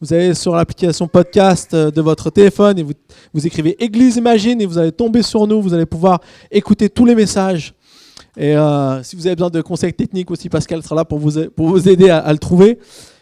Vous 0.00 0.12
allez 0.12 0.34
sur 0.34 0.54
l'application 0.54 1.08
podcast 1.08 1.74
euh, 1.74 1.90
de 1.90 2.00
votre 2.00 2.30
téléphone 2.30 2.78
et 2.78 2.84
vous, 2.84 3.46
écrivez 3.46 3.82
Église 3.82 4.16
Imagine 4.16 4.60
et 4.60 4.66
vous 4.66 4.78
allez 4.78 4.92
tomber 4.92 5.22
sur 5.22 5.46
nous. 5.48 5.60
Vous 5.60 5.74
allez 5.74 5.86
pouvoir 5.86 6.20
écouter 6.50 6.88
tous 6.88 7.04
les 7.04 7.16
messages. 7.16 7.74
Et 8.36 8.56
euh, 8.56 9.02
si 9.02 9.16
vous 9.16 9.26
avez 9.26 9.34
besoin 9.34 9.50
de 9.50 9.60
conseils 9.62 9.94
techniques 9.94 10.30
aussi, 10.30 10.48
Pascal 10.48 10.80
sera 10.82 10.94
là 10.94 11.04
pour 11.04 11.18
vous, 11.18 11.32
pour 11.56 11.68
vous 11.68 11.88
aider 11.88 12.08
à, 12.08 12.30
le 12.32 12.38
trouver. 12.38 12.78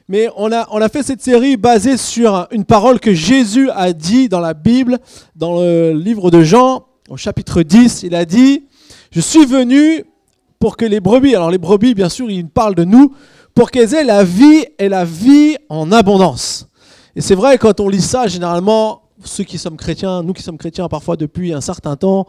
Mais 0.07 0.29
on 0.37 0.53
a, 0.53 0.69
on 0.73 0.83
a 0.83 0.91
fait 0.91 1.03
cette 1.03 1.23
série 1.23 1.57
basée 1.57 1.97
sur 1.97 2.49
une 2.51 2.65
parole 2.65 3.01
que 3.01 3.15
Jésus 3.15 3.71
a 3.71 3.95
dit 3.95 4.29
dans 4.29 4.41
la 4.41 4.53
Bible, 4.53 4.99
dans 5.37 5.61
le 5.63 5.93
livre 5.93 6.31
de 6.31 6.43
Jean, 6.43 6.85
au 7.09 7.17
chapitre 7.17 7.63
10. 7.63 8.03
Il 8.03 8.15
a 8.15 8.27
dit, 8.27 8.65
je 9.11 9.21
suis 9.21 9.47
venu 9.47 10.05
pour 10.59 10.77
que 10.77 10.85
les 10.85 11.01
brebis, 11.01 11.35
alors 11.35 11.51
les 11.51 11.59
brebis, 11.59 11.95
bien 11.95 12.11
sûr, 12.11 12.31
il 12.31 12.47
parle 12.49 12.75
de 12.75 12.85
nous, 12.85 13.15
pour 13.55 13.71
qu'elles 13.71 13.95
aient 13.95 14.05
la 14.05 14.25
vie 14.25 14.67
et 14.79 14.89
la 14.89 15.05
vie 15.05 15.57
en 15.69 15.93
abondance. 15.93 16.69
Et 17.17 17.21
c'est 17.21 17.35
vrai, 17.35 17.59
quand 17.59 17.79
on 17.81 17.89
lit 17.89 18.03
ça, 18.03 18.27
généralement, 18.27 19.03
ceux 19.25 19.45
qui 19.45 19.59
sommes 19.59 19.77
chrétiens, 19.77 20.23
nous 20.23 20.33
qui 20.33 20.43
sommes 20.43 20.59
chrétiens 20.59 20.89
parfois 20.89 21.17
depuis 21.17 21.53
un 21.53 21.61
certain 21.61 21.97
temps, 21.97 22.27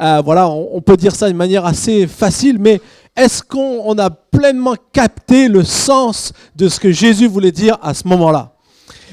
euh, 0.00 0.22
voilà, 0.24 0.48
on, 0.48 0.80
peut 0.80 0.96
dire 0.96 1.14
ça 1.14 1.26
d'une 1.26 1.36
manière 1.36 1.66
assez 1.66 2.06
facile, 2.06 2.58
mais 2.58 2.80
est-ce 3.16 3.42
qu'on 3.42 3.98
a 3.98 4.10
pleinement 4.10 4.76
capté 4.92 5.48
le 5.48 5.64
sens 5.64 6.32
de 6.54 6.68
ce 6.68 6.78
que 6.78 6.92
Jésus 6.92 7.26
voulait 7.26 7.52
dire 7.52 7.76
à 7.82 7.94
ce 7.94 8.06
moment-là? 8.06 8.54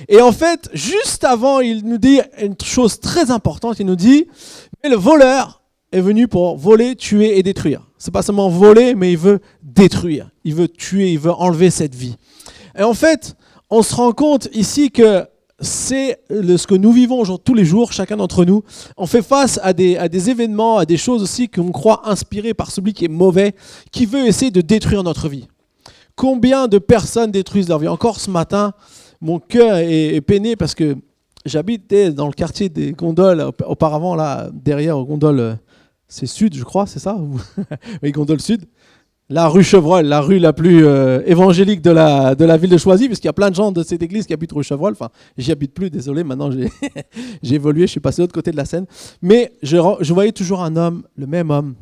Et 0.07 0.21
en 0.21 0.31
fait, 0.31 0.69
juste 0.73 1.23
avant, 1.23 1.61
il 1.61 1.83
nous 1.85 1.97
dit 1.97 2.19
une 2.39 2.55
chose 2.63 2.99
très 2.99 3.31
importante, 3.31 3.79
il 3.79 3.87
nous 3.87 3.95
dit, 3.95 4.27
mais 4.83 4.89
le 4.89 4.97
voleur 4.97 5.63
est 5.91 6.01
venu 6.01 6.27
pour 6.27 6.57
voler, 6.57 6.95
tuer 6.95 7.39
et 7.39 7.43
détruire. 7.43 7.81
C'est 7.97 8.11
pas 8.11 8.21
seulement 8.21 8.49
voler, 8.49 8.93
mais 8.93 9.11
il 9.11 9.17
veut 9.17 9.39
détruire, 9.75 10.29
il 10.43 10.55
veut 10.55 10.67
tuer, 10.67 11.11
il 11.11 11.19
veut 11.19 11.33
enlever 11.33 11.69
cette 11.69 11.95
vie. 11.95 12.15
Et 12.77 12.83
en 12.83 12.93
fait, 12.93 13.35
on 13.69 13.81
se 13.81 13.95
rend 13.95 14.11
compte 14.11 14.47
ici 14.53 14.91
que 14.91 15.25
c'est 15.59 16.19
ce 16.29 16.67
que 16.67 16.75
nous 16.75 16.91
vivons 16.91 17.23
tous 17.37 17.53
les 17.53 17.65
jours, 17.65 17.93
chacun 17.93 18.17
d'entre 18.17 18.43
nous. 18.45 18.63
On 18.97 19.05
fait 19.05 19.21
face 19.21 19.59
à 19.63 19.73
des, 19.73 20.29
événements, 20.29 20.77
à 20.77 20.85
des 20.85 20.97
choses 20.97 21.23
aussi 21.23 21.47
qu'on 21.47 21.71
croit 21.71 22.09
inspirées 22.09 22.53
par 22.53 22.71
celui 22.71 22.93
qui 22.93 23.05
est 23.05 23.09
mauvais, 23.09 23.55
qui 23.91 24.05
veut 24.05 24.25
essayer 24.27 24.51
de 24.51 24.61
détruire 24.61 25.03
notre 25.03 25.29
vie. 25.29 25.47
Combien 26.15 26.67
de 26.67 26.77
personnes 26.77 27.31
détruisent 27.31 27.69
leur 27.69 27.79
vie? 27.79 27.87
Encore 27.87 28.19
ce 28.19 28.29
matin, 28.29 28.73
mon 29.21 29.39
cœur 29.39 29.77
est, 29.77 30.21
peiné 30.21 30.55
parce 30.55 30.75
que 30.75 30.97
j'habitais 31.45 32.11
dans 32.11 32.27
le 32.27 32.33
quartier 32.33 32.69
des 32.69 32.91
gondoles, 32.91 33.51
auparavant, 33.65 34.15
là, 34.15 34.49
derrière 34.53 34.97
aux 34.97 35.05
gondoles, 35.05 35.57
c'est 36.07 36.25
Sud, 36.25 36.53
je 36.55 36.63
crois, 36.63 36.85
c'est 36.85 36.99
ça? 36.99 37.17
Oui, 38.03 38.11
gondoles 38.11 38.41
Sud 38.41 38.65
la 39.29 39.47
rue 39.47 39.63
Chevreul, 39.63 40.05
la 40.05 40.21
rue 40.21 40.37
la 40.37 40.53
plus 40.53 40.85
euh, 40.85 41.21
évangélique 41.25 41.81
de 41.81 41.89
la, 41.89 42.57
ville 42.57 42.69
de 42.69 42.77
Choisy, 42.77 43.07
puisqu'il 43.07 43.27
y 43.27 43.29
a 43.29 43.33
plein 43.33 43.49
de 43.49 43.55
gens 43.55 43.71
de 43.71 43.81
cette 43.81 44.03
église 44.03 44.27
qui 44.27 44.33
habitent 44.33 44.51
rue 44.51 44.63
Chevreul. 44.63 44.93
Enfin, 44.93 45.09
j'y 45.37 45.51
habite 45.51 45.73
plus, 45.73 45.89
désolé, 45.89 46.23
maintenant 46.23 46.51
j'ai 47.43 47.55
évolué, 47.55 47.81
je 47.87 47.91
suis 47.91 47.99
passé 47.99 48.17
de 48.17 48.23
l'autre 48.23 48.33
côté 48.33 48.51
de 48.51 48.57
la 48.57 48.65
Seine. 48.65 48.85
Mais 49.21 49.53
je, 49.63 49.77
voyais 50.13 50.31
toujours 50.31 50.63
un 50.63 50.75
homme, 50.75 51.03
le 51.15 51.25
même 51.25 51.49
homme, 51.49 51.75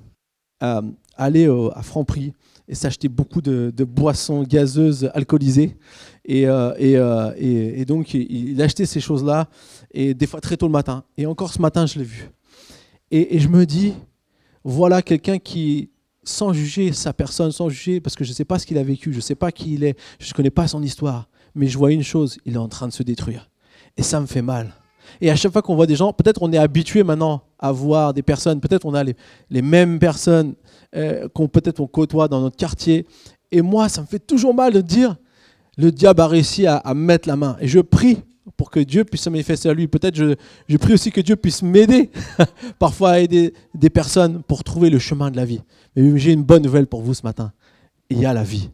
euh, 0.63 0.81
aller 1.17 1.47
à 1.75 1.83
Franprix 1.83 2.33
et 2.69 2.75
s'acheter 2.75 3.09
beaucoup 3.09 3.41
de, 3.41 3.73
boissons 3.83 4.43
gazeuses 4.43 5.09
alcoolisées. 5.13 5.75
Et, 6.23 6.47
euh, 6.47 7.85
donc, 7.85 8.13
il, 8.13 8.61
achetait 8.61 8.85
ces 8.85 9.01
choses-là, 9.01 9.49
et 9.91 10.13
des 10.13 10.27
fois 10.27 10.39
très 10.39 10.55
tôt 10.55 10.67
le 10.67 10.71
matin. 10.71 11.03
Et 11.17 11.25
encore 11.25 11.51
ce 11.51 11.61
matin, 11.61 11.85
je 11.85 11.99
l'ai 11.99 12.05
vu. 12.05 12.29
et 13.11 13.37
je 13.37 13.49
me 13.49 13.65
dis, 13.65 13.93
voilà 14.63 15.01
quelqu'un 15.01 15.39
qui 15.39 15.89
sans 16.23 16.53
juger 16.53 16.91
sa 16.93 17.13
personne, 17.13 17.51
sans 17.51 17.69
juger, 17.69 17.99
parce 17.99 18.15
que 18.15 18.23
je 18.23 18.29
ne 18.29 18.35
sais 18.35 18.45
pas 18.45 18.59
ce 18.59 18.65
qu'il 18.65 18.77
a 18.77 18.83
vécu, 18.83 19.11
je 19.11 19.17
ne 19.17 19.21
sais 19.21 19.35
pas 19.35 19.51
qui 19.51 19.73
il 19.73 19.83
est, 19.83 19.97
je 20.19 20.29
ne 20.29 20.33
connais 20.33 20.49
pas 20.49 20.67
son 20.67 20.81
histoire, 20.81 21.27
mais 21.55 21.67
je 21.67 21.77
vois 21.77 21.91
une 21.91 22.03
chose, 22.03 22.37
il 22.45 22.55
est 22.55 22.57
en 22.57 22.67
train 22.67 22.87
de 22.87 22.93
se 22.93 23.03
détruire. 23.03 23.49
Et 23.97 24.03
ça 24.03 24.19
me 24.19 24.25
fait 24.25 24.41
mal. 24.41 24.73
Et 25.21 25.29
à 25.29 25.35
chaque 25.35 25.51
fois 25.51 25.61
qu'on 25.61 25.75
voit 25.75 25.85
des 25.85 25.95
gens, 25.95 26.13
peut-être 26.13 26.41
on 26.41 26.51
est 26.51 26.57
habitué 26.57 27.03
maintenant 27.03 27.43
à 27.59 27.71
voir 27.71 28.13
des 28.13 28.23
personnes, 28.23 28.59
peut-être 28.59 28.85
on 28.85 28.93
a 28.93 29.03
les, 29.03 29.61
mêmes 29.61 29.99
personnes 29.99 30.55
euh, 30.95 31.27
qu'on 31.29 31.47
peut-être 31.47 31.79
on 31.79 31.87
côtoie 31.87 32.27
dans 32.27 32.41
notre 32.41 32.57
quartier. 32.57 33.05
Et 33.51 33.61
moi, 33.61 33.89
ça 33.89 34.01
me 34.01 34.07
fait 34.07 34.19
toujours 34.19 34.53
mal 34.53 34.73
de 34.73 34.81
dire, 34.81 35.15
le 35.77 35.91
diable 35.91 36.21
a 36.21 36.27
réussi 36.27 36.65
à, 36.65 36.77
à 36.77 36.93
mettre 36.93 37.27
la 37.27 37.35
main. 37.35 37.57
Et 37.59 37.67
je 37.67 37.79
prie 37.79 38.19
pour 38.57 38.69
que 38.69 38.79
Dieu 38.79 39.03
puisse 39.05 39.21
se 39.21 39.29
manifester 39.29 39.69
à 39.69 39.73
lui. 39.73 39.87
Peut-être 39.87 40.15
je, 40.15 40.35
je 40.67 40.77
prie 40.77 40.93
aussi 40.93 41.11
que 41.11 41.21
Dieu 41.21 41.35
puisse 41.35 41.61
m'aider 41.63 42.09
parfois 42.79 43.11
à 43.11 43.19
aider 43.19 43.53
des 43.73 43.89
personnes 43.89 44.43
pour 44.43 44.63
trouver 44.63 44.89
le 44.89 44.99
chemin 44.99 45.31
de 45.31 45.37
la 45.37 45.45
vie. 45.45 45.61
Mais 45.95 46.17
j'ai 46.17 46.33
une 46.33 46.43
bonne 46.43 46.63
nouvelle 46.63 46.87
pour 46.87 47.01
vous 47.01 47.13
ce 47.13 47.23
matin. 47.23 47.53
Il 48.09 48.19
y 48.19 48.25
a 48.25 48.33
la 48.33 48.43
vie. 48.43 48.69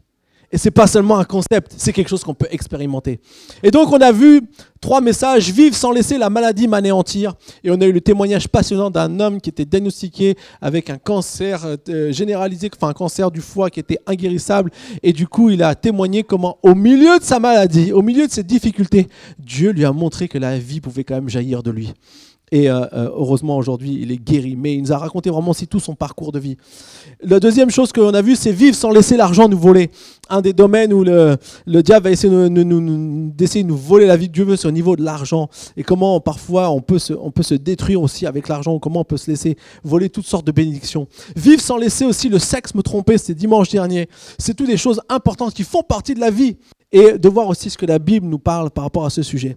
Et 0.52 0.58
ce 0.58 0.66
n'est 0.66 0.72
pas 0.72 0.88
seulement 0.88 1.18
un 1.18 1.24
concept, 1.24 1.72
c'est 1.76 1.92
quelque 1.92 2.08
chose 2.08 2.24
qu'on 2.24 2.34
peut 2.34 2.48
expérimenter. 2.50 3.20
Et 3.62 3.70
donc 3.70 3.92
on 3.92 4.00
a 4.00 4.10
vu 4.10 4.42
trois 4.80 5.00
messages, 5.00 5.50
vivre 5.52 5.76
sans 5.76 5.92
laisser 5.92 6.18
la 6.18 6.28
maladie 6.28 6.66
m'anéantir. 6.66 7.34
Et 7.62 7.70
on 7.70 7.80
a 7.80 7.86
eu 7.86 7.92
le 7.92 8.00
témoignage 8.00 8.48
passionnant 8.48 8.90
d'un 8.90 9.20
homme 9.20 9.40
qui 9.40 9.50
était 9.50 9.64
diagnostiqué 9.64 10.34
avec 10.60 10.90
un 10.90 10.98
cancer 10.98 11.64
euh, 11.88 12.10
généralisé, 12.10 12.68
enfin 12.76 12.88
un 12.88 12.94
cancer 12.94 13.30
du 13.30 13.40
foie 13.40 13.70
qui 13.70 13.78
était 13.78 13.98
inguérissable. 14.06 14.72
Et 15.04 15.12
du 15.12 15.28
coup 15.28 15.50
il 15.50 15.62
a 15.62 15.76
témoigné 15.76 16.24
comment 16.24 16.58
au 16.64 16.74
milieu 16.74 17.18
de 17.20 17.24
sa 17.24 17.38
maladie, 17.38 17.92
au 17.92 18.02
milieu 18.02 18.26
de 18.26 18.32
ses 18.32 18.42
difficultés, 18.42 19.08
Dieu 19.38 19.70
lui 19.70 19.84
a 19.84 19.92
montré 19.92 20.26
que 20.26 20.38
la 20.38 20.58
vie 20.58 20.80
pouvait 20.80 21.04
quand 21.04 21.14
même 21.14 21.28
jaillir 21.28 21.62
de 21.62 21.70
lui. 21.70 21.92
Et 22.52 22.68
euh, 22.68 22.80
euh, 22.92 23.08
heureusement, 23.14 23.56
aujourd'hui, 23.56 23.98
il 24.00 24.10
est 24.10 24.16
guéri. 24.16 24.56
Mais 24.56 24.74
il 24.74 24.82
nous 24.82 24.92
a 24.92 24.98
raconté 24.98 25.30
vraiment 25.30 25.50
aussi 25.50 25.66
tout 25.66 25.80
son 25.80 25.94
parcours 25.94 26.32
de 26.32 26.38
vie. 26.38 26.56
La 27.22 27.38
deuxième 27.38 27.70
chose 27.70 27.92
que 27.92 28.00
l'on 28.00 28.12
a 28.14 28.22
vue, 28.22 28.34
c'est 28.34 28.52
vivre 28.52 28.74
sans 28.76 28.90
laisser 28.90 29.16
l'argent 29.16 29.48
nous 29.48 29.58
voler. 29.58 29.90
Un 30.28 30.40
des 30.40 30.52
domaines 30.52 30.92
où 30.92 31.04
le, 31.04 31.36
le 31.66 31.82
diable 31.82 32.04
va 32.04 32.10
essayer 32.10 32.32
d'essayer 32.32 33.62
de, 33.64 33.68
nous 33.68 33.76
voler 33.76 34.06
la 34.06 34.16
vie 34.16 34.28
de 34.28 34.32
Dieu 34.32 34.44
veut, 34.44 34.56
c'est 34.56 34.68
au 34.68 34.72
niveau 34.72 34.96
de 34.96 35.02
l'argent. 35.02 35.48
Et 35.76 35.82
comment 35.82 36.20
parfois 36.20 36.70
on 36.70 36.80
peut, 36.80 36.98
se, 36.98 37.12
on 37.12 37.30
peut 37.30 37.42
se 37.42 37.54
détruire 37.54 38.02
aussi 38.02 38.26
avec 38.26 38.48
l'argent, 38.48 38.78
comment 38.78 39.00
on 39.00 39.04
peut 39.04 39.16
se 39.16 39.30
laisser 39.30 39.56
voler 39.84 40.08
toutes 40.08 40.26
sortes 40.26 40.46
de 40.46 40.52
bénédictions. 40.52 41.06
Vivre 41.36 41.60
sans 41.60 41.76
laisser 41.76 42.04
aussi 42.04 42.28
le 42.28 42.38
sexe 42.38 42.74
me 42.74 42.82
tromper, 42.82 43.18
c'était 43.18 43.34
dimanche 43.34 43.68
dernier. 43.70 44.08
C'est 44.38 44.54
toutes 44.54 44.68
des 44.68 44.76
choses 44.76 45.00
importantes 45.08 45.54
qui 45.54 45.64
font 45.64 45.82
partie 45.82 46.14
de 46.14 46.20
la 46.20 46.30
vie 46.30 46.56
et 46.92 47.18
de 47.18 47.28
voir 47.28 47.48
aussi 47.48 47.70
ce 47.70 47.78
que 47.78 47.86
la 47.86 47.98
Bible 47.98 48.26
nous 48.26 48.38
parle 48.38 48.70
par 48.70 48.84
rapport 48.84 49.06
à 49.06 49.10
ce 49.10 49.22
sujet. 49.22 49.56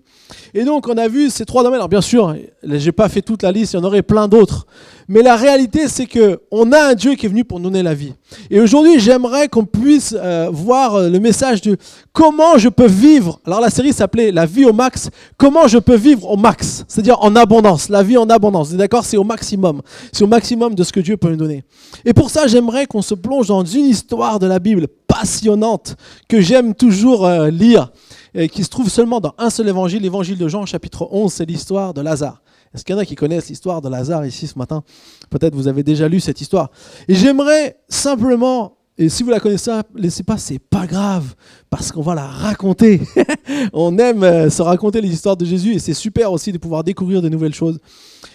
Et 0.53 0.63
donc, 0.63 0.87
on 0.87 0.97
a 0.97 1.07
vu 1.07 1.31
ces 1.31 1.45
trois 1.45 1.63
domaines. 1.63 1.79
Alors, 1.79 1.89
bien 1.89 2.01
sûr, 2.01 2.35
je 2.63 2.85
n'ai 2.85 2.91
pas 2.91 3.09
fait 3.09 3.21
toute 3.21 3.41
la 3.41 3.51
liste, 3.51 3.73
il 3.73 3.77
y 3.77 3.79
en 3.79 3.83
aurait 3.83 4.03
plein 4.03 4.27
d'autres. 4.27 4.67
Mais 5.07 5.21
la 5.21 5.35
réalité, 5.35 5.87
c'est 5.87 6.05
qu'on 6.05 6.71
a 6.71 6.89
un 6.91 6.93
Dieu 6.93 7.15
qui 7.15 7.25
est 7.25 7.29
venu 7.29 7.43
pour 7.43 7.59
nous 7.59 7.69
donner 7.69 7.83
la 7.83 7.95
vie. 7.95 8.13
Et 8.51 8.61
aujourd'hui, 8.61 8.99
j'aimerais 8.99 9.47
qu'on 9.47 9.65
puisse 9.65 10.15
euh, 10.17 10.49
voir 10.51 11.09
le 11.09 11.19
message 11.19 11.61
de 11.61 11.75
comment 12.13 12.57
je 12.57 12.69
peux 12.69 12.87
vivre. 12.87 13.39
Alors, 13.45 13.59
la 13.59 13.69
série 13.69 13.93
s'appelait 13.93 14.31
La 14.31 14.45
vie 14.45 14.65
au 14.65 14.73
max. 14.73 15.09
Comment 15.37 15.67
je 15.67 15.79
peux 15.79 15.95
vivre 15.95 16.29
au 16.29 16.37
max? 16.37 16.85
C'est-à-dire 16.87 17.17
en 17.21 17.35
abondance. 17.35 17.89
La 17.89 18.03
vie 18.03 18.17
en 18.17 18.29
abondance. 18.29 18.71
D'accord? 18.73 19.05
C'est 19.05 19.17
au 19.17 19.23
maximum. 19.23 19.81
C'est 20.11 20.23
au 20.23 20.27
maximum 20.27 20.75
de 20.75 20.83
ce 20.83 20.93
que 20.93 20.99
Dieu 20.99 21.17
peut 21.17 21.29
nous 21.29 21.35
donner. 21.35 21.63
Et 22.05 22.13
pour 22.13 22.29
ça, 22.29 22.45
j'aimerais 22.47 22.85
qu'on 22.85 23.01
se 23.01 23.15
plonge 23.15 23.47
dans 23.47 23.65
une 23.65 23.85
histoire 23.85 24.39
de 24.39 24.47
la 24.47 24.59
Bible 24.59 24.87
passionnante 25.23 25.95
que 26.27 26.41
j'aime 26.41 26.75
toujours 26.75 27.25
euh, 27.25 27.49
lire 27.49 27.93
et 28.33 28.49
qui 28.49 28.61
se 28.61 28.69
trouve 28.69 28.89
seulement 28.89 29.21
dans 29.21 29.33
un 29.37 29.49
seul 29.49 29.69
évangile, 29.69 30.01
l'évangile 30.01 30.37
de 30.37 30.49
Jean, 30.49 30.65
chapitre 30.65 31.07
11, 31.11 31.31
c'est 31.31 31.45
l'histoire 31.45 31.93
de 31.93 32.01
Lazare. 32.01 32.41
Est-ce 32.73 32.83
qu'il 32.83 32.93
y 32.93 32.97
en 32.97 32.99
a 32.99 33.05
qui 33.05 33.15
connaissent 33.15 33.47
l'histoire 33.47 33.81
de 33.81 33.87
Lazare 33.87 34.25
ici 34.25 34.47
ce 34.47 34.59
matin? 34.59 34.83
Peut-être 35.29 35.55
vous 35.55 35.69
avez 35.69 35.81
déjà 35.81 36.09
lu 36.09 36.19
cette 36.19 36.41
histoire. 36.41 36.71
Et 37.07 37.15
j'aimerais 37.15 37.77
simplement, 37.87 38.75
et 38.97 39.07
si 39.07 39.23
vous 39.23 39.29
la 39.29 39.39
connaissez, 39.39 39.71
laissez 39.95 40.23
pas, 40.23 40.37
c'est 40.37 40.59
pas 40.59 40.87
grave, 40.87 41.35
parce 41.69 41.93
qu'on 41.93 42.01
va 42.01 42.15
la 42.15 42.27
raconter. 42.27 42.99
On 43.71 43.97
aime 43.99 44.23
euh, 44.23 44.49
se 44.49 44.61
raconter 44.61 44.99
les 44.99 45.13
histoires 45.13 45.37
de 45.37 45.45
Jésus 45.45 45.73
et 45.75 45.79
c'est 45.79 45.93
super 45.93 46.33
aussi 46.33 46.51
de 46.51 46.57
pouvoir 46.57 46.83
découvrir 46.83 47.21
de 47.21 47.29
nouvelles 47.29 47.55
choses. 47.55 47.79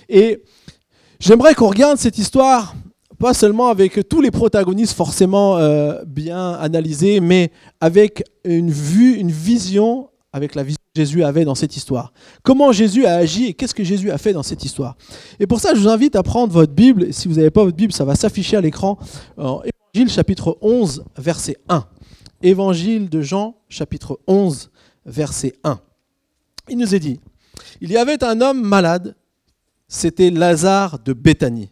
Et 0.08 0.42
j'aimerais 1.20 1.54
qu'on 1.54 1.68
regarde 1.68 1.98
cette 1.98 2.16
histoire 2.16 2.74
pas 3.18 3.34
seulement 3.34 3.68
avec 3.68 4.08
tous 4.08 4.20
les 4.20 4.30
protagonistes 4.30 4.94
forcément 4.94 5.58
euh, 5.58 6.02
bien 6.06 6.52
analysés, 6.52 7.20
mais 7.20 7.50
avec 7.80 8.22
une 8.44 8.70
vue, 8.70 9.16
une 9.16 9.30
vision, 9.30 10.10
avec 10.32 10.54
la 10.54 10.62
vision 10.62 10.78
que 10.94 11.00
Jésus 11.00 11.24
avait 11.24 11.44
dans 11.44 11.54
cette 11.54 11.76
histoire. 11.76 12.12
Comment 12.42 12.70
Jésus 12.70 13.06
a 13.06 13.16
agi 13.16 13.46
et 13.46 13.54
qu'est-ce 13.54 13.74
que 13.74 13.82
Jésus 13.82 14.10
a 14.10 14.18
fait 14.18 14.32
dans 14.32 14.42
cette 14.42 14.64
histoire. 14.64 14.96
Et 15.40 15.46
pour 15.46 15.58
ça, 15.58 15.74
je 15.74 15.80
vous 15.80 15.88
invite 15.88 16.14
à 16.16 16.22
prendre 16.22 16.52
votre 16.52 16.72
Bible. 16.72 17.12
Si 17.12 17.26
vous 17.28 17.34
n'avez 17.34 17.50
pas 17.50 17.64
votre 17.64 17.76
Bible, 17.76 17.92
ça 17.92 18.04
va 18.04 18.14
s'afficher 18.14 18.56
à 18.56 18.60
l'écran. 18.60 18.98
Évangile 19.36 20.10
chapitre 20.10 20.56
11, 20.60 21.04
verset 21.16 21.56
1. 21.68 21.84
Évangile 22.42 23.08
de 23.08 23.20
Jean, 23.20 23.56
chapitre 23.68 24.20
11, 24.28 24.70
verset 25.06 25.54
1. 25.64 25.80
Il 26.68 26.78
nous 26.78 26.94
est 26.94 27.00
dit, 27.00 27.18
il 27.80 27.90
y 27.90 27.96
avait 27.96 28.22
un 28.22 28.40
homme 28.40 28.62
malade, 28.62 29.16
c'était 29.88 30.30
Lazare 30.30 31.00
de 31.00 31.12
Béthanie 31.14 31.70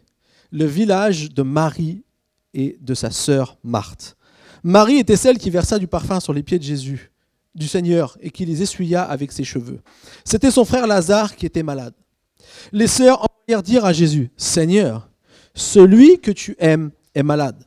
le 0.51 0.65
village 0.65 1.33
de 1.33 1.41
Marie 1.41 2.03
et 2.53 2.77
de 2.81 2.93
sa 2.93 3.11
sœur 3.11 3.57
Marthe. 3.63 4.17
Marie 4.63 4.97
était 4.97 5.15
celle 5.15 5.37
qui 5.37 5.49
versa 5.49 5.79
du 5.79 5.87
parfum 5.87 6.19
sur 6.19 6.33
les 6.33 6.43
pieds 6.43 6.59
de 6.59 6.63
Jésus, 6.63 7.11
du 7.55 7.67
Seigneur, 7.67 8.17
et 8.21 8.31
qui 8.31 8.45
les 8.45 8.61
essuya 8.61 9.03
avec 9.03 9.31
ses 9.31 9.43
cheveux. 9.43 9.79
C'était 10.25 10.51
son 10.51 10.65
frère 10.65 10.87
Lazare 10.87 11.35
qui 11.35 11.45
était 11.45 11.63
malade. 11.63 11.93
Les 12.71 12.87
sœurs 12.87 13.25
envoyèrent 13.25 13.63
dire 13.63 13.85
à 13.85 13.93
Jésus, 13.93 14.31
Seigneur, 14.35 15.09
celui 15.53 16.19
que 16.19 16.31
tu 16.31 16.55
aimes 16.59 16.91
est 17.15 17.23
malade. 17.23 17.63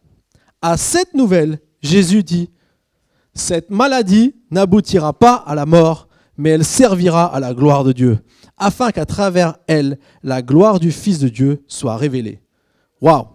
À 0.63 0.77
cette 0.77 1.15
nouvelle, 1.15 1.59
Jésus 1.83 2.23
dit, 2.23 2.51
cette 3.35 3.71
maladie 3.71 4.35
n'aboutira 4.51 5.13
pas 5.13 5.35
à 5.35 5.55
la 5.55 5.67
mort, 5.67 6.09
mais 6.37 6.51
elle 6.51 6.65
servira 6.65 7.27
à 7.27 7.41
la 7.41 7.55
gloire 7.55 7.85
de 7.85 7.93
Dieu, 7.93 8.19
afin 8.57 8.91
qu'à 8.91 9.07
travers 9.07 9.57
elle, 9.67 9.99
la 10.23 10.43
gloire 10.43 10.81
du 10.81 10.93
Fils 10.93 11.19
de 11.19 11.29
Dieu 11.29 11.65
soit 11.67 11.97
révélée. 11.97 12.41
Waouh 13.01 13.27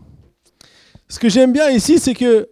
Ce 1.07 1.19
que 1.19 1.29
j'aime 1.29 1.51
bien 1.51 1.69
ici, 1.69 1.99
c'est 1.99 2.13
que 2.13 2.49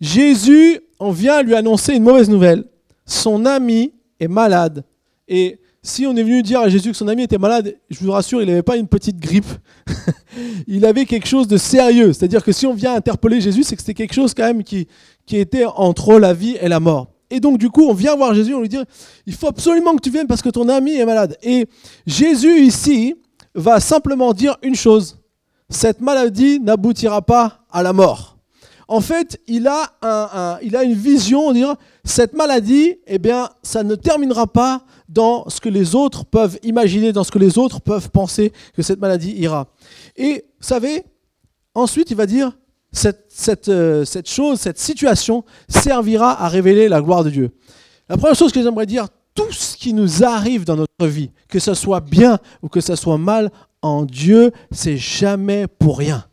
Jésus, 0.00 0.80
on 0.98 1.10
vient 1.10 1.42
lui 1.42 1.54
annoncer 1.54 1.94
une 1.94 2.02
mauvaise 2.02 2.28
nouvelle. 2.28 2.64
Son 3.04 3.44
ami 3.46 3.92
est 4.20 4.28
malade. 4.28 4.84
Et 5.28 5.60
si 5.82 6.06
on 6.06 6.16
est 6.16 6.22
venu 6.22 6.42
dire 6.42 6.60
à 6.60 6.68
Jésus 6.68 6.90
que 6.90 6.96
son 6.96 7.08
ami 7.08 7.22
était 7.22 7.38
malade, 7.38 7.76
je 7.88 7.98
vous 8.00 8.10
rassure, 8.10 8.42
il 8.42 8.48
n'avait 8.48 8.62
pas 8.62 8.76
une 8.76 8.88
petite 8.88 9.18
grippe. 9.18 9.46
il 10.66 10.84
avait 10.84 11.04
quelque 11.04 11.28
chose 11.28 11.46
de 11.46 11.56
sérieux. 11.56 12.12
C'est-à-dire 12.12 12.44
que 12.44 12.52
si 12.52 12.66
on 12.66 12.74
vient 12.74 12.94
interpeller 12.94 13.40
Jésus, 13.40 13.62
c'est 13.62 13.76
que 13.76 13.82
c'était 13.82 13.94
quelque 13.94 14.14
chose 14.14 14.34
quand 14.34 14.44
même 14.44 14.64
qui, 14.64 14.88
qui 15.24 15.36
était 15.36 15.64
entre 15.64 16.18
la 16.18 16.34
vie 16.34 16.56
et 16.60 16.68
la 16.68 16.80
mort. 16.80 17.12
Et 17.30 17.40
donc 17.40 17.58
du 17.58 17.70
coup, 17.70 17.84
on 17.84 17.94
vient 17.94 18.16
voir 18.16 18.34
Jésus, 18.34 18.54
on 18.54 18.60
lui 18.60 18.68
dit, 18.68 18.78
il 19.26 19.34
faut 19.34 19.48
absolument 19.48 19.94
que 19.96 20.00
tu 20.00 20.10
viennes 20.10 20.26
parce 20.26 20.42
que 20.42 20.48
ton 20.48 20.68
ami 20.68 20.96
est 20.96 21.06
malade. 21.06 21.36
Et 21.42 21.66
Jésus 22.06 22.60
ici 22.60 23.14
va 23.54 23.80
simplement 23.80 24.32
dire 24.32 24.56
une 24.62 24.74
chose, 24.74 25.18
cette 25.68 26.00
maladie 26.00 26.60
n'aboutira 26.60 27.22
pas 27.22 27.60
à 27.70 27.82
la 27.82 27.92
mort. 27.92 28.36
En 28.88 29.00
fait, 29.00 29.40
il 29.48 29.66
a, 29.66 30.60
une 30.62 30.94
vision, 30.94 31.52
dire, 31.52 31.74
cette 32.04 32.34
maladie, 32.34 32.94
eh 33.06 33.18
bien, 33.18 33.48
ça 33.62 33.82
ne 33.82 33.96
terminera 33.96 34.46
pas 34.46 34.84
dans 35.08 35.48
ce 35.48 35.60
que 35.60 35.68
les 35.68 35.96
autres 35.96 36.24
peuvent 36.24 36.58
imaginer, 36.62 37.12
dans 37.12 37.24
ce 37.24 37.32
que 37.32 37.38
les 37.38 37.58
autres 37.58 37.80
peuvent 37.80 38.10
penser 38.10 38.52
que 38.74 38.82
cette 38.82 39.00
maladie 39.00 39.32
ira. 39.32 39.66
Et 40.16 40.44
vous 40.60 40.66
savez, 40.66 41.04
ensuite, 41.74 42.10
il 42.10 42.16
va 42.16 42.26
dire, 42.26 42.52
cette, 42.92 43.68
euh, 43.68 44.04
cette, 44.04 44.28
chose, 44.28 44.60
cette 44.60 44.78
situation 44.78 45.44
servira 45.68 46.42
à 46.42 46.48
révéler 46.48 46.88
la 46.88 47.02
gloire 47.02 47.24
de 47.24 47.30
Dieu. 47.30 47.50
La 48.08 48.16
première 48.16 48.36
chose 48.36 48.52
que 48.52 48.62
j'aimerais 48.62 48.86
dire, 48.86 49.08
tout 49.34 49.52
ce 49.52 49.76
qui 49.76 49.92
nous 49.92 50.24
arrive 50.24 50.64
dans 50.64 50.76
notre 50.76 51.06
vie, 51.06 51.30
que 51.48 51.58
ce 51.58 51.74
soit 51.74 52.00
bien 52.00 52.38
ou 52.62 52.68
que 52.68 52.80
ce 52.80 52.96
soit 52.96 53.18
mal, 53.18 53.50
en 53.82 54.04
Dieu, 54.04 54.52
c'est 54.70 54.96
jamais 54.96 55.66
pour 55.66 55.98
rien. 55.98 56.24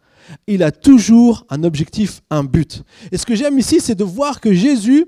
Il 0.47 0.63
a 0.63 0.71
toujours 0.71 1.45
un 1.49 1.63
objectif, 1.63 2.21
un 2.29 2.43
but. 2.43 2.83
Et 3.11 3.17
ce 3.17 3.25
que 3.25 3.35
j'aime 3.35 3.59
ici, 3.59 3.79
c'est 3.79 3.95
de 3.95 4.03
voir 4.03 4.39
que 4.41 4.53
Jésus, 4.53 5.05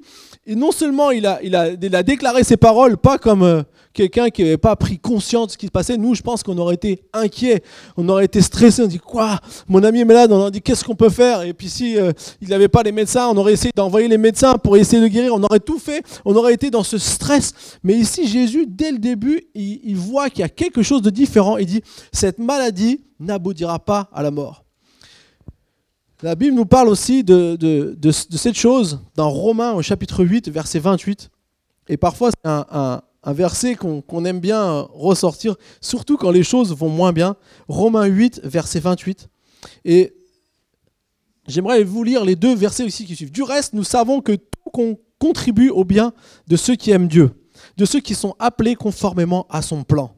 non 0.47 0.71
seulement 0.71 1.11
il 1.11 1.25
a, 1.25 2.03
déclaré 2.03 2.43
ses 2.43 2.57
paroles, 2.57 2.97
pas 2.97 3.17
comme 3.17 3.43
euh, 3.43 3.63
quelqu'un 3.95 4.29
qui 4.29 4.43
n'avait 4.43 4.57
pas 4.57 4.75
pris 4.75 4.99
conscience 4.99 5.47
de 5.47 5.51
ce 5.53 5.57
qui 5.57 5.65
se 5.65 5.71
passait. 5.71 5.97
Nous, 5.97 6.13
je 6.13 6.21
pense 6.21 6.43
qu'on 6.43 6.57
aurait 6.57 6.75
été 6.75 7.01
inquiets, 7.13 7.63
on 7.97 8.07
aurait 8.09 8.25
été 8.25 8.41
stressés. 8.41 8.83
On 8.83 8.87
dit 8.87 8.99
quoi? 8.99 9.39
Mon 9.67 9.83
ami 9.83 10.01
est 10.01 10.05
malade. 10.05 10.31
On 10.31 10.35
aurait 10.35 10.51
dit 10.51 10.61
qu'est-ce 10.61 10.83
qu'on 10.83 10.95
peut 10.95 11.09
faire? 11.09 11.41
Et 11.41 11.53
puis 11.53 11.69
si 11.69 11.97
euh, 11.97 12.11
il 12.41 12.49
n'avait 12.49 12.67
pas 12.67 12.83
les 12.83 12.91
médecins, 12.91 13.27
on 13.29 13.37
aurait 13.37 13.53
essayé 13.53 13.71
d'envoyer 13.75 14.07
les 14.07 14.17
médecins 14.17 14.57
pour 14.57 14.77
essayer 14.77 15.01
de 15.01 15.07
guérir. 15.07 15.33
On 15.33 15.41
aurait 15.41 15.61
tout 15.61 15.79
fait. 15.79 16.03
On 16.25 16.35
aurait 16.35 16.53
été 16.53 16.69
dans 16.69 16.83
ce 16.83 16.97
stress. 16.97 17.53
Mais 17.83 17.95
ici, 17.95 18.27
Jésus, 18.27 18.67
dès 18.67 18.91
le 18.91 18.99
début, 18.99 19.41
il, 19.55 19.95
voit 19.95 20.29
qu'il 20.29 20.41
y 20.41 20.43
a 20.43 20.49
quelque 20.49 20.83
chose 20.83 21.01
de 21.01 21.09
différent. 21.09 21.57
Il 21.57 21.65
dit 21.65 21.81
cette 22.11 22.37
maladie 22.37 23.01
n'aboutira 23.19 23.79
pas 23.79 24.09
à 24.13 24.21
la 24.21 24.29
mort. 24.29 24.65
La 26.21 26.35
Bible 26.35 26.55
nous 26.55 26.65
parle 26.65 26.89
aussi 26.89 27.23
de, 27.23 27.57
cette 28.11 28.55
chose 28.55 28.99
dans 29.15 29.29
Romains 29.29 29.73
au 29.73 29.81
chapitre 29.81 30.23
8, 30.25 30.49
verset 30.49 30.79
28. 30.79 31.29
Et 31.87 31.97
parfois, 31.97 32.31
c'est 32.31 32.49
un 32.49 33.01
verset 33.33 33.75
qu'on 33.75 34.25
aime 34.25 34.39
bien 34.39 34.87
ressortir, 34.93 35.55
surtout 35.81 36.17
quand 36.17 36.31
les 36.31 36.43
choses 36.43 36.75
vont 36.75 36.89
moins 36.89 37.13
bien. 37.13 37.35
Romains 37.67 38.05
8, 38.05 38.41
verset 38.43 38.79
28. 38.79 39.29
Et 39.83 40.13
j'aimerais 41.47 41.83
vous 41.83 42.03
lire 42.03 42.25
les 42.25 42.35
deux 42.35 42.55
versets 42.55 42.83
aussi 42.83 43.05
qui 43.05 43.15
suivent. 43.15 43.31
Du 43.31 43.43
reste, 43.43 43.73
nous 43.73 43.83
savons 43.83 44.21
que 44.21 44.33
tout 44.33 44.95
contribue 45.19 45.69
au 45.69 45.83
bien 45.83 46.13
de 46.47 46.55
ceux 46.55 46.75
qui 46.75 46.91
aiment 46.91 47.07
Dieu, 47.07 47.31
de 47.77 47.85
ceux 47.85 47.99
qui 47.99 48.15
sont 48.15 48.35
appelés 48.39 48.75
conformément 48.75 49.47
à 49.49 49.61
son 49.61 49.83
plan. 49.83 50.15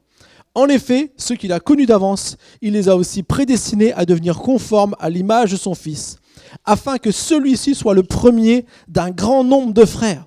En 0.56 0.68
effet, 0.68 1.14
ceux 1.18 1.36
qu'il 1.36 1.54
a 1.54 1.60
connus 1.60 1.86
d'avance, 1.86 2.36
il 2.62 2.74
les 2.74 2.90
a 2.90 2.96
aussi 2.96 3.22
prédestinés 3.22 3.94
à 3.94 4.06
devenir 4.06 4.40
conformes 4.40 4.96
à 5.00 5.10
l'image 5.10 5.52
de 5.52 5.58
son 5.58 5.76
Fils, 5.76 6.18
afin 6.66 6.98
que 6.98 7.12
celui-ci 7.12 7.76
soit 7.76 7.94
le 7.94 8.04
premier 8.04 8.66
d'un 8.88 9.12
grand 9.12 9.44
nombre 9.44 9.74
de 9.74 9.86
frères. 9.86 10.27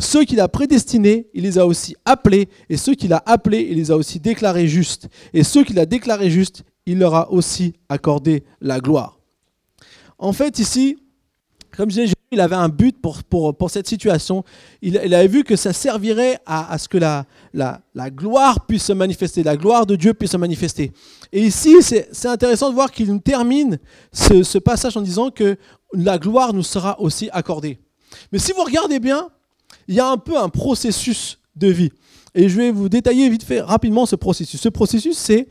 Ceux 0.00 0.24
qu'il 0.24 0.40
a 0.40 0.48
prédestinés, 0.48 1.28
il 1.34 1.42
les 1.42 1.58
a 1.58 1.66
aussi 1.66 1.94
appelés, 2.06 2.48
et 2.70 2.78
ceux 2.78 2.94
qu'il 2.94 3.12
a 3.12 3.22
appelés, 3.26 3.68
il 3.70 3.76
les 3.76 3.90
a 3.90 3.96
aussi 3.96 4.18
déclarés 4.18 4.66
justes. 4.66 5.08
Et 5.34 5.44
ceux 5.44 5.62
qu'il 5.62 5.78
a 5.78 5.84
déclarés 5.86 6.30
justes, 6.30 6.64
il 6.86 6.98
leur 6.98 7.14
a 7.14 7.30
aussi 7.30 7.74
accordé 7.88 8.42
la 8.62 8.80
gloire. 8.80 9.18
En 10.18 10.32
fait, 10.32 10.58
ici, 10.58 10.96
comme 11.76 11.90
je 11.90 12.00
disais, 12.00 12.14
il 12.32 12.40
avait 12.40 12.56
un 12.56 12.70
but 12.70 12.98
pour, 13.00 13.22
pour, 13.24 13.70
cette 13.70 13.88
situation. 13.88 14.42
Il, 14.80 14.96
avait 14.96 15.28
vu 15.28 15.44
que 15.44 15.56
ça 15.56 15.72
servirait 15.72 16.38
à, 16.46 16.78
ce 16.78 16.88
que 16.88 16.96
la, 16.96 17.26
la, 17.52 18.10
gloire 18.10 18.66
puisse 18.66 18.84
se 18.84 18.92
manifester, 18.92 19.42
la 19.42 19.56
gloire 19.56 19.84
de 19.84 19.96
Dieu 19.96 20.14
puisse 20.14 20.30
se 20.30 20.36
manifester. 20.36 20.92
Et 21.32 21.42
ici, 21.42 21.76
c'est 21.82 22.28
intéressant 22.28 22.70
de 22.70 22.74
voir 22.74 22.90
qu'il 22.90 23.20
termine 23.20 23.78
ce 24.12 24.58
passage 24.58 24.96
en 24.96 25.02
disant 25.02 25.30
que 25.30 25.56
la 25.92 26.18
gloire 26.18 26.54
nous 26.54 26.62
sera 26.62 27.00
aussi 27.00 27.28
accordée. 27.32 27.78
Mais 28.32 28.38
si 28.38 28.52
vous 28.52 28.62
regardez 28.62 28.98
bien, 28.98 29.28
il 29.90 29.96
y 29.96 30.00
a 30.00 30.08
un 30.08 30.18
peu 30.18 30.38
un 30.38 30.48
processus 30.48 31.40
de 31.56 31.66
vie. 31.66 31.90
Et 32.36 32.48
je 32.48 32.56
vais 32.56 32.70
vous 32.70 32.88
détailler 32.88 33.28
vite 33.28 33.42
fait 33.42 33.60
rapidement 33.60 34.06
ce 34.06 34.14
processus. 34.14 34.60
Ce 34.60 34.68
processus, 34.68 35.18
c'est 35.18 35.48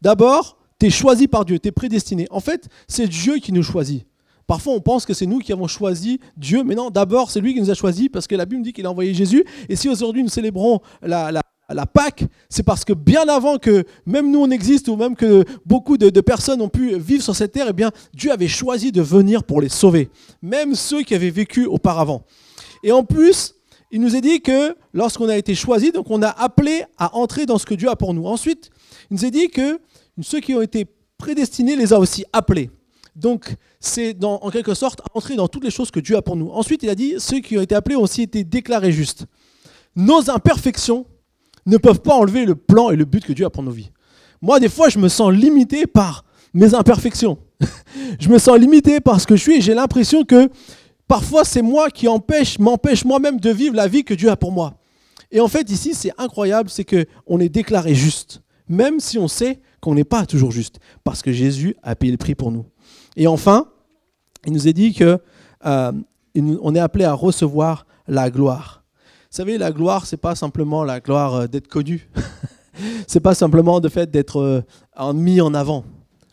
d'abord, 0.00 0.56
tu 0.78 0.86
es 0.86 0.90
choisi 0.90 1.26
par 1.26 1.44
Dieu, 1.44 1.58
tu 1.58 1.68
es 1.68 1.72
prédestiné. 1.72 2.28
En 2.30 2.38
fait, 2.38 2.68
c'est 2.86 3.08
Dieu 3.08 3.38
qui 3.38 3.52
nous 3.52 3.64
choisit. 3.64 4.06
Parfois, 4.46 4.74
on 4.74 4.80
pense 4.80 5.04
que 5.04 5.14
c'est 5.14 5.26
nous 5.26 5.40
qui 5.40 5.52
avons 5.52 5.66
choisi 5.66 6.20
Dieu, 6.36 6.62
mais 6.62 6.76
non, 6.76 6.90
d'abord, 6.90 7.32
c'est 7.32 7.40
lui 7.40 7.54
qui 7.54 7.60
nous 7.60 7.72
a 7.72 7.74
choisis 7.74 8.08
parce 8.08 8.28
que 8.28 8.36
la 8.36 8.46
Bible 8.46 8.62
dit 8.62 8.72
qu'il 8.72 8.86
a 8.86 8.90
envoyé 8.90 9.14
Jésus. 9.14 9.44
Et 9.68 9.74
si 9.74 9.88
aujourd'hui 9.88 10.22
nous 10.22 10.28
célébrons 10.28 10.80
la, 11.02 11.32
la, 11.32 11.86
Pâque, 11.86 12.24
c'est 12.48 12.62
parce 12.62 12.84
que 12.84 12.92
bien 12.92 13.26
avant 13.28 13.58
que 13.58 13.84
même 14.06 14.30
nous 14.30 14.42
on 14.42 14.50
existe 14.50 14.86
ou 14.86 14.94
même 14.94 15.16
que 15.16 15.44
beaucoup 15.66 15.98
de, 15.98 16.08
de, 16.08 16.20
personnes 16.20 16.62
ont 16.62 16.68
pu 16.68 16.96
vivre 16.98 17.24
sur 17.24 17.34
cette 17.34 17.50
terre, 17.50 17.66
eh 17.70 17.72
bien, 17.72 17.90
Dieu 18.14 18.30
avait 18.30 18.46
choisi 18.46 18.92
de 18.92 19.02
venir 19.02 19.42
pour 19.42 19.60
les 19.60 19.68
sauver, 19.68 20.08
même 20.40 20.76
ceux 20.76 21.02
qui 21.02 21.16
avaient 21.16 21.30
vécu 21.30 21.66
auparavant. 21.66 22.22
Et 22.84 22.92
en 22.92 23.02
plus, 23.04 23.54
il 23.92 24.00
nous 24.00 24.16
est 24.16 24.22
dit 24.22 24.40
que 24.40 24.74
lorsqu'on 24.94 25.28
a 25.28 25.36
été 25.36 25.54
choisi, 25.54 25.92
donc 25.92 26.10
on 26.10 26.22
a 26.22 26.28
appelé 26.28 26.84
à 26.96 27.14
entrer 27.14 27.44
dans 27.44 27.58
ce 27.58 27.66
que 27.66 27.74
Dieu 27.74 27.90
a 27.90 27.96
pour 27.96 28.14
nous. 28.14 28.26
Ensuite, 28.26 28.70
il 29.10 29.16
nous 29.16 29.24
est 29.26 29.30
dit 29.30 29.48
que 29.50 29.78
ceux 30.22 30.40
qui 30.40 30.54
ont 30.54 30.62
été 30.62 30.86
prédestinés 31.18 31.76
les 31.76 31.92
a 31.92 31.98
aussi 31.98 32.24
appelés. 32.32 32.70
Donc, 33.14 33.54
c'est 33.78 34.16
en 34.24 34.50
quelque 34.50 34.72
sorte 34.72 35.02
entrer 35.12 35.36
dans 35.36 35.46
toutes 35.46 35.64
les 35.64 35.70
choses 35.70 35.90
que 35.90 36.00
Dieu 36.00 36.16
a 36.16 36.22
pour 36.22 36.36
nous. 36.36 36.48
Ensuite, 36.48 36.82
il 36.82 36.88
a 36.88 36.94
dit, 36.94 37.16
ceux 37.18 37.40
qui 37.40 37.58
ont 37.58 37.60
été 37.60 37.74
appelés 37.74 37.94
ont 37.94 38.02
aussi 38.02 38.22
été 38.22 38.44
déclarés 38.44 38.92
justes. 38.92 39.26
Nos 39.94 40.30
imperfections 40.30 41.04
ne 41.66 41.76
peuvent 41.76 42.00
pas 42.00 42.14
enlever 42.14 42.46
le 42.46 42.54
plan 42.54 42.90
et 42.90 42.96
le 42.96 43.04
but 43.04 43.22
que 43.22 43.34
Dieu 43.34 43.44
a 43.44 43.50
pour 43.50 43.62
nos 43.62 43.70
vies. 43.70 43.90
Moi, 44.40 44.58
des 44.58 44.70
fois, 44.70 44.88
je 44.88 44.98
me 44.98 45.08
sens 45.08 45.30
limité 45.32 45.86
par 45.86 46.24
mes 46.54 46.74
imperfections. 46.74 47.38
je 48.18 48.28
me 48.30 48.38
sens 48.38 48.58
limité 48.58 49.00
par 49.00 49.20
ce 49.20 49.26
que 49.26 49.36
je 49.36 49.42
suis 49.42 49.56
et 49.56 49.60
j'ai 49.60 49.74
l'impression 49.74 50.24
que 50.24 50.48
Parfois, 51.08 51.44
c'est 51.44 51.62
moi 51.62 51.90
qui 51.90 52.08
empêche, 52.08 52.58
m'empêche 52.58 53.04
moi-même 53.04 53.38
de 53.38 53.50
vivre 53.50 53.74
la 53.74 53.88
vie 53.88 54.04
que 54.04 54.14
Dieu 54.14 54.30
a 54.30 54.36
pour 54.36 54.52
moi. 54.52 54.74
Et 55.30 55.40
en 55.40 55.48
fait, 55.48 55.70
ici, 55.70 55.94
c'est 55.94 56.12
incroyable, 56.18 56.68
c'est 56.70 56.84
qu'on 56.84 57.40
est 57.40 57.48
déclaré 57.48 57.94
juste, 57.94 58.42
même 58.68 59.00
si 59.00 59.18
on 59.18 59.28
sait 59.28 59.60
qu'on 59.80 59.94
n'est 59.94 60.04
pas 60.04 60.26
toujours 60.26 60.52
juste, 60.52 60.78
parce 61.04 61.22
que 61.22 61.32
Jésus 61.32 61.74
a 61.82 61.96
payé 61.96 62.12
le 62.12 62.18
prix 62.18 62.34
pour 62.34 62.52
nous. 62.52 62.66
Et 63.16 63.26
enfin, 63.26 63.68
il 64.46 64.52
nous 64.52 64.68
est 64.68 64.72
dit 64.72 64.92
que 64.92 65.18
euh, 65.66 65.92
on 66.36 66.74
est 66.74 66.80
appelé 66.80 67.04
à 67.04 67.14
recevoir 67.14 67.86
la 68.06 68.30
gloire. 68.30 68.84
Vous 69.30 69.36
savez, 69.36 69.56
la 69.56 69.72
gloire, 69.72 70.06
c'est 70.06 70.18
pas 70.18 70.34
simplement 70.34 70.84
la 70.84 71.00
gloire 71.00 71.34
euh, 71.34 71.46
d'être 71.46 71.68
connu. 71.68 72.10
c'est 73.06 73.20
pas 73.20 73.34
simplement 73.34 73.80
le 73.80 73.88
fait 73.88 74.10
d'être 74.10 74.38
euh, 74.40 75.12
mis 75.14 75.40
en 75.40 75.54
avant. 75.54 75.84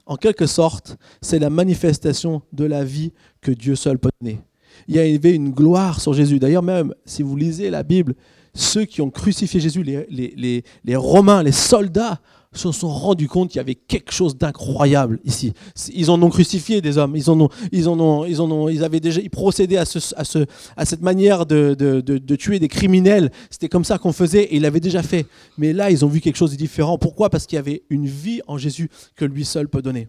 En 0.06 0.16
quelque 0.16 0.46
sorte, 0.46 0.98
c'est 1.22 1.40
la 1.40 1.50
manifestation 1.50 2.42
de 2.52 2.66
la 2.66 2.84
vie 2.84 3.14
que 3.42 3.52
Dieu 3.52 3.76
seul 3.76 3.98
peut 3.98 4.10
donner 4.20 4.42
il 4.88 4.96
y 4.96 5.00
avait 5.00 5.36
une 5.36 5.52
gloire 5.52 6.02
sur 6.02 6.14
Jésus. 6.14 6.40
D'ailleurs, 6.40 6.64
même 6.64 6.94
si 7.06 7.24
vous 7.24 7.36
lisez 7.36 7.70
la 7.70 7.84
Bible, 7.84 8.16
ceux 8.54 8.86
qui 8.86 9.02
ont 9.02 9.10
crucifié 9.10 9.60
Jésus, 9.60 9.84
les, 9.84 10.96
Romains, 10.96 11.44
les 11.44 11.52
soldats, 11.52 12.20
se 12.52 12.72
sont 12.72 12.90
rendus 12.90 13.28
compte 13.28 13.50
qu'il 13.50 13.58
y 13.58 13.62
avait 13.62 13.76
quelque 13.76 14.12
chose 14.12 14.36
d'incroyable 14.36 15.20
ici. 15.24 15.54
Ils 15.94 16.10
en 16.10 16.20
ont 16.24 16.32
crucifié 16.32 16.82
des 16.82 16.98
hommes, 16.98 17.16
ils 17.16 17.30
en 17.30 17.40
ont, 17.40 17.50
ils 17.72 17.88
en 17.88 18.00
ont, 18.00 18.26
ils 18.26 18.40
ils 18.74 18.84
avaient 18.84 19.00
déjà, 19.00 19.22
ils 19.22 19.30
procédaient 19.30 19.78
à, 19.78 19.86
ce, 19.86 20.00
à, 20.16 20.24
ce, 20.24 20.46
à 20.76 20.86
cette 20.86 21.02
manière 21.02 21.46
de, 21.46 21.76
de, 21.78 22.02
de, 22.02 22.36
tuer 22.36 22.58
des 22.58 22.68
criminels. 22.68 23.32
C'était 23.52 23.70
comme 23.70 23.86
ça 23.86 24.00
qu'on 24.00 24.14
faisait 24.14 24.46
et 24.46 24.56
ils 24.56 24.64
l'avaient 24.64 24.80
déjà 24.80 25.04
fait. 25.04 25.28
Mais 25.60 25.74
là, 25.74 25.92
ils 25.92 26.04
ont 26.04 26.08
vu 26.08 26.22
quelque 26.22 26.38
chose 26.38 26.52
de 26.52 26.56
différent. 26.56 26.98
Pourquoi? 26.98 27.30
Parce 27.30 27.46
qu'il 27.46 27.58
y 27.58 27.60
avait 27.60 27.84
une 27.92 28.08
vie 28.08 28.42
en 28.48 28.58
Jésus 28.58 28.90
que 29.16 29.26
lui 29.26 29.46
seul 29.46 29.70
peut 29.70 29.84
donner. 29.84 30.08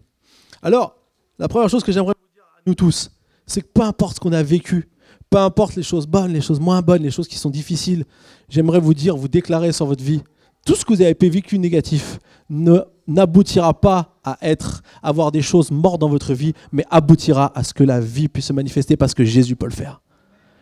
Alors, 0.62 0.96
la 1.38 1.48
première 1.48 1.68
chose 1.68 1.84
que 1.84 1.92
j'aimerais 1.92 2.14
vous 2.18 2.34
dire 2.34 2.44
à 2.44 2.60
nous 2.66 2.74
tous, 2.74 3.10
c'est 3.50 3.62
que 3.62 3.68
peu 3.72 3.82
importe 3.82 4.16
ce 4.16 4.20
qu'on 4.20 4.32
a 4.32 4.42
vécu, 4.42 4.88
peu 5.28 5.38
importe 5.38 5.76
les 5.76 5.82
choses 5.82 6.06
bonnes, 6.06 6.32
les 6.32 6.40
choses 6.40 6.60
moins 6.60 6.82
bonnes, 6.82 7.02
les 7.02 7.10
choses 7.10 7.28
qui 7.28 7.36
sont 7.36 7.50
difficiles, 7.50 8.04
j'aimerais 8.48 8.80
vous 8.80 8.94
dire, 8.94 9.16
vous 9.16 9.28
déclarer 9.28 9.72
sur 9.72 9.86
votre 9.86 10.02
vie, 10.04 10.22
tout 10.64 10.74
ce 10.74 10.84
que 10.84 10.92
vous 10.92 11.02
avez 11.02 11.16
vécu 11.20 11.58
négatif 11.58 12.18
n'aboutira 12.48 13.80
pas 13.80 14.16
à 14.24 14.38
être, 14.42 14.82
avoir 15.02 15.32
des 15.32 15.42
choses 15.42 15.70
mortes 15.70 16.00
dans 16.00 16.08
votre 16.08 16.32
vie, 16.32 16.52
mais 16.70 16.84
aboutira 16.90 17.50
à 17.54 17.64
ce 17.64 17.74
que 17.74 17.82
la 17.82 18.00
vie 18.00 18.28
puisse 18.28 18.46
se 18.46 18.52
manifester 18.52 18.96
parce 18.96 19.14
que 19.14 19.24
Jésus 19.24 19.56
peut 19.56 19.66
le 19.66 19.72
faire. 19.72 20.00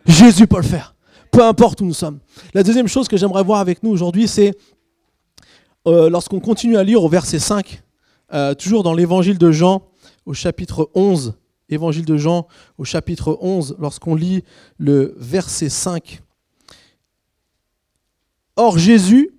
Jésus 0.07 0.47
peut 0.47 0.57
le 0.57 0.63
faire. 0.63 0.95
peu 1.31 1.45
importe 1.45 1.83
où 1.83 1.85
nous 1.85 1.95
sommes. 1.95 2.21
La 2.55 2.63
deuxième 2.63 2.89
chose 2.89 3.07
que 3.07 3.19
j'aimerais 3.19 3.43
voir 3.43 3.61
avec 3.61 3.83
nous 3.83 3.91
aujourd'hui, 3.91 4.29
c'est 4.29 4.57
euh, 5.87 6.09
lorsqu'on 6.09 6.41
continue 6.41 6.79
à 6.79 6.83
lire 6.83 7.03
au 7.03 7.09
verset 7.09 7.39
5, 7.39 7.83
euh, 8.33 8.55
toujours 8.55 8.83
dans 8.83 8.95
l'évangile 8.95 9.37
de 9.37 9.51
Jean, 9.51 9.83
au 10.25 10.33
chapitre 10.33 10.91
11, 10.95 11.35
évangile 11.69 12.05
de 12.05 12.17
Jean, 12.17 12.47
au 12.79 12.85
chapitre 12.85 13.39
11, 13.41 13.77
lorsqu'on 13.79 14.15
lit 14.15 14.45
le 14.79 15.15
verset 15.19 15.69
5. 15.69 16.21
Or 18.57 18.79
Jésus 18.79 19.31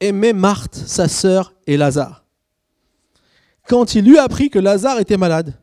aimait 0.00 0.32
Marthe, 0.32 0.74
sa 0.74 1.08
sœur, 1.08 1.54
et 1.66 1.76
Lazare. 1.76 2.24
Quand 3.68 3.94
il 3.94 4.08
eut 4.08 4.18
appris 4.18 4.50
que 4.50 4.58
Lazare 4.58 4.98
était 4.98 5.16
malade, 5.16 5.54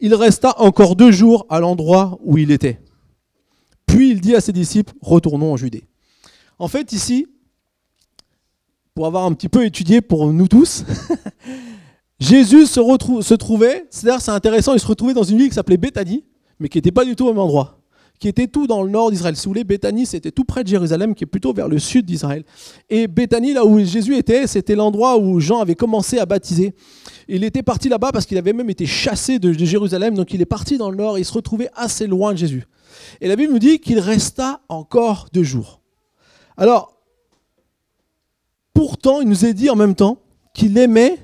il 0.00 0.14
resta 0.14 0.60
encore 0.60 0.96
deux 0.96 1.12
jours 1.12 1.46
à 1.48 1.60
l'endroit 1.60 2.18
où 2.22 2.38
il 2.38 2.50
était. 2.50 2.80
Puis 3.86 4.10
il 4.10 4.20
dit 4.20 4.34
à 4.34 4.40
ses 4.40 4.52
disciples, 4.52 4.92
retournons 5.00 5.52
en 5.52 5.56
Judée. 5.56 5.86
En 6.58 6.68
fait, 6.68 6.92
ici, 6.92 7.26
pour 8.94 9.06
avoir 9.06 9.24
un 9.24 9.32
petit 9.32 9.48
peu 9.48 9.64
étudié 9.64 10.00
pour 10.00 10.32
nous 10.32 10.48
tous, 10.48 10.84
Jésus 12.18 12.66
se, 12.66 12.80
se 13.20 13.34
trouvait, 13.34 13.86
c'est-à-dire 13.90 14.20
c'est 14.20 14.30
intéressant, 14.30 14.72
il 14.72 14.80
se 14.80 14.86
retrouvait 14.86 15.14
dans 15.14 15.22
une 15.22 15.38
ville 15.38 15.48
qui 15.48 15.54
s'appelait 15.54 15.76
Béthanie, 15.76 16.24
mais 16.58 16.68
qui 16.68 16.78
n'était 16.78 16.92
pas 16.92 17.04
du 17.04 17.14
tout 17.14 17.26
au 17.26 17.28
même 17.28 17.38
endroit, 17.38 17.78
qui 18.18 18.28
était 18.28 18.46
tout 18.46 18.66
dans 18.66 18.82
le 18.82 18.90
nord 18.90 19.10
d'Israël. 19.10 19.36
Si 19.36 19.44
vous 19.44 19.50
voulez, 19.50 19.64
Béthanie, 19.64 20.06
c'était 20.06 20.30
tout 20.30 20.44
près 20.44 20.64
de 20.64 20.68
Jérusalem, 20.68 21.14
qui 21.14 21.24
est 21.24 21.26
plutôt 21.26 21.52
vers 21.52 21.68
le 21.68 21.78
sud 21.78 22.06
d'Israël. 22.06 22.44
Et 22.88 23.06
Béthanie, 23.06 23.52
là 23.52 23.66
où 23.66 23.78
Jésus 23.84 24.16
était, 24.16 24.46
c'était 24.46 24.74
l'endroit 24.74 25.18
où 25.18 25.40
Jean 25.40 25.60
avait 25.60 25.74
commencé 25.74 26.18
à 26.18 26.24
baptiser. 26.24 26.74
Il 27.28 27.44
était 27.44 27.62
parti 27.62 27.90
là-bas 27.90 28.12
parce 28.12 28.24
qu'il 28.24 28.38
avait 28.38 28.54
même 28.54 28.70
été 28.70 28.86
chassé 28.86 29.38
de, 29.38 29.52
Jérusalem, 29.52 30.14
donc 30.14 30.32
il 30.32 30.40
est 30.40 30.46
parti 30.46 30.78
dans 30.78 30.90
le 30.90 30.96
nord 30.96 31.18
et 31.18 31.20
il 31.20 31.24
se 31.24 31.32
retrouvait 31.32 31.68
assez 31.74 32.06
loin 32.06 32.32
de 32.32 32.38
Jésus. 32.38 32.64
Et 33.20 33.28
la 33.28 33.36
Bible 33.36 33.52
nous 33.52 33.58
dit 33.58 33.78
qu'il 33.78 33.98
resta 33.98 34.62
encore 34.70 35.28
deux 35.34 35.42
jours. 35.42 35.82
Alors, 36.56 36.96
pourtant, 38.72 39.20
il 39.20 39.28
nous 39.28 39.44
est 39.44 39.52
dit 39.52 39.68
en 39.68 39.76
même 39.76 39.94
temps 39.94 40.18
qu'il 40.54 40.78
aimait 40.78 41.18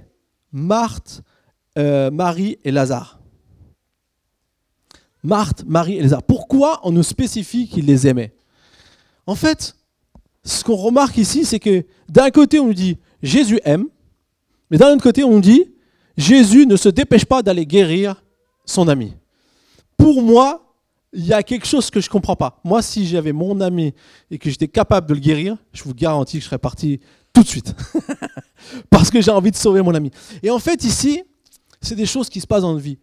Marthe, 0.53 1.23
euh, 1.79 2.11
Marie 2.11 2.59
et 2.65 2.71
Lazare. 2.71 3.21
Marthe, 5.23 5.65
Marie 5.67 5.97
et 5.97 6.03
Lazare. 6.03 6.23
Pourquoi 6.23 6.81
on 6.85 6.93
nous 6.93 7.03
spécifie 7.03 7.69
qu'il 7.69 7.87
les 7.87 8.07
aimait 8.07 8.35
En 9.27 9.35
fait, 9.35 9.77
ce 10.45 10.65
qu'on 10.65 10.77
remarque 10.77 11.17
ici, 11.17 11.45
c'est 11.45 11.61
que 11.61 11.85
d'un 12.09 12.31
côté, 12.31 12.59
on 12.59 12.67
nous 12.67 12.75
dit 12.75 12.99
Jésus 13.23 13.61
aime, 13.65 13.87
mais 14.71 14.79
d'un 14.79 14.93
autre 14.93 15.03
côté, 15.03 15.25
on 15.25 15.33
nous 15.33 15.41
dit 15.41 15.73
Jésus 16.17 16.67
ne 16.67 16.77
se 16.77 16.89
dépêche 16.89 17.25
pas 17.25 17.43
d'aller 17.43 17.67
guérir 17.67 18.23
son 18.65 18.89
ami. 18.89 19.15
Pour 19.97 20.23
moi, 20.23 20.77
il 21.13 21.27
y 21.27 21.33
a 21.33 21.43
quelque 21.43 21.67
chose 21.67 21.91
que 21.91 22.01
je 22.01 22.09
ne 22.09 22.13
comprends 22.13 22.37
pas. 22.37 22.61
Moi, 22.65 22.83
si 22.83 23.07
j'avais 23.07 23.33
mon 23.33 23.61
ami 23.61 23.95
et 24.31 24.39
que 24.39 24.51
j'étais 24.51 24.69
capable 24.69 25.09
de 25.09 25.15
le 25.15 25.21
guérir, 25.21 25.57
je 25.73 25.85
vous 25.85 25.95
garantis 25.95 26.39
que 26.39 26.43
je 26.43 26.47
serais 26.49 26.59
parti 26.59 27.01
de 27.43 27.49
suite. 27.49 27.75
Parce 28.91 29.11
que 29.11 29.21
j'ai 29.21 29.31
envie 29.31 29.51
de 29.51 29.57
sauver 29.57 29.83
mon 29.83 29.95
ami. 29.95 30.11
Et 30.43 30.51
en 30.51 30.59
fait, 30.59 30.85
ici, 30.85 31.23
c'est 31.81 31.95
des 31.95 32.07
choses 32.07 32.29
qui 32.29 32.41
se 32.41 32.47
passent 32.47 32.63
dans 32.63 32.73
notre 32.73 32.85
vie. 32.85 32.99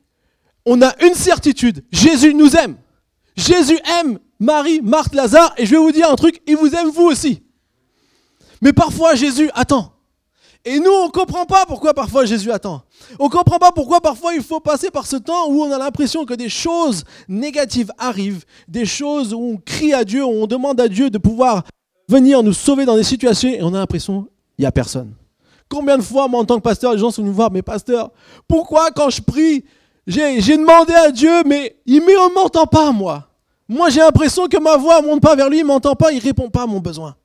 On 0.65 0.81
a 0.81 0.93
une 1.03 1.15
certitude, 1.15 1.84
Jésus 1.91 2.34
nous 2.34 2.55
aime. 2.55 2.77
Jésus 3.36 3.79
aime 4.00 4.19
Marie, 4.39 4.81
Marthe, 4.81 5.15
Lazare, 5.15 5.53
et 5.58 5.65
je 5.65 5.72
vais 5.72 5.77
vous 5.77 5.91
dire 5.91 6.10
un 6.10 6.15
truc, 6.15 6.41
il 6.48 6.55
vous 6.55 6.74
aime 6.74 6.89
vous 6.89 7.05
aussi. 7.05 7.43
Mais 8.62 8.74
parfois, 8.74 9.15
Jésus 9.15 9.50
attend. 9.53 9.93
Et 10.65 10.79
nous, 10.79 10.91
on 10.91 11.10
comprend 11.10 11.46
pas 11.46 11.65
pourquoi 11.65 11.93
parfois 11.93 12.25
Jésus 12.25 12.51
attend. 12.51 12.84
On 13.17 13.29
comprend 13.29 13.60
pas 13.60 13.72
pourquoi 13.72 14.01
parfois 14.01 14.34
il 14.34 14.43
faut 14.43 14.60
passer 14.60 14.91
par 14.91 15.08
ce 15.08 15.15
temps 15.15 15.48
où 15.50 15.63
on 15.63 15.72
a 15.72 15.77
l'impression 15.77 16.25
que 16.25 16.34
des 16.34 16.50
choses 16.50 17.05
négatives 17.29 17.91
arrivent, 17.98 18.43
des 18.67 18.86
choses 18.86 19.34
où 19.34 19.39
on 19.39 19.58
crie 19.58 19.93
à 19.93 20.03
Dieu, 20.03 20.24
où 20.24 20.43
on 20.43 20.48
demande 20.48 20.81
à 20.81 20.89
Dieu 20.89 21.10
de 21.10 21.17
pouvoir 21.17 21.63
venir 22.10 22.42
nous 22.42 22.54
sauver 22.54 22.86
dans 22.86 22.96
des 22.96 23.04
situations 23.04 23.50
et 23.50 23.62
on 23.62 23.74
a 23.74 23.78
l'impression 23.78 24.24
qu'il 24.24 24.63
n'y 24.63 24.66
a 24.66 24.72
personne. 24.72 25.13
Combien 25.70 25.98
de 25.98 26.01
fois, 26.01 26.28
moi, 26.28 26.39
en 26.42 26.46
tant 26.46 26.56
que 26.56 26.63
pasteur, 26.63 26.94
les 26.94 26.98
gens 26.98 27.12
sont 27.12 27.22
venus 27.22 27.32
me 27.32 27.36
voir, 27.36 27.51
mais 27.51 27.62
pasteur, 27.62 28.12
pourquoi 28.48 28.89
quand 28.89 29.12
je 29.12 29.22
prie, 29.22 29.63
j'ai 30.08 30.58
demandé 30.58 30.94
à 30.94 31.12
Dieu, 31.12 31.44
mais 31.46 31.78
il 31.86 32.00
ne 32.00 32.34
m'entend 32.34 32.66
pas, 32.66 32.92
moi. 32.92 33.30
Moi, 33.68 33.92
j'ai 33.92 34.00
l'impression 34.00 34.48
que 34.48 34.58
ma 34.58 34.75
voix 34.75 35.00
ne 35.01 35.06
monte 35.06 35.22
pas 35.22 35.36
vers 35.36 35.48
lui, 35.48 35.60
il 35.60 35.62
ne 35.62 35.68
m'entend 35.68 35.96
pas, 35.96 36.12
il 36.12 36.18
ne 36.18 36.24
répond 36.24 36.50
pas 36.50 36.63
à 36.63 36.66
mon 36.66 36.80
besoin. 36.80 37.16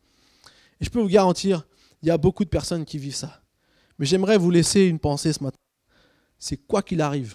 Et 0.79 0.85
je 0.85 0.91
peux 0.91 1.01
vous 1.01 1.09
garantir, 1.09 1.67
il 2.03 2.09
y 2.09 2.11
a 2.11 2.19
beaucoup 2.19 2.45
de 2.45 2.51
personnes 2.51 2.85
qui 2.85 2.99
vivent 2.99 3.15
ça. 3.15 3.41
Mais 3.99 4.05
j'aimerais 4.05 4.37
vous 4.37 4.51
laisser 4.51 4.83
une 4.83 4.99
pensée 4.99 5.33
ce 5.33 5.43
matin. 5.43 5.57
C'est 6.39 6.59
quoi 6.59 6.83
qu'il 6.83 7.01
arrive, 7.01 7.35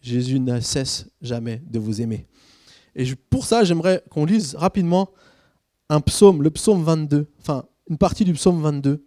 Jésus 0.00 0.40
ne 0.40 0.58
cesse 0.60 1.06
jamais 1.20 1.60
de 1.66 1.78
vous 1.78 2.00
aimer. 2.00 2.26
Et 2.96 3.04
pour 3.28 3.44
ça, 3.44 3.64
j'aimerais 3.64 4.02
qu'on 4.08 4.24
lise 4.24 4.54
rapidement 4.54 5.10
un 5.92 6.00
psaume, 6.00 6.42
le 6.42 6.50
psaume 6.50 6.82
22, 6.82 7.26
enfin 7.40 7.64
une 7.88 7.98
partie 7.98 8.24
du 8.24 8.32
psaume 8.32 8.62
22, 8.62 9.04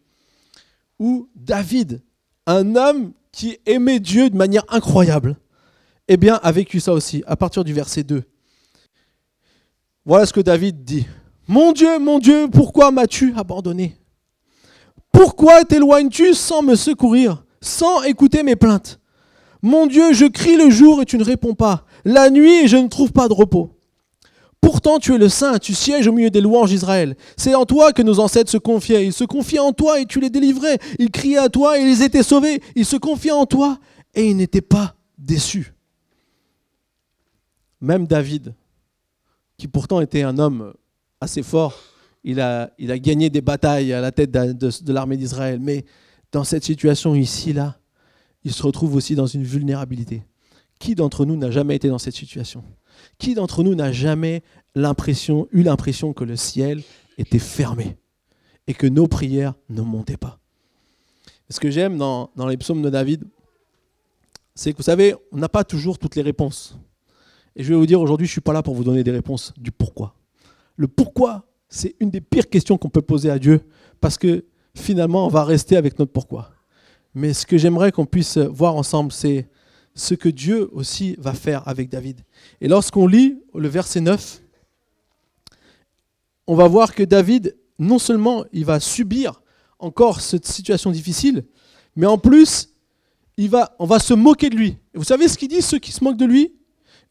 où 1.00 1.28
David, 1.36 2.04
un 2.46 2.76
homme 2.76 3.14
qui 3.32 3.58
aimait 3.66 4.00
Dieu 4.00 4.30
de 4.30 4.38
manière 4.38 4.64
incroyable, 4.70 5.36
eh 6.08 6.18
bien, 6.18 6.40
a 6.44 6.52
vécu 6.52 6.80
ça 6.80 6.94
aussi, 6.94 7.24
à 7.26 7.36
partir 7.36 7.64
du 7.64 7.74
verset 7.74 8.04
2. 8.04 8.24
Voilà 10.06 10.28
ce 10.28 10.34
que 10.34 10.42
David 10.42 10.84
dit. 10.84 11.08
Mon 11.48 11.72
Dieu, 11.72 11.98
mon 11.98 12.20
Dieu, 12.20 12.48
pourquoi 12.52 12.92
m'as-tu 12.92 13.34
abandonné? 13.36 13.98
Pourquoi 15.12 15.66
t'éloignes-tu 15.66 16.36
sans 16.36 16.62
me 16.62 16.76
secourir, 16.76 17.46
sans 17.62 18.04
écouter 18.04 18.44
mes 18.44 18.56
plaintes? 18.56 19.00
Mon 19.64 19.88
Dieu, 19.88 20.14
je 20.14 20.26
crie 20.26 20.58
le 20.58 20.70
jour 20.70 21.02
et 21.02 21.06
tu 21.06 21.18
ne 21.18 21.24
réponds 21.24 21.56
pas, 21.56 21.86
la 22.04 22.30
nuit 22.30 22.66
et 22.66 22.68
je 22.68 22.78
ne 22.78 22.88
trouve 22.88 23.12
pas 23.12 23.28
de 23.28 23.34
repos. 23.34 23.75
Pourtant, 24.66 24.98
tu 24.98 25.14
es 25.14 25.20
le 25.20 25.30
Saint, 25.30 25.60
tu 25.60 25.76
sièges 25.76 26.08
au 26.08 26.12
milieu 26.12 26.32
des 26.32 26.42
louanges 26.42 26.72
d'Israël. 26.72 27.16
C'est 27.38 27.54
en 27.54 27.66
toi 27.66 27.94
que 27.94 28.02
nos 28.02 28.20
ancêtres 28.20 28.50
se 28.50 28.58
confiaient. 28.58 29.06
Ils 29.06 29.14
se 29.14 29.24
confiaient 29.24 29.60
en 29.60 29.74
toi 29.74 30.02
et 30.02 30.08
tu 30.08 30.20
les 30.20 30.32
délivrais. 30.32 30.80
Ils 30.98 31.12
criaient 31.12 31.38
à 31.38 31.50
toi 31.50 31.80
et 31.80 31.84
ils 31.84 32.02
étaient 32.02 32.24
sauvés. 32.24 32.60
Ils 32.76 32.88
se 32.88 32.96
confiaient 32.96 33.30
en 33.30 33.46
toi 33.46 33.78
et 34.16 34.28
ils 34.28 34.36
n'étaient 34.36 34.62
pas 34.62 34.96
déçus. 35.20 35.76
Même 37.80 38.08
David, 38.08 38.56
qui 39.56 39.68
pourtant 39.68 40.02
était 40.02 40.24
un 40.24 40.40
homme 40.40 40.74
assez 41.22 41.44
fort, 41.44 41.80
il 42.24 42.42
a, 42.42 42.72
gagné 42.80 43.30
des 43.30 43.42
batailles 43.42 43.94
à 43.94 44.02
la 44.02 44.12
tête 44.12 44.32
de, 44.32 44.52
de 44.52 44.94
l'armée 44.94 45.18
d'Israël. 45.18 45.60
Mais 45.62 45.86
dans 46.32 46.44
cette 46.44 46.64
situation 46.64 47.14
ici-là, 47.14 47.78
il 48.44 48.52
se 48.52 48.64
retrouve 48.64 48.96
aussi 48.96 49.14
dans 49.14 49.28
une 49.28 49.44
vulnérabilité. 49.44 50.24
Qui 50.80 50.96
d'entre 50.96 51.24
nous 51.24 51.38
n'a 51.38 51.52
jamais 51.52 51.76
été 51.76 51.88
dans 51.88 52.00
cette 52.00 52.16
situation? 52.16 52.64
Qui 53.18 53.34
d'entre 53.34 53.64
nous 53.64 53.76
n'a 53.76 53.92
jamais 53.92 54.44
eu 54.76 54.82
l'impression 54.84 56.14
que 56.14 56.24
le 56.24 56.36
ciel 56.36 56.84
était 57.18 57.40
fermé 57.40 57.98
et 58.68 58.74
que 58.74 58.88
nos 58.88 59.08
prières 59.08 59.54
ne 59.70 59.82
montaient 59.82 60.18
pas? 60.18 60.40
Ce 61.50 61.60
que 61.60 61.70
j'aime 61.70 61.98
dans, 61.98 62.32
dans 62.36 62.48
les 62.48 62.58
psaumes 62.58 62.82
de 62.82 62.90
David, 62.90 63.24
c'est 64.56 64.72
que 64.72 64.78
vous 64.78 64.84
savez, 64.84 65.16
on 65.32 65.38
n'a 65.38 65.50
pas 65.50 65.64
toujours 65.64 66.00
toutes 66.00 66.16
les 66.16 66.22
réponses. 66.22 66.78
Et 67.56 67.64
je 67.64 67.70
vais 67.70 67.76
vous 67.76 67.86
dire 67.86 68.02
aujourd'hui, 68.02 68.26
je 68.26 68.32
ne 68.32 68.36
suis 68.36 68.42
pas 68.42 68.54
là 68.54 68.64
pour 68.64 68.74
vous 68.74 68.84
donner 68.84 69.04
des 69.04 69.12
réponses 69.12 69.54
du 69.58 69.72
pourquoi. 69.72 70.16
Le 70.76 70.88
pourquoi, 70.88 71.46
c'est 71.70 71.96
une 72.00 72.10
des 72.10 72.22
pires 72.22 72.50
questions 72.50 72.78
qu'on 72.78 72.90
peut 72.90 73.02
poser 73.02 73.30
à 73.30 73.40
Dieu, 73.40 73.62
parce 74.02 74.18
que 74.18 74.46
finalement, 74.76 75.26
on 75.26 75.30
va 75.30 75.44
rester 75.44 75.78
avec 75.78 76.00
notre 76.00 76.12
pourquoi. 76.12 76.52
Mais 77.14 77.34
ce 77.34 77.46
que 77.46 77.58
j'aimerais 77.58 77.92
qu'on 77.92 78.06
puisse 78.06 78.38
voir 78.38 78.76
ensemble, 78.76 79.12
c'est 79.12 79.48
ce 79.96 80.14
que 80.14 80.30
Dieu 80.30 80.70
aussi 80.74 81.16
va 81.18 81.34
faire 81.34 81.68
avec 81.68 81.90
David. 81.90 82.22
Et 82.62 82.68
lorsqu'on 82.68 83.08
lit 83.08 83.40
le 83.54 83.68
verset 83.68 84.02
9, 84.02 84.42
on 86.48 86.56
va 86.56 86.68
voir 86.68 86.94
que 86.94 87.04
David, 87.04 87.56
non 87.80 87.98
seulement 87.98 88.46
il 88.52 88.66
va 88.66 88.80
subir 88.80 89.42
encore 89.80 90.22
cette 90.22 90.46
situation 90.46 90.92
difficile, 90.92 91.46
mais 91.96 92.06
en 92.06 92.18
plus, 92.18 92.70
il 93.38 93.50
va, 93.50 93.76
on 93.80 93.86
va 93.86 94.00
se 94.00 94.14
moquer 94.14 94.50
de 94.50 94.56
lui. 94.56 94.78
vous 94.94 95.04
savez 95.04 95.28
ce 95.28 95.38
qu'il 95.38 95.48
dit, 95.48 95.62
ceux 95.62 95.80
qui 95.80 95.92
se 95.92 96.04
moquent 96.04 96.18
de 96.18 96.26
lui? 96.26 96.54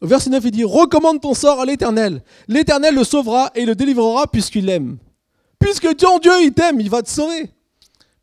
Au 0.01 0.07
verset 0.07 0.29
9, 0.29 0.43
il 0.45 0.51
dit, 0.51 0.63
recommande 0.63 1.21
ton 1.21 1.33
sort 1.33 1.59
à 1.61 1.65
l'Éternel. 1.65 2.23
L'Éternel 2.47 2.95
le 2.95 3.03
sauvera 3.03 3.51
et 3.55 3.65
le 3.65 3.75
délivrera 3.75 4.27
puisqu'il 4.27 4.65
l'aime. 4.65 4.97
Puisque 5.59 5.95
ton 5.95 6.19
Dieu, 6.19 6.33
il 6.43 6.51
t'aime, 6.51 6.79
il 6.79 6.89
va 6.89 7.01
te 7.01 7.09
sauver. 7.09 7.49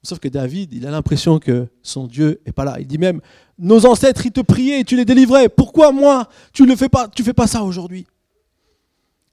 Sauf 0.03 0.19
que 0.19 0.29
David, 0.29 0.73
il 0.73 0.87
a 0.87 0.91
l'impression 0.91 1.39
que 1.39 1.69
son 1.83 2.07
Dieu 2.07 2.41
n'est 2.45 2.53
pas 2.53 2.65
là. 2.65 2.77
Il 2.81 2.87
dit 2.87 2.99
même, 2.99 3.21
nos 3.63 3.87
ancêtres, 3.87 4.27
ils 4.27 4.33
te 4.33 4.41
priaient 4.41 4.81
et 4.81 4.85
tu 4.85 4.97
les 4.97 5.05
délivrais. 5.05 5.49
Pourquoi 5.49 5.93
moi, 5.93 6.29
tu 6.53 6.65
ne 6.65 6.75
fais 6.75 6.89
pas, 6.89 7.07
tu 7.09 7.23
fais 7.23 7.33
pas 7.33 7.47
ça 7.47 7.63
aujourd'hui? 7.63 8.07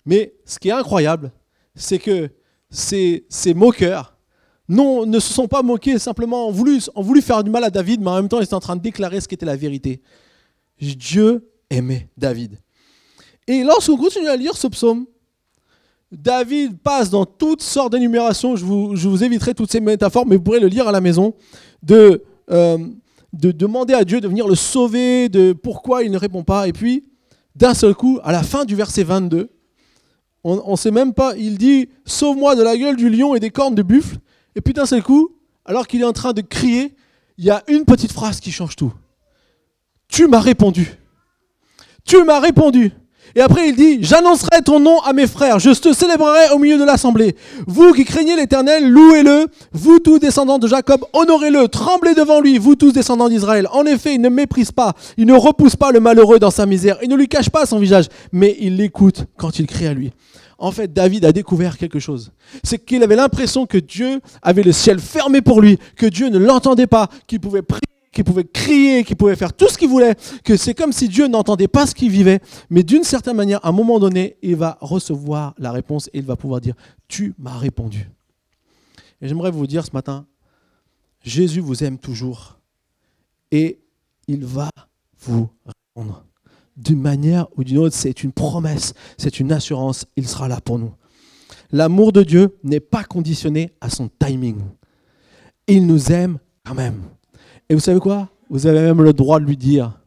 Mais 0.05 0.33
ce 0.45 0.59
qui 0.59 0.69
est 0.69 0.73
incroyable, 0.73 1.31
c'est 1.73 1.97
que 1.97 2.29
ces, 2.69 3.25
moqueurs 3.55 4.15
non, 4.67 5.07
ne 5.07 5.19
se 5.19 5.33
sont 5.33 5.47
pas 5.47 5.63
moqués, 5.63 5.97
simplement 5.97 6.47
ont 6.47 6.51
voulu, 6.51 7.21
faire 7.21 7.43
du 7.43 7.49
mal 7.49 7.63
à 7.63 7.71
David, 7.71 8.01
mais 8.01 8.11
en 8.11 8.15
même 8.17 8.29
temps, 8.29 8.39
ils 8.39 8.43
étaient 8.43 8.53
en 8.53 8.59
train 8.59 8.75
de 8.75 8.81
déclarer 8.81 9.19
ce 9.19 9.27
qu'était 9.27 9.47
la 9.47 9.55
vérité. 9.55 9.99
Dieu 10.79 11.49
aimait 11.71 12.07
David. 12.15 12.59
Et 13.47 13.63
lorsqu'on 13.63 13.97
continue 13.97 14.27
à 14.27 14.35
lire 14.35 14.55
ce 14.55 14.67
psaume, 14.67 15.07
David 16.11 16.77
passe 16.77 17.09
dans 17.09 17.25
toutes 17.25 17.63
sortes 17.63 17.93
d'énumérations, 17.93 18.55
je 18.55 18.63
vous, 18.63 18.95
je 18.95 19.07
vous, 19.09 19.23
éviterai 19.23 19.55
toutes 19.55 19.71
ces 19.71 19.79
métaphores, 19.79 20.27
mais 20.27 20.35
vous 20.35 20.43
pourrez 20.43 20.59
le 20.59 20.67
lire 20.67 20.87
à 20.87 20.91
la 20.91 21.01
maison, 21.01 21.33
de, 21.81 22.23
euh, 22.51 22.77
de 23.33 23.51
demander 23.51 23.93
à 23.93 24.03
Dieu 24.03 24.21
de 24.21 24.27
venir 24.27 24.47
le 24.47 24.55
sauver, 24.55 25.29
de 25.29 25.53
pourquoi 25.53 26.03
il 26.03 26.11
ne 26.11 26.17
répond 26.17 26.43
pas. 26.43 26.67
Et 26.67 26.73
puis, 26.73 27.05
d'un 27.55 27.73
seul 27.73 27.93
coup, 27.93 28.19
à 28.23 28.31
la 28.31 28.43
fin 28.43 28.65
du 28.65 28.75
verset 28.75 29.03
22, 29.03 29.49
On 30.43 30.71
ne 30.71 30.77
sait 30.77 30.91
même 30.91 31.13
pas. 31.13 31.35
Il 31.35 31.57
dit 31.57 31.89
Sauve-moi 32.05 32.55
de 32.55 32.63
la 32.63 32.77
gueule 32.77 32.95
du 32.95 33.09
lion 33.09 33.35
et 33.35 33.39
des 33.39 33.49
cornes 33.51 33.75
de 33.75 33.83
buffle. 33.83 34.17
Et 34.55 34.61
puis 34.61 34.73
d'un 34.73 34.85
seul 34.85 35.03
coup, 35.03 35.35
alors 35.65 35.85
qu'il 35.85 36.01
est 36.01 36.05
en 36.05 36.13
train 36.13 36.33
de 36.33 36.41
crier, 36.41 36.95
il 37.37 37.45
y 37.45 37.49
a 37.49 37.63
une 37.67 37.85
petite 37.85 38.11
phrase 38.11 38.39
qui 38.39 38.51
change 38.51 38.75
tout. 38.75 38.93
Tu 40.07 40.27
m'as 40.27 40.39
répondu. 40.39 40.97
Tu 42.05 42.23
m'as 42.23 42.39
répondu. 42.39 42.91
Et 43.35 43.41
après, 43.41 43.69
il 43.69 43.75
dit, 43.75 43.99
j'annoncerai 44.01 44.61
ton 44.63 44.79
nom 44.79 44.99
à 45.01 45.13
mes 45.13 45.27
frères, 45.27 45.59
je 45.59 45.71
te 45.71 45.93
célébrerai 45.93 46.49
au 46.53 46.59
milieu 46.59 46.77
de 46.77 46.83
l'assemblée. 46.83 47.35
Vous 47.67 47.93
qui 47.93 48.05
craignez 48.05 48.35
l'Éternel, 48.35 48.89
louez-le. 48.89 49.47
Vous 49.71 49.99
tous 49.99 50.19
descendants 50.19 50.59
de 50.59 50.67
Jacob, 50.67 51.05
honorez-le, 51.13 51.67
tremblez 51.67 52.15
devant 52.15 52.41
lui, 52.41 52.57
vous 52.57 52.75
tous 52.75 52.91
descendants 52.91 53.29
d'Israël. 53.29 53.67
En 53.71 53.85
effet, 53.85 54.15
il 54.15 54.21
ne 54.21 54.29
méprise 54.29 54.71
pas, 54.71 54.93
il 55.17 55.25
ne 55.25 55.33
repousse 55.33 55.75
pas 55.75 55.91
le 55.91 55.99
malheureux 55.99 56.39
dans 56.39 56.51
sa 56.51 56.65
misère, 56.65 56.97
il 57.01 57.09
ne 57.09 57.15
lui 57.15 57.27
cache 57.27 57.49
pas 57.49 57.65
son 57.65 57.79
visage, 57.79 58.05
mais 58.31 58.55
il 58.59 58.77
l'écoute 58.77 59.25
quand 59.37 59.59
il 59.59 59.67
crie 59.67 59.87
à 59.87 59.93
lui. 59.93 60.11
En 60.57 60.71
fait, 60.71 60.91
David 60.91 61.23
a 61.23 61.31
découvert 61.31 61.77
quelque 61.77 61.99
chose. 61.99 62.31
C'est 62.63 62.83
qu'il 62.83 63.01
avait 63.01 63.15
l'impression 63.15 63.65
que 63.65 63.77
Dieu 63.77 64.19
avait 64.41 64.63
le 64.63 64.73
ciel 64.73 64.99
fermé 64.99 65.41
pour 65.41 65.61
lui, 65.61 65.79
que 65.95 66.05
Dieu 66.05 66.27
ne 66.27 66.37
l'entendait 66.37 66.87
pas, 66.87 67.07
qu'il 67.27 67.39
pouvait 67.39 67.61
prier 67.61 67.81
qu'il 68.11 68.23
pouvait 68.23 68.43
crier, 68.43 69.03
qu'il 69.03 69.15
pouvait 69.15 69.35
faire 69.35 69.53
tout 69.53 69.69
ce 69.69 69.77
qu'il 69.77 69.89
voulait, 69.89 70.15
que 70.43 70.57
c'est 70.57 70.73
comme 70.73 70.91
si 70.91 71.07
Dieu 71.07 71.27
n'entendait 71.27 71.67
pas 71.67 71.85
ce 71.85 71.93
qu'il 71.93 72.11
vivait, 72.11 72.39
mais 72.69 72.83
d'une 72.83 73.03
certaine 73.03 73.35
manière, 73.35 73.63
à 73.63 73.69
un 73.69 73.71
moment 73.71 73.99
donné, 73.99 74.37
il 74.41 74.55
va 74.55 74.77
recevoir 74.81 75.53
la 75.57 75.71
réponse 75.71 76.07
et 76.13 76.19
il 76.19 76.25
va 76.25 76.35
pouvoir 76.35 76.61
dire, 76.61 76.75
tu 77.07 77.35
m'as 77.37 77.57
répondu. 77.57 78.09
Et 79.21 79.27
j'aimerais 79.27 79.51
vous 79.51 79.67
dire 79.67 79.85
ce 79.85 79.91
matin, 79.93 80.25
Jésus 81.21 81.59
vous 81.59 81.83
aime 81.83 81.97
toujours 81.97 82.59
et 83.51 83.79
il 84.27 84.45
va 84.45 84.69
vous 85.21 85.49
répondre. 85.65 86.23
D'une 86.77 87.01
manière 87.01 87.47
ou 87.57 87.63
d'une 87.63 87.79
autre, 87.79 87.95
c'est 87.95 88.23
une 88.23 88.31
promesse, 88.31 88.93
c'est 89.17 89.39
une 89.39 89.51
assurance, 89.51 90.05
il 90.15 90.27
sera 90.27 90.47
là 90.47 90.61
pour 90.61 90.79
nous. 90.79 90.93
L'amour 91.71 92.13
de 92.13 92.23
Dieu 92.23 92.57
n'est 92.63 92.79
pas 92.79 93.03
conditionné 93.03 93.73
à 93.81 93.89
son 93.89 94.07
timing. 94.07 94.61
Il 95.67 95.85
nous 95.85 96.11
aime 96.11 96.39
quand 96.63 96.73
même. 96.73 97.03
Et 97.69 97.75
vous 97.75 97.79
savez 97.79 97.99
quoi? 97.99 98.29
Vous 98.49 98.65
avez 98.65 98.81
même 98.81 99.03
le 99.03 99.13
droit 99.13 99.39
de 99.39 99.45
lui 99.45 99.57
dire 99.57 99.99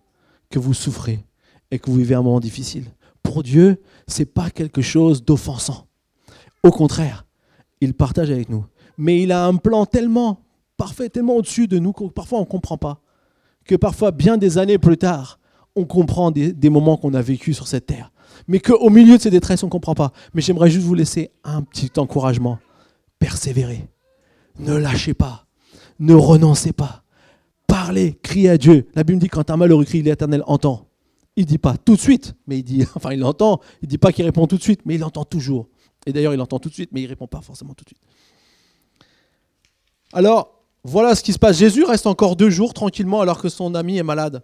que 0.51 0.59
vous 0.59 0.75
souffrez 0.75 1.25
et 1.71 1.79
que 1.79 1.89
vous 1.91 1.97
vivez 1.97 2.17
un 2.17 2.23
moment 2.23 2.41
difficile. 2.41 2.85
Pour 3.23 3.45
Dieu, 3.45 3.81
ce 4.09 4.21
n'est 4.21 4.27
pas 4.27 4.51
quelque 4.51 4.83
chose 4.83 5.25
d'offensant. 5.25 5.87
Au 6.65 6.71
contraire, 6.71 7.25
il 7.81 7.95
partage 7.95 8.31
avec 8.31 8.49
nous. 8.49 8.65
Mais 8.99 9.23
il 9.23 9.31
a 9.31 9.47
un 9.47 9.57
plan 9.57 9.87
tellement 9.87 10.41
parfait, 10.77 11.09
tellement 11.09 11.37
au-dessus 11.37 11.69
de 11.69 11.79
nous 11.79 11.93
que 11.93 12.05
parfois 12.05 12.39
on 12.39 12.43
ne 12.43 12.47
comprend 12.47 12.77
pas. 12.77 13.01
Que 13.65 13.77
parfois, 13.77 14.11
bien 14.11 14.37
des 14.39 14.59
années 14.59 14.79
plus 14.79 14.99
tard, 14.99 15.39
on 15.77 15.85
comprend 15.85 16.33
des, 16.33 16.69
moments 16.69 16.97
qu'on 16.97 17.15
a 17.15 17.23
vécus 17.23 17.55
sur 17.55 17.69
cette 17.69 17.87
terre. 17.87 18.13
Mais 18.49 18.59
qu'au 18.59 18.91
milieu 18.91 19.17
de 19.17 19.23
ces 19.23 19.31
détresses, 19.31 19.63
on 19.63 19.67
ne 19.69 19.71
comprend 19.71 19.95
pas. 19.95 20.13
Mais 20.35 20.43
j'aimerais 20.43 20.69
juste 20.69 20.85
vous 20.85 20.95
laisser 20.95 21.31
un 21.45 21.63
petit 21.63 21.93
encouragement. 21.97 22.59
Persévérez. 23.21 23.89
Ne 24.59 24.75
lâchez 24.75 25.15
pas. 25.15 25.47
Ne 26.01 26.15
renoncez 26.15 26.73
pas 26.73 27.02
parler, 27.73 28.19
crier 28.23 28.51
à 28.51 28.59
Dieu. 28.59 28.87
La 28.95 29.03
Bible 29.03 29.19
dit 29.19 29.29
quand 29.29 29.49
un 29.49 29.57
malheureux 29.57 29.87
crie, 29.87 30.03
l'Éternel 30.03 30.43
entend. 30.47 30.91
Il 31.37 31.47
dit 31.47 31.57
pas 31.57 31.79
tout 31.79 31.97
de 31.97 32.01
suite, 32.01 32.35
mais 32.47 32.59
il 32.59 32.63
dit, 32.63 32.87
enfin 32.95 33.13
il 33.13 33.21
l'entend. 33.21 33.61
Il 33.81 33.89
dit 33.89 33.97
pas 33.97 34.13
qu'il 34.13 34.27
répond 34.27 34.47
tout 34.47 34.59
de 34.59 34.63
suite, 34.63 34.81
mais 34.85 34.97
il 34.97 35.03
entend 35.03 35.25
toujours. 35.25 35.69
Et 36.05 36.13
d'ailleurs, 36.13 36.35
il 36.35 36.41
entend 36.43 36.59
tout 36.59 36.69
de 36.69 36.75
suite, 36.75 36.91
mais 36.93 37.01
il 37.01 37.07
répond 37.07 37.27
pas 37.27 37.41
forcément 37.41 37.73
tout 37.73 37.85
de 37.85 37.89
suite. 37.89 38.03
Alors, 40.13 40.63
voilà 40.85 41.15
ce 41.15 41.23
qui 41.23 41.33
se 41.33 41.39
passe. 41.39 41.57
Jésus 41.57 41.85
reste 41.85 42.07
encore 42.07 42.37
deux 42.37 42.51
jours 42.51 42.75
tranquillement 42.75 43.23
alors 43.23 43.41
que 43.41 43.49
son 43.49 43.75
ami 43.75 43.97
est 43.97 44.03
malade. 44.03 44.43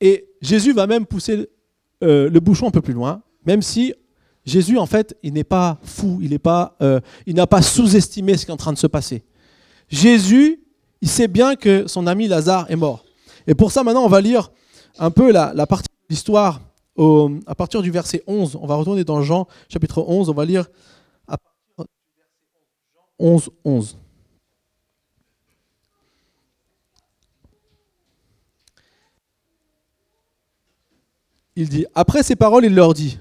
Et 0.00 0.28
Jésus 0.42 0.72
va 0.72 0.86
même 0.86 1.04
pousser 1.04 1.48
euh, 2.04 2.30
le 2.30 2.38
bouchon 2.38 2.68
un 2.68 2.70
peu 2.70 2.82
plus 2.82 2.94
loin, 2.94 3.22
même 3.44 3.62
si 3.62 3.92
Jésus, 4.44 4.78
en 4.78 4.86
fait, 4.86 5.16
il 5.24 5.32
n'est 5.32 5.42
pas 5.42 5.80
fou, 5.82 6.20
il 6.22 6.38
euh, 6.82 7.00
n'a 7.26 7.46
pas 7.48 7.62
sous-estimé 7.62 8.36
ce 8.36 8.44
qui 8.44 8.52
est 8.52 8.54
en 8.54 8.56
train 8.56 8.72
de 8.72 8.78
se 8.78 8.86
passer. 8.86 9.24
Jésus 9.88 10.60
il 11.02 11.08
sait 11.08 11.28
bien 11.28 11.56
que 11.56 11.86
son 11.86 12.06
ami 12.06 12.28
Lazare 12.28 12.70
est 12.70 12.76
mort. 12.76 13.04
Et 13.46 13.54
pour 13.54 13.72
ça, 13.72 13.82
maintenant, 13.82 14.04
on 14.04 14.08
va 14.08 14.20
lire 14.20 14.50
un 14.98 15.10
peu 15.10 15.30
la, 15.30 15.66
partie 15.66 15.88
de 15.88 16.14
l'histoire 16.14 16.60
à 17.46 17.54
partir 17.54 17.82
du 17.82 17.90
verset 17.90 18.22
11. 18.26 18.56
On 18.60 18.66
va 18.66 18.76
retourner 18.76 19.04
dans 19.04 19.22
Jean 19.22 19.46
chapitre 19.68 20.02
11. 20.06 20.30
On 20.30 20.34
va 20.34 20.44
lire 20.44 20.66
à 21.28 21.36
partir 21.36 21.54
du 21.68 21.84
verset 21.84 21.90
11, 23.18 23.50
11. 23.64 23.98
Il 31.58 31.70
dit, 31.70 31.86
après 31.94 32.22
ces 32.22 32.36
paroles, 32.36 32.66
il 32.66 32.74
leur 32.74 32.92
dit, 32.92 33.18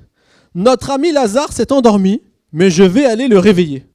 Notre 0.53 0.91
ami 0.91 1.11
Lazare 1.13 1.53
s'est 1.53 1.71
endormi, 1.71 2.21
mais 2.51 2.69
je 2.69 2.83
vais 2.83 3.05
aller 3.05 3.27
le 3.27 3.39
réveiller. 3.39 3.85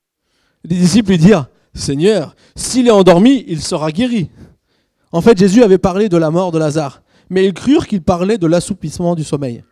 Les 0.64 0.76
disciples 0.76 1.10
lui 1.10 1.18
dirent, 1.18 1.48
Seigneur, 1.74 2.34
s'il 2.56 2.88
est 2.88 2.92
endormi, 2.92 3.44
il 3.46 3.60
sera 3.60 3.92
guéri. 3.92 4.30
En 5.12 5.20
fait, 5.20 5.38
Jésus 5.38 5.62
avait 5.62 5.78
parlé 5.78 6.08
de 6.08 6.16
la 6.16 6.30
mort 6.30 6.52
de 6.52 6.58
Lazare, 6.58 7.02
mais 7.28 7.46
ils 7.46 7.54
crurent 7.54 7.86
qu'il 7.86 8.02
parlait 8.02 8.38
de 8.38 8.46
l'assoupissement 8.46 9.14
du 9.14 9.24
sommeil. 9.24 9.64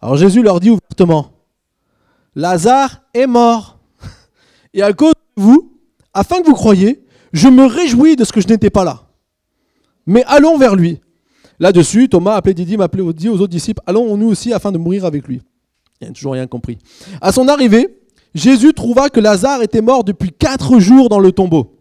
Alors 0.00 0.16
Jésus 0.16 0.42
leur 0.42 0.60
dit 0.60 0.70
ouvertement, 0.70 1.32
Lazare 2.34 3.02
est 3.14 3.26
mort. 3.26 3.78
Et 4.74 4.82
à 4.82 4.92
cause 4.92 5.14
de 5.36 5.42
vous, 5.42 5.72
afin 6.12 6.40
que 6.40 6.46
vous 6.46 6.54
croyiez, 6.54 7.04
je 7.32 7.48
me 7.48 7.64
réjouis 7.64 8.16
de 8.16 8.24
ce 8.24 8.32
que 8.32 8.40
je 8.40 8.48
n'étais 8.48 8.70
pas 8.70 8.84
là. 8.84 9.02
Mais 10.06 10.24
allons 10.26 10.58
vers 10.58 10.76
lui. 10.76 11.00
Là-dessus, 11.58 12.08
Thomas, 12.08 12.34
appelé 12.34 12.54
Didyme, 12.54 12.82
appelé 12.82 13.02
aux 13.02 13.08
autres 13.10 13.46
disciples, 13.46 13.82
allons 13.86 14.16
nous 14.16 14.28
aussi 14.28 14.52
afin 14.52 14.70
de 14.70 14.78
mourir 14.78 15.04
avec 15.04 15.26
lui. 15.26 15.40
Il 16.00 16.08
n'a 16.08 16.12
toujours 16.12 16.34
rien 16.34 16.46
compris. 16.46 16.78
À 17.20 17.32
son 17.32 17.48
arrivée, 17.48 17.98
Jésus 18.36 18.74
trouva 18.74 19.08
que 19.08 19.18
Lazare 19.18 19.62
était 19.62 19.80
mort 19.80 20.04
depuis 20.04 20.30
quatre 20.30 20.78
jours 20.78 21.08
dans 21.08 21.20
le 21.20 21.32
tombeau. 21.32 21.80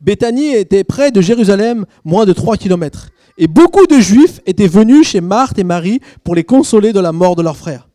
Béthanie 0.00 0.54
était 0.54 0.82
près 0.82 1.10
de 1.10 1.20
Jérusalem, 1.20 1.84
moins 2.06 2.24
de 2.24 2.32
trois 2.32 2.56
kilomètres. 2.56 3.10
Et 3.36 3.46
beaucoup 3.46 3.86
de 3.86 4.00
Juifs 4.00 4.40
étaient 4.46 4.66
venus 4.66 5.08
chez 5.08 5.20
Marthe 5.20 5.58
et 5.58 5.64
Marie 5.64 6.00
pour 6.24 6.34
les 6.34 6.42
consoler 6.42 6.94
de 6.94 7.00
la 7.00 7.12
mort 7.12 7.36
de 7.36 7.42
leur 7.42 7.56
frère. 7.56 7.90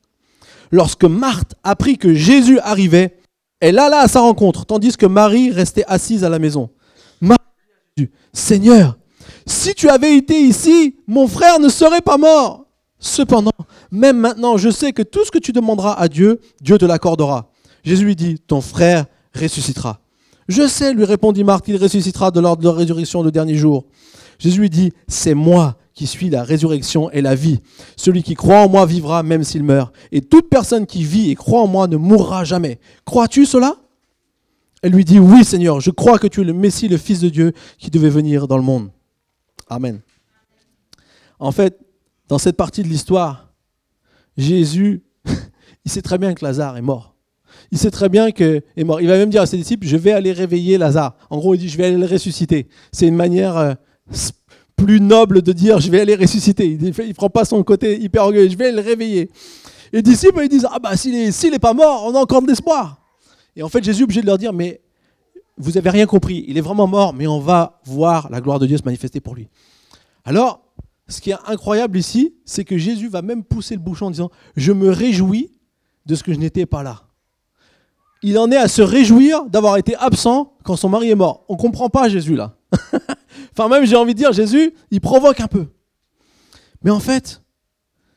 Lorsque 0.72 1.04
Marthe 1.04 1.56
apprit 1.64 1.98
que 1.98 2.14
Jésus 2.14 2.60
arrivait, 2.60 3.18
elle 3.60 3.80
alla 3.80 4.02
à 4.02 4.08
sa 4.08 4.22
rencontre, 4.22 4.66
tandis 4.66 4.96
que 4.96 5.08
Marie 5.08 5.50
restait 5.50 5.84
assise 5.88 6.24
à 6.24 6.30
la 6.30 6.38
maison. 6.38 6.70
Marthe 7.22 7.42
dit 7.98 8.10
Seigneur, 8.34 9.00
si 9.48 9.74
tu 9.74 9.90
avais 9.90 10.16
été 10.16 10.40
ici, 10.40 10.98
mon 11.08 11.28
frère 11.28 11.60
ne 11.60 11.70
serait 11.70 12.02
pas 12.02 12.18
mort. 12.18 12.68
Cependant, 13.00 13.52
même 13.90 14.18
maintenant, 14.18 14.58
je 14.58 14.70
sais 14.70 14.94
que 14.94 15.02
tout 15.02 15.26
ce 15.26 15.32
que 15.32 15.40
tu 15.40 15.52
demanderas 15.52 15.94
à 15.94 16.08
Dieu, 16.08 16.40
Dieu 16.62 16.78
te 16.78 16.86
l'accordera. 16.86 17.50
Jésus 17.84 18.06
lui 18.06 18.16
dit, 18.16 18.40
ton 18.40 18.62
frère 18.62 19.06
ressuscitera. 19.36 20.00
Je 20.48 20.68
sais, 20.68 20.94
lui 20.94 21.06
répondit 21.06 21.44
Marthe, 21.44 21.66
qu'il 21.66 21.78
ressuscitera 21.78 22.32
de 22.32 22.40
l'ordre 22.40 22.62
de 22.62 22.68
la 22.68 22.76
résurrection 22.76 23.24
le 23.24 23.32
dernier 23.32 23.56
jour. 23.56 23.86
Jésus 24.40 24.60
lui 24.62 24.70
dit, 24.70 24.94
c'est 25.08 25.34
moi 25.34 25.78
qui 25.94 26.08
suis 26.08 26.30
la 26.30 26.44
résurrection 26.44 27.12
et 27.12 27.22
la 27.22 27.36
vie. 27.36 27.60
Celui 27.96 28.24
qui 28.24 28.34
croit 28.34 28.62
en 28.62 28.70
moi 28.70 28.86
vivra 28.86 29.22
même 29.24 29.44
s'il 29.44 29.64
meurt. 29.64 29.94
Et 30.12 30.22
toute 30.22 30.50
personne 30.50 30.86
qui 30.86 31.04
vit 31.04 31.30
et 31.30 31.36
croit 31.36 31.62
en 31.62 31.68
moi 31.68 31.88
ne 31.88 31.98
mourra 31.98 32.44
jamais. 32.44 32.80
Crois-tu 33.06 33.46
cela? 33.46 33.76
Elle 34.82 34.92
lui 34.92 35.06
dit, 35.06 35.20
oui 35.20 35.46
Seigneur, 35.46 35.80
je 35.80 35.92
crois 35.92 36.20
que 36.20 36.28
tu 36.28 36.42
es 36.42 36.44
le 36.44 36.54
Messie, 36.54 36.88
le 36.88 36.98
Fils 36.98 37.20
de 37.20 37.30
Dieu, 37.30 37.54
qui 37.78 37.90
devait 37.90 38.10
venir 38.10 38.48
dans 38.48 38.58
le 38.58 38.64
monde. 38.64 38.90
Amen. 39.70 40.02
En 41.40 41.52
fait, 41.52 41.80
dans 42.28 42.38
cette 42.38 42.58
partie 42.58 42.84
de 42.84 42.88
l'histoire, 42.88 43.54
Jésus, 44.36 45.04
il 45.86 45.92
sait 45.92 46.02
très 46.02 46.18
bien 46.18 46.34
que 46.34 46.44
Lazare 46.44 46.78
est 46.78 46.82
mort 46.82 47.13
il 47.74 47.80
sait 47.80 47.90
très 47.90 48.08
bien 48.08 48.30
qu'il 48.30 48.62
est 48.78 48.84
mort. 48.84 49.02
Il 49.02 49.08
va 49.08 49.18
même 49.18 49.32
dire 49.32 49.42
à 49.42 49.48
ses 49.48 49.58
disciples, 49.58 49.88
je 49.88 49.98
vais 49.98 50.12
aller 50.12 50.32
réveiller 50.32 50.78
Lazare. 50.78 51.16
En 51.32 51.40
gros, 51.40 51.56
il 51.56 51.58
dit, 51.58 51.70
je 51.70 51.76
vais 51.76 51.86
aller 51.86 51.98
le 51.98 52.06
ressusciter. 52.06 52.68
C'est 52.92 53.08
une 53.08 53.16
manière 53.16 53.58
euh, 53.58 53.74
plus 54.76 55.02
noble 55.02 55.42
de 55.42 55.52
dire, 55.54 55.80
je 55.80 55.90
vais 55.90 56.02
aller 56.02 56.14
ressusciter. 56.14 56.68
Il 56.68 56.84
ne 56.84 57.14
prend 57.14 57.32
pas 57.32 57.46
son 57.46 57.64
côté 57.64 58.00
hyper 58.00 58.26
orgueilleux, 58.26 58.48
je 58.48 58.58
vais 58.58 58.72
le 58.72 58.80
réveiller. 58.80 59.22
Et 59.92 59.98
les 59.98 60.02
disciples, 60.04 60.40
ils 60.44 60.50
disent, 60.50 60.68
ah 60.72 60.78
bah 60.78 60.96
s'il 60.96 61.16
n'est 61.16 61.58
pas 61.58 61.74
mort, 61.74 62.04
on 62.06 62.14
a 62.14 62.20
encore 62.20 62.44
de 62.44 62.48
l'espoir. 62.48 63.02
Et 63.56 63.64
en 63.64 63.70
fait, 63.70 63.84
Jésus 63.84 64.02
est 64.02 64.04
obligé 64.04 64.22
de 64.22 64.28
leur 64.28 64.38
dire, 64.38 64.54
mais 64.54 64.80
vous 65.58 65.72
n'avez 65.72 65.90
rien 65.90 66.06
compris. 66.06 66.46
Il 66.48 66.60
est 66.60 66.62
vraiment 66.62 66.86
mort, 66.86 67.16
mais 67.16 67.26
on 67.26 67.40
va 67.40 67.82
voir 67.86 68.30
la 68.30 68.40
gloire 68.40 68.60
de 68.60 68.68
Dieu 68.68 68.78
se 68.78 68.84
manifester 68.84 69.20
pour 69.20 69.34
lui. 69.34 69.48
Alors, 70.26 70.62
ce 71.08 71.22
qui 71.22 71.32
est 71.32 71.38
incroyable 71.48 71.98
ici, 71.98 72.36
c'est 72.46 72.66
que 72.66 72.78
Jésus 72.78 73.08
va 73.08 73.24
même 73.24 73.44
pousser 73.44 73.74
le 73.74 73.82
bouchon 73.82 74.06
en 74.06 74.12
disant, 74.12 74.30
je 74.56 74.72
me 74.74 74.92
réjouis 74.92 75.50
de 76.06 76.14
ce 76.14 76.22
que 76.22 76.34
je 76.34 76.38
n'étais 76.38 76.68
pas 76.68 76.84
là 76.84 77.08
il 78.24 78.38
en 78.40 78.50
est 78.52 78.58
à 78.58 78.68
se 78.68 78.82
réjouir 78.82 79.46
d'avoir 79.46 79.78
été 79.78 79.96
absent 79.96 80.54
quand 80.64 80.76
son 80.76 80.90
mari 80.90 81.12
est 81.12 81.16
mort. 81.16 81.46
On 81.50 81.54
ne 81.54 81.60
comprend 81.60 81.90
pas 81.90 82.10
Jésus 82.10 82.36
là. 82.36 82.56
enfin 83.52 83.68
même 83.68 83.86
j'ai 83.86 83.96
envie 83.96 84.14
de 84.14 84.20
dire 84.20 84.32
Jésus, 84.32 84.74
il 84.90 85.02
provoque 85.02 85.40
un 85.42 85.48
peu. 85.48 85.68
Mais 86.84 86.92
en 86.92 87.00
fait, 87.00 87.42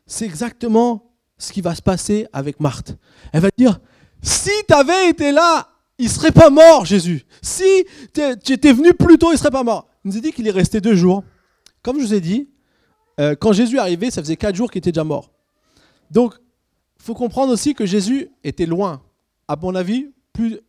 c'est 0.06 0.24
exactement 0.24 1.10
ce 1.38 1.52
qui 1.52 1.60
va 1.60 1.74
se 1.74 1.82
passer 1.82 2.26
avec 2.32 2.60
Marthe. 2.60 2.96
Elle 3.32 3.42
va 3.42 3.48
dire, 3.56 3.80
si 4.22 4.50
tu 4.66 4.74
avais 4.74 5.10
été 5.10 5.32
là, 5.32 5.68
il 5.98 6.08
serait 6.08 6.32
pas 6.32 6.50
mort 6.50 6.84
Jésus. 6.84 7.26
Si 7.42 7.84
tu 8.14 8.52
étais 8.52 8.72
venu 8.72 8.94
plus 8.94 9.18
tôt, 9.18 9.32
il 9.32 9.38
serait 9.38 9.50
pas 9.50 9.62
mort. 9.64 9.88
Il 10.04 10.10
nous 10.10 10.16
a 10.16 10.20
dit 10.20 10.32
qu'il 10.32 10.46
est 10.46 10.52
resté 10.52 10.80
deux 10.80 10.94
jours. 10.94 11.24
Comme 11.82 11.98
je 11.98 12.06
vous 12.06 12.14
ai 12.14 12.20
dit, 12.20 12.48
euh, 13.20 13.34
quand 13.34 13.52
Jésus 13.52 13.76
est 13.76 13.80
arrivé, 13.80 14.10
ça 14.10 14.22
faisait 14.22 14.36
quatre 14.36 14.54
jours 14.54 14.70
qu'il 14.70 14.78
était 14.78 14.92
déjà 14.92 15.04
mort. 15.04 15.30
Donc 16.10 16.34
faut 16.98 17.14
comprendre 17.14 17.52
aussi 17.52 17.74
que 17.74 17.86
Jésus 17.86 18.30
était 18.44 18.66
loin. 18.66 19.02
À 19.48 19.56
mon 19.60 19.74
avis, 19.74 20.08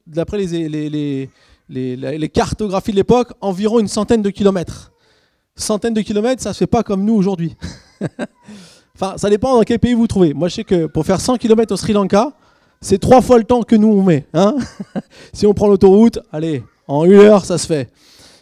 d'après 0.05 0.37
les, 0.37 2.29
cartographies 2.33 2.91
de 2.91 2.97
l'époque, 2.97 3.29
environ 3.41 3.79
une 3.79 3.87
centaine 3.87 4.21
de 4.21 4.29
kilomètres. 4.29 4.91
Centaine 5.55 5.93
de 5.93 6.01
kilomètres, 6.01 6.41
ça 6.41 6.49
ne 6.49 6.53
se 6.53 6.59
fait 6.59 6.67
pas 6.67 6.83
comme 6.83 7.03
nous 7.03 7.15
aujourd'hui. 7.15 7.55
enfin, 8.95 9.15
ça 9.17 9.29
dépend 9.29 9.55
dans 9.55 9.63
quel 9.63 9.79
pays 9.79 9.93
vous 9.93 10.01
vous 10.01 10.07
trouvez. 10.07 10.33
Moi, 10.33 10.47
je 10.47 10.55
sais 10.55 10.63
que 10.63 10.85
pour 10.85 11.05
faire 11.05 11.19
100 11.19 11.37
km 11.37 11.73
au 11.73 11.77
Sri 11.77 11.93
Lanka, 11.93 12.33
c'est 12.79 12.99
trois 12.99 13.21
fois 13.21 13.39
le 13.39 13.43
temps 13.43 13.63
que 13.63 13.75
nous 13.75 13.87
on 13.87 14.03
met. 14.03 14.27
Hein 14.33 14.55
si 15.33 15.47
on 15.47 15.53
prend 15.53 15.67
l'autoroute, 15.67 16.19
allez, 16.31 16.63
en 16.87 17.05
une 17.05 17.13
heure, 17.13 17.45
ça 17.45 17.57
se 17.57 17.65
fait. 17.65 17.89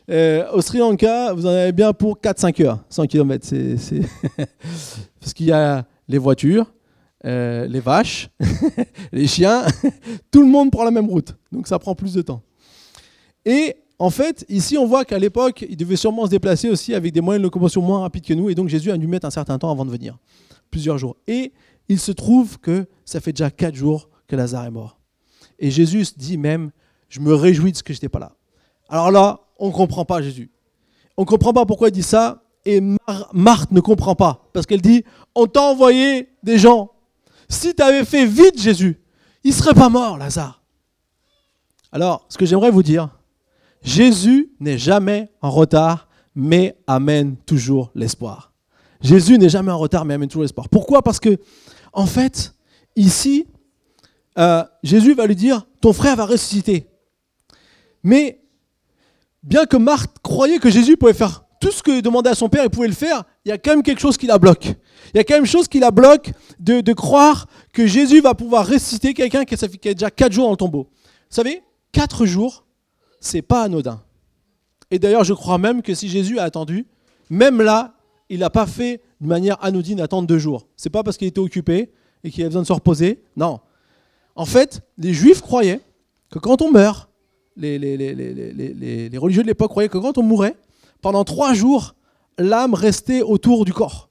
Euh, 0.10 0.44
au 0.52 0.62
Sri 0.62 0.80
Lanka, 0.80 1.34
vous 1.34 1.46
en 1.46 1.50
avez 1.50 1.72
bien 1.72 1.94
pour 1.94 2.18
4-5 2.18 2.66
heures, 2.66 2.80
100 2.90 3.08
km. 3.08 3.46
C'est, 3.48 4.02
Parce 5.20 5.34
qu'il 5.34 5.48
y 5.48 5.52
a 5.54 5.86
les 6.08 6.18
voitures, 6.18 6.72
euh, 7.26 7.66
les 7.68 7.80
vaches, 7.80 8.30
les 9.12 9.28
chiens, 9.28 9.66
tout 10.32 10.42
le 10.42 10.48
monde 10.48 10.72
prend 10.72 10.84
la 10.84 10.92
même 10.92 11.10
route. 11.10 11.36
Donc 11.52 11.68
ça 11.68 11.80
prend 11.80 11.96
plus 11.96 12.14
de 12.14 12.22
temps. 12.22 12.42
Et 13.46 13.76
en 13.98 14.10
fait, 14.10 14.46
ici, 14.50 14.78
on 14.78 14.86
voit 14.86 15.06
qu'à 15.06 15.20
l'époque, 15.20 15.66
il 15.68 15.78
devait 15.78 15.96
sûrement 15.96 16.26
se 16.26 16.32
déplacer 16.32 16.70
aussi 16.70 16.94
avec 16.94 17.14
des 17.14 17.22
moyens 17.22 17.42
de 17.42 17.46
locomotion 17.46 17.82
moins 17.82 18.02
rapides 18.02 18.26
que 18.26 18.34
nous. 18.34 18.50
Et 18.50 18.56
donc 18.56 18.68
Jésus 18.68 18.92
a 18.92 18.98
dû 18.98 19.08
mettre 19.08 19.26
un 19.26 19.32
certain 19.32 19.58
temps 19.58 19.72
avant 19.72 19.86
de 19.86 19.92
venir, 19.92 20.18
plusieurs 20.70 20.98
jours. 20.98 21.16
Et 21.28 21.54
il 21.88 22.00
se 22.00 22.12
trouve 22.12 22.60
que 22.60 22.86
ça 23.06 23.20
fait 23.20 23.32
déjà 23.32 23.50
4 23.50 23.76
jours 23.76 24.10
que 24.28 24.36
Lazare 24.36 24.66
est 24.66 24.72
mort. 24.72 25.00
Et 25.60 25.72
Jésus 25.72 26.06
dit 26.18 26.38
même, 26.38 26.72
je 27.10 27.20
me 27.20 27.34
réjouis 27.34 27.72
de 27.72 27.78
ce 27.78 27.84
que 27.84 27.94
je 27.94 27.98
n'étais 27.98 28.10
pas 28.10 28.20
là. 28.20 28.34
Alors 28.90 29.12
là, 29.12 29.40
on 29.58 29.68
ne 29.68 29.74
comprend 29.74 30.06
pas 30.06 30.22
Jésus. 30.22 30.52
On 31.18 31.22
ne 31.22 31.28
comprend 31.28 31.54
pas 31.54 31.66
pourquoi 31.66 31.90
il 31.90 31.92
dit 31.92 32.04
ça. 32.04 32.44
Et 32.66 32.82
Marthe 33.32 33.72
ne 33.72 33.80
comprend 33.80 34.16
pas. 34.16 34.50
Parce 34.52 34.66
qu'elle 34.66 34.82
dit, 34.82 35.04
on 35.36 35.46
t'a 35.46 35.62
envoyé 35.62 36.30
des 36.44 36.58
gens. 36.58 36.92
Si 37.50 37.74
tu 37.74 37.84
avais 37.84 38.06
fait 38.06 38.26
vite 38.26 38.60
Jésus, 38.60 39.00
il 39.44 39.52
ne 39.52 39.56
serait 39.56 39.74
pas 39.74 39.90
mort, 39.90 40.18
Lazare. 40.18 40.64
Alors, 41.92 42.26
ce 42.30 42.38
que 42.38 42.46
j'aimerais 42.46 42.72
vous 42.72 42.84
dire, 42.84 43.10
Jésus 43.82 44.52
n'est 44.60 44.78
jamais 44.78 45.30
en 45.42 45.52
retard, 45.52 46.08
mais 46.34 46.76
amène 46.88 47.38
toujours 47.38 47.92
l'espoir. 47.96 48.52
Jésus 49.02 49.38
n'est 49.38 49.50
jamais 49.50 49.72
en 49.72 49.78
retard, 49.78 50.04
mais 50.06 50.16
amène 50.16 50.28
toujours 50.28 50.44
l'espoir. 50.44 50.68
Pourquoi? 50.70 51.04
Parce 51.04 51.20
que, 51.20 51.38
en 51.94 52.06
fait, 52.06 52.54
ici, 52.96 53.48
euh, 54.38 54.64
Jésus 54.84 55.14
va 55.14 55.28
lui 55.28 55.36
dire, 55.36 55.68
ton 55.80 55.94
frère 55.94 56.16
va 56.16 56.26
ressusciter. 56.26 56.88
Mais 58.04 58.42
bien 59.44 59.66
que 59.66 59.78
Marthe 59.78 60.18
croyait 60.22 60.60
que 60.60 60.70
Jésus 60.70 60.98
pouvait 60.98 61.14
faire 61.14 61.46
tout 61.62 61.72
ce 61.72 61.82
que 61.82 62.02
demandait 62.02 62.32
à 62.32 62.36
son 62.36 62.50
père, 62.50 62.64
il 62.64 62.70
pouvait 62.70 62.88
le 62.88 62.94
faire, 62.94 63.24
il 63.46 63.50
y 63.50 63.52
a 63.52 63.58
quand 63.58 63.72
même 63.72 63.84
quelque 63.84 64.02
chose 64.02 64.18
qui 64.18 64.28
la 64.28 64.38
bloque. 64.38 64.74
Il 65.14 65.18
y 65.18 65.20
a 65.20 65.24
quand 65.24 65.36
même 65.36 65.46
chose 65.46 65.68
qui 65.68 65.80
la 65.80 65.92
bloque 65.92 66.32
de, 66.60 66.94
croire 66.94 67.48
que 67.74 67.86
Jésus 67.88 68.22
va 68.22 68.34
pouvoir 68.34 68.68
ressusciter 68.68 69.14
quelqu'un 69.14 69.46
qui, 69.46 69.56
qui 69.56 69.90
a 69.90 69.94
déjà 69.94 70.12
quatre 70.12 70.32
jours 70.32 70.46
dans 70.46 70.52
le 70.52 70.58
tombeau. 70.58 70.90
Vous 70.92 71.36
savez, 71.36 71.62
quatre 71.92 72.26
jours, 72.26 72.66
c'est 73.20 73.42
pas 73.42 73.64
anodin. 73.64 74.02
Et 74.92 75.00
d'ailleurs, 75.00 75.24
je 75.24 75.34
crois 75.34 75.58
même 75.58 75.82
que 75.82 75.94
si 75.94 76.10
Jésus 76.10 76.40
a 76.40 76.44
attendu, 76.44 76.86
même 77.30 77.62
là, 77.62 77.96
il 78.30 78.40
n'a 78.40 78.50
pas 78.50 78.66
fait 78.66 79.02
de 79.22 79.28
manière 79.28 79.64
anodine 79.64 80.00
attendre 80.02 80.28
deux 80.28 80.38
jours. 80.38 80.68
C'est 80.76 80.90
pas 80.90 81.04
parce 81.04 81.18
qu'il 81.18 81.28
était 81.28 81.40
occupé 81.40 81.92
et 82.24 82.32
qu'il 82.32 82.44
avait 82.44 82.50
besoin 82.50 82.62
de 82.64 82.68
se 82.68 82.74
reposer. 82.74 83.24
Non. 83.36 83.60
En 84.36 84.46
fait, 84.46 84.82
les 84.98 85.14
Juifs 85.14 85.42
croyaient 85.42 85.82
que 86.32 86.40
quand 86.40 86.62
on 86.62 86.72
meurt, 86.72 87.10
les, 87.56 87.78
les, 87.80 89.18
religieux 89.18 89.44
de 89.44 89.48
l'époque 89.48 89.70
croyaient 89.70 89.90
que 89.90 89.98
quand 89.98 90.18
on 90.18 90.24
mourait, 90.24 90.56
pendant 91.02 91.24
trois 91.24 91.54
jours, 91.54 91.96
l'âme 92.38 92.74
restait 92.74 93.22
autour 93.22 93.64
du 93.64 93.74
corps. 93.74 94.10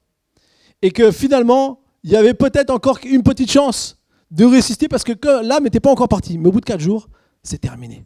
Et 0.85 0.91
que 0.91 1.11
finalement, 1.11 1.79
il 2.03 2.11
y 2.11 2.15
avait 2.15 2.35
peut-être 2.35 2.69
encore 2.69 2.99
une 3.03 3.23
petite 3.23 3.49
chance 3.49 3.97
de 4.29 4.45
résister 4.45 4.87
parce 4.87 5.03
que 5.03 5.13
l'âme 5.41 5.63
n'était 5.63 5.79
pas 5.79 5.89
encore 5.89 6.07
partie. 6.07 6.37
Mais 6.37 6.47
au 6.47 6.51
bout 6.51 6.59
de 6.59 6.65
quatre 6.65 6.79
jours, 6.79 7.09
c'est 7.41 7.57
terminé. 7.57 8.05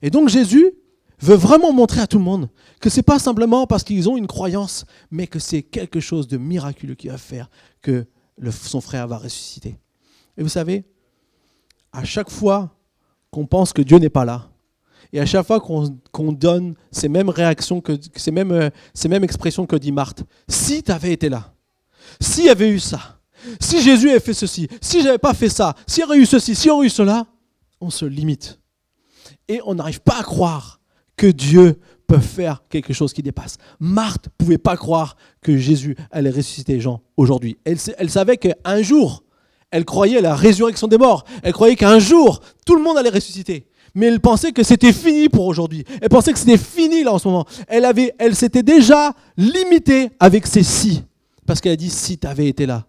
Et 0.00 0.08
donc 0.08 0.30
Jésus 0.30 0.72
veut 1.20 1.34
vraiment 1.34 1.74
montrer 1.74 2.00
à 2.00 2.06
tout 2.06 2.16
le 2.16 2.24
monde 2.24 2.48
que 2.80 2.88
ce 2.88 2.96
n'est 2.96 3.02
pas 3.02 3.18
simplement 3.18 3.66
parce 3.66 3.84
qu'ils 3.84 4.08
ont 4.08 4.16
une 4.16 4.26
croyance, 4.26 4.86
mais 5.10 5.26
que 5.26 5.38
c'est 5.38 5.60
quelque 5.60 6.00
chose 6.00 6.26
de 6.26 6.38
miraculeux 6.38 6.94
qui 6.94 7.08
va 7.08 7.18
faire 7.18 7.50
que 7.82 8.06
son 8.50 8.80
frère 8.80 9.06
va 9.08 9.18
ressusciter. 9.18 9.76
Et 10.38 10.42
vous 10.42 10.48
savez, 10.48 10.86
à 11.92 12.02
chaque 12.04 12.30
fois 12.30 12.78
qu'on 13.30 13.44
pense 13.44 13.74
que 13.74 13.82
Dieu 13.82 13.98
n'est 13.98 14.08
pas 14.08 14.24
là, 14.24 14.48
et 15.12 15.20
à 15.20 15.26
chaque 15.26 15.46
fois 15.46 15.60
qu'on 15.60 16.32
donne 16.32 16.76
ces 16.90 17.10
mêmes 17.10 17.28
réactions, 17.28 17.82
que, 17.82 17.92
ces, 18.16 18.30
mêmes, 18.30 18.52
euh, 18.52 18.70
ces 18.94 19.10
mêmes 19.10 19.22
expressions 19.22 19.66
que 19.66 19.76
dit 19.76 19.92
Marthe, 19.92 20.24
si 20.48 20.82
tu 20.82 20.90
avais 20.90 21.12
été 21.12 21.28
là, 21.28 21.52
s'il 22.20 22.44
y 22.44 22.48
avait 22.48 22.70
eu 22.70 22.78
ça, 22.78 23.18
si 23.60 23.82
Jésus 23.82 24.10
avait 24.10 24.20
fait 24.20 24.34
ceci, 24.34 24.68
si 24.80 25.02
j'avais 25.02 25.18
pas 25.18 25.34
fait 25.34 25.48
ça, 25.48 25.74
s'il 25.86 26.02
y 26.02 26.04
aurait 26.04 26.18
eu 26.18 26.26
ceci, 26.26 26.54
s'il 26.54 26.68
y 26.68 26.70
aurait 26.70 26.86
eu 26.86 26.90
cela, 26.90 27.26
on 27.80 27.90
se 27.90 28.04
limite. 28.04 28.58
Et 29.48 29.60
on 29.64 29.74
n'arrive 29.74 30.00
pas 30.00 30.18
à 30.18 30.22
croire 30.22 30.80
que 31.16 31.26
Dieu 31.26 31.78
peut 32.06 32.18
faire 32.18 32.62
quelque 32.68 32.92
chose 32.92 33.12
qui 33.12 33.22
dépasse. 33.22 33.56
Marthe 33.80 34.26
ne 34.26 34.44
pouvait 34.44 34.58
pas 34.58 34.76
croire 34.76 35.16
que 35.40 35.56
Jésus 35.56 35.96
allait 36.10 36.30
ressusciter 36.30 36.80
gens 36.80 37.02
aujourd'hui. 37.16 37.56
Elle, 37.64 38.10
savait 38.10 38.36
qu'un 38.36 38.82
jour, 38.82 39.24
elle 39.70 39.84
croyait 39.84 40.18
à 40.18 40.20
la 40.20 40.36
résurrection 40.36 40.88
des 40.88 40.98
morts. 40.98 41.24
Elle 41.42 41.52
croyait 41.52 41.76
qu'un 41.76 41.98
jour, 41.98 42.40
tout 42.64 42.76
le 42.76 42.82
monde 42.82 42.96
allait 42.98 43.10
ressusciter 43.10 43.66
mais 43.96 44.08
elle 44.08 44.20
pensait 44.20 44.52
que 44.52 44.62
c'était 44.62 44.92
fini 44.92 45.30
pour 45.30 45.46
aujourd'hui. 45.46 45.82
Elle 46.02 46.10
pensait 46.10 46.30
que 46.30 46.38
c'était 46.38 46.58
fini 46.58 47.02
là 47.02 47.14
en 47.14 47.18
ce 47.18 47.26
moment. 47.26 47.46
Elle, 47.66 47.90
elle 48.18 48.36
s'était 48.36 48.62
déjà 48.62 49.14
limitée 49.38 50.10
avec 50.20 50.46
ses 50.46 50.62
si, 50.62 51.02
parce 51.46 51.60
qu'elle 51.60 51.72
a 51.72 51.76
dit 51.76 51.90
si 51.90 52.18
tu 52.18 52.26
avais 52.26 52.48
été 52.48 52.66
là. 52.66 52.86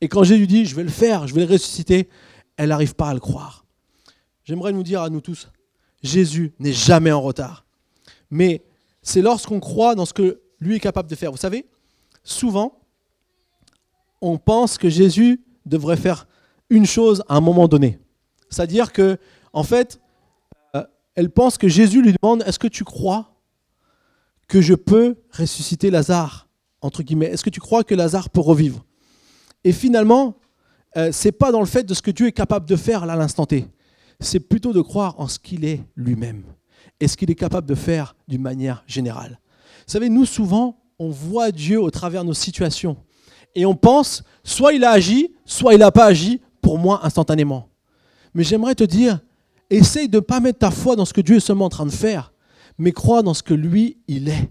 Et 0.00 0.08
quand 0.08 0.24
Jésus 0.24 0.46
dit 0.46 0.66
je 0.66 0.74
vais 0.74 0.82
le 0.82 0.90
faire, 0.90 1.26
je 1.26 1.34
vais 1.34 1.44
le 1.44 1.52
ressusciter, 1.52 2.08
elle 2.56 2.68
n'arrive 2.68 2.94
pas 2.94 3.08
à 3.08 3.14
le 3.14 3.20
croire. 3.20 3.64
J'aimerais 4.44 4.72
nous 4.72 4.82
dire 4.82 5.02
à 5.02 5.10
nous 5.10 5.20
tous, 5.20 5.48
Jésus 6.02 6.52
n'est 6.58 6.72
jamais 6.72 7.12
en 7.12 7.20
retard. 7.20 7.64
Mais 8.30 8.62
c'est 9.02 9.22
lorsqu'on 9.22 9.60
croit 9.60 9.94
dans 9.94 10.06
ce 10.06 10.12
que 10.12 10.40
lui 10.60 10.76
est 10.76 10.80
capable 10.80 11.08
de 11.08 11.14
faire. 11.14 11.30
Vous 11.30 11.38
savez, 11.38 11.66
souvent, 12.22 12.80
on 14.20 14.38
pense 14.38 14.78
que 14.78 14.88
Jésus 14.88 15.44
devrait 15.66 15.96
faire 15.96 16.26
une 16.70 16.86
chose 16.86 17.22
à 17.28 17.36
un 17.36 17.40
moment 17.40 17.68
donné. 17.68 17.98
C'est-à-dire 18.50 18.92
que, 18.92 19.18
en 19.52 19.62
fait, 19.62 20.00
elle 21.14 21.30
pense 21.30 21.58
que 21.58 21.68
Jésus 21.68 22.02
lui 22.02 22.14
demande 22.20 22.42
Est-ce 22.46 22.58
que 22.58 22.68
tu 22.68 22.84
crois 22.84 23.32
que 24.48 24.60
je 24.60 24.74
peux 24.74 25.16
ressusciter 25.30 25.90
Lazare? 25.90 26.43
Entre 26.84 27.02
guillemets 27.02 27.26
Est-ce 27.26 27.42
que 27.42 27.50
tu 27.50 27.60
crois 27.60 27.82
que 27.82 27.94
Lazare 27.94 28.30
peut 28.30 28.40
revivre? 28.40 28.84
Et 29.64 29.72
finalement, 29.72 30.36
euh, 30.96 31.10
c'est 31.12 31.32
pas 31.32 31.50
dans 31.50 31.60
le 31.60 31.66
fait 31.66 31.84
de 31.84 31.94
ce 31.94 32.02
que 32.02 32.10
Dieu 32.10 32.26
est 32.26 32.32
capable 32.32 32.68
de 32.68 32.76
faire 32.76 33.02
à 33.02 33.16
l'instant 33.16 33.46
T. 33.46 33.66
C'est 34.20 34.40
plutôt 34.40 34.72
de 34.72 34.80
croire 34.80 35.18
en 35.18 35.26
ce 35.26 35.38
qu'il 35.38 35.64
est 35.64 35.82
lui-même 35.96 36.44
et 37.00 37.08
ce 37.08 37.16
qu'il 37.16 37.30
est 37.30 37.34
capable 37.34 37.66
de 37.66 37.74
faire 37.74 38.14
d'une 38.28 38.42
manière 38.42 38.84
générale. 38.86 39.40
Vous 39.86 39.92
savez, 39.92 40.08
nous 40.08 40.26
souvent, 40.26 40.82
on 40.98 41.10
voit 41.10 41.50
Dieu 41.50 41.80
au 41.80 41.90
travers 41.90 42.22
de 42.22 42.28
nos 42.28 42.34
situations 42.34 42.96
et 43.54 43.66
on 43.66 43.74
pense 43.74 44.22
soit 44.44 44.74
il 44.74 44.84
a 44.84 44.90
agi, 44.90 45.32
soit 45.44 45.74
il 45.74 45.80
n'a 45.80 45.90
pas 45.90 46.04
agi 46.04 46.40
pour 46.60 46.78
moi 46.78 47.00
instantanément. 47.04 47.68
Mais 48.34 48.44
j'aimerais 48.44 48.74
te 48.74 48.84
dire, 48.84 49.20
Essaye 49.70 50.08
de 50.08 50.18
ne 50.18 50.20
pas 50.20 50.40
mettre 50.40 50.58
ta 50.58 50.70
foi 50.70 50.94
dans 50.94 51.06
ce 51.06 51.14
que 51.14 51.22
Dieu 51.22 51.36
est 51.36 51.40
seulement 51.40 51.64
en 51.64 51.70
train 51.70 51.86
de 51.86 51.90
faire, 51.90 52.32
mais 52.76 52.92
crois 52.92 53.22
dans 53.22 53.34
ce 53.34 53.42
que 53.42 53.54
lui, 53.54 53.96
il 54.06 54.28
est, 54.28 54.50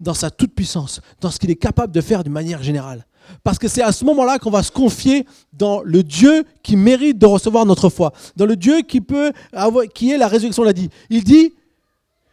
dans 0.00 0.14
sa 0.14 0.30
toute-puissance, 0.30 1.00
dans 1.20 1.30
ce 1.30 1.38
qu'il 1.38 1.50
est 1.50 1.56
capable 1.56 1.92
de 1.92 2.00
faire 2.00 2.22
d'une 2.22 2.32
manière 2.32 2.62
générale. 2.62 3.06
Parce 3.44 3.58
que 3.58 3.68
c'est 3.68 3.82
à 3.82 3.92
ce 3.92 4.04
moment-là 4.04 4.38
qu'on 4.38 4.50
va 4.50 4.62
se 4.62 4.70
confier 4.70 5.26
dans 5.52 5.82
le 5.82 6.02
Dieu 6.02 6.44
qui 6.62 6.76
mérite 6.76 7.18
de 7.18 7.26
recevoir 7.26 7.66
notre 7.66 7.88
foi, 7.88 8.12
dans 8.36 8.46
le 8.46 8.56
Dieu 8.56 8.80
qui 8.82 9.00
peut 9.00 9.32
avoir, 9.52 9.84
qui 9.86 10.10
est 10.10 10.18
la 10.18 10.28
résurrection, 10.28 10.62
l'a 10.62 10.72
dit. 10.72 10.88
Il 11.10 11.24
dit, 11.24 11.52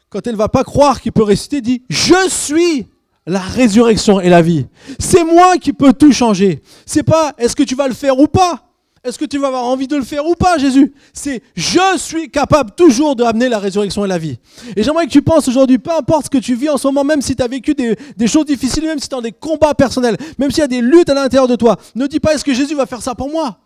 quand 0.09 0.25
elle 0.25 0.33
ne 0.33 0.37
va 0.37 0.49
pas 0.49 0.63
croire 0.63 1.01
qu'il 1.01 1.11
peut 1.11 1.23
réciter, 1.23 1.57
il 1.57 1.61
dit, 1.61 1.83
je 1.89 2.29
suis 2.29 2.87
la 3.25 3.39
résurrection 3.39 4.21
et 4.21 4.29
la 4.29 4.41
vie. 4.41 4.67
C'est 4.99 5.23
moi 5.23 5.57
qui 5.57 5.73
peux 5.73 5.93
tout 5.93 6.11
changer. 6.11 6.61
C'est 6.85 7.03
pas 7.03 7.33
est-ce 7.37 7.55
que 7.55 7.63
tu 7.63 7.75
vas 7.75 7.87
le 7.87 7.93
faire 7.93 8.17
ou 8.19 8.27
pas? 8.27 8.64
Est-ce 9.05 9.19
que 9.19 9.25
tu 9.25 9.37
vas 9.37 9.47
avoir 9.47 9.65
envie 9.65 9.87
de 9.87 9.95
le 9.95 10.03
faire 10.03 10.25
ou 10.25 10.33
pas, 10.33 10.57
Jésus? 10.57 10.91
C'est 11.13 11.43
je 11.55 11.97
suis 11.97 12.31
capable 12.31 12.71
toujours 12.71 13.15
de 13.15 13.23
amener 13.23 13.49
la 13.49 13.59
résurrection 13.59 14.03
et 14.03 14.07
la 14.07 14.17
vie. 14.17 14.39
Et 14.75 14.81
j'aimerais 14.81 15.05
que 15.05 15.11
tu 15.11 15.21
penses 15.21 15.47
aujourd'hui, 15.47 15.77
peu 15.77 15.91
importe 15.91 16.25
ce 16.25 16.29
que 16.31 16.39
tu 16.39 16.55
vis 16.55 16.69
en 16.69 16.77
ce 16.77 16.87
moment, 16.87 17.03
même 17.03 17.21
si 17.21 17.35
tu 17.35 17.43
as 17.43 17.47
vécu 17.47 17.75
des, 17.75 17.95
des, 18.17 18.27
choses 18.27 18.45
difficiles, 18.45 18.83
même 18.83 18.97
si 18.97 19.07
tu 19.07 19.15
as 19.15 19.21
des 19.21 19.31
combats 19.31 19.75
personnels, 19.75 20.17
même 20.39 20.49
s'il 20.49 20.61
y 20.61 20.63
a 20.63 20.67
des 20.67 20.81
luttes 20.81 21.09
à 21.09 21.13
l'intérieur 21.13 21.47
de 21.47 21.55
toi, 21.55 21.77
ne 21.93 22.07
dis 22.07 22.19
pas 22.19 22.33
est-ce 22.33 22.43
que 22.43 22.53
Jésus 22.55 22.73
va 22.73 22.87
faire 22.87 23.03
ça 23.03 23.13
pour 23.13 23.29
moi? 23.29 23.59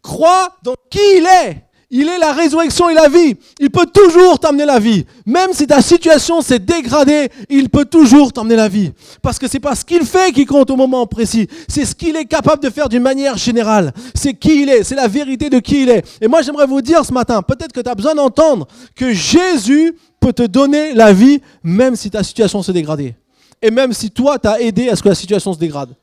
Crois 0.00 0.56
dans 0.62 0.76
qui 0.88 0.98
il 1.18 1.26
est 1.26 1.65
il 1.98 2.08
est 2.08 2.18
la 2.18 2.32
résurrection 2.32 2.90
et 2.90 2.94
la 2.94 3.08
vie. 3.08 3.36
Il 3.58 3.70
peut 3.70 3.86
toujours 3.86 4.38
t'amener 4.38 4.66
la 4.66 4.78
vie. 4.78 5.06
Même 5.24 5.52
si 5.52 5.66
ta 5.66 5.80
situation 5.80 6.42
s'est 6.42 6.58
dégradée, 6.58 7.30
il 7.48 7.70
peut 7.70 7.86
toujours 7.86 8.34
t'amener 8.34 8.56
la 8.56 8.68
vie. 8.68 8.92
Parce 9.22 9.38
que 9.38 9.48
c'est 9.48 9.60
pas 9.60 9.74
ce 9.74 9.82
qu'il 9.82 10.04
fait 10.04 10.30
qui 10.32 10.44
compte 10.44 10.70
au 10.70 10.76
moment 10.76 11.06
précis. 11.06 11.48
C'est 11.66 11.86
ce 11.86 11.94
qu'il 11.94 12.14
est 12.16 12.26
capable 12.26 12.62
de 12.62 12.68
faire 12.68 12.90
d'une 12.90 13.02
manière 13.02 13.38
générale. 13.38 13.94
C'est 14.14 14.34
qui 14.34 14.62
il 14.62 14.68
est. 14.68 14.84
C'est 14.84 14.94
la 14.94 15.08
vérité 15.08 15.48
de 15.48 15.58
qui 15.58 15.84
il 15.84 15.88
est. 15.88 16.04
Et 16.20 16.28
moi, 16.28 16.42
j'aimerais 16.42 16.66
vous 16.66 16.82
dire 16.82 17.02
ce 17.02 17.14
matin, 17.14 17.40
peut-être 17.40 17.72
que 17.72 17.80
tu 17.80 17.88
as 17.88 17.94
besoin 17.94 18.14
d'entendre 18.14 18.68
que 18.94 19.14
Jésus 19.14 19.96
peut 20.20 20.34
te 20.34 20.42
donner 20.42 20.92
la 20.92 21.14
vie, 21.14 21.40
même 21.62 21.96
si 21.96 22.10
ta 22.10 22.22
situation 22.22 22.62
s'est 22.62 22.74
dégradée. 22.74 23.14
Et 23.62 23.70
même 23.70 23.94
si 23.94 24.10
toi, 24.10 24.38
tu 24.38 24.48
as 24.48 24.60
aidé 24.60 24.90
à 24.90 24.96
ce 24.96 25.02
que 25.02 25.08
la 25.08 25.14
situation 25.14 25.54
se 25.54 25.58
dégrade. 25.58 25.94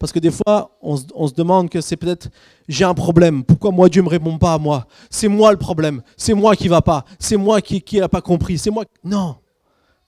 Parce 0.00 0.12
que 0.12 0.18
des 0.18 0.30
fois, 0.30 0.78
on, 0.80 0.96
se 0.96 1.34
demande 1.34 1.68
que 1.68 1.82
c'est 1.82 1.98
peut-être 1.98 2.30
j'ai 2.66 2.84
un 2.84 2.94
problème. 2.94 3.44
Pourquoi 3.44 3.70
moi 3.70 3.90
Dieu 3.90 4.02
me 4.02 4.08
répond 4.08 4.38
pas 4.38 4.54
à 4.54 4.58
moi? 4.58 4.86
C'est 5.10 5.28
moi 5.28 5.52
le 5.52 5.58
problème. 5.58 6.00
C'est 6.16 6.32
moi 6.32 6.56
qui 6.56 6.68
va 6.68 6.80
pas. 6.80 7.04
C'est 7.18 7.36
moi 7.36 7.60
qui 7.60 7.82
qui 7.82 8.00
pas 8.00 8.22
compris. 8.22 8.56
C'est 8.56 8.70
moi. 8.70 8.84
Non. 9.04 9.36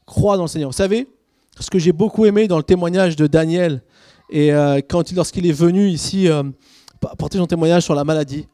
Crois 0.06 0.38
dans 0.38 0.44
le 0.44 0.48
Seigneur. 0.48 0.70
Vous 0.70 0.76
savez, 0.76 1.06
ce 1.60 1.68
que 1.68 1.78
j'ai 1.78 1.92
beaucoup 1.92 2.24
aimé 2.24 2.48
dans 2.48 2.56
le 2.56 2.62
témoignage 2.62 3.16
de 3.16 3.26
Daniel 3.26 3.82
et 4.30 4.50
euh, 4.54 4.80
quand 4.88 5.12
lorsqu'il 5.12 5.46
est 5.46 5.52
venu 5.52 5.88
ici 5.88 6.26
euh, 6.26 6.42
porter 7.18 7.36
son 7.36 7.46
témoignage 7.46 7.82
sur 7.82 7.94
la 7.94 8.02
maladie, 8.02 8.48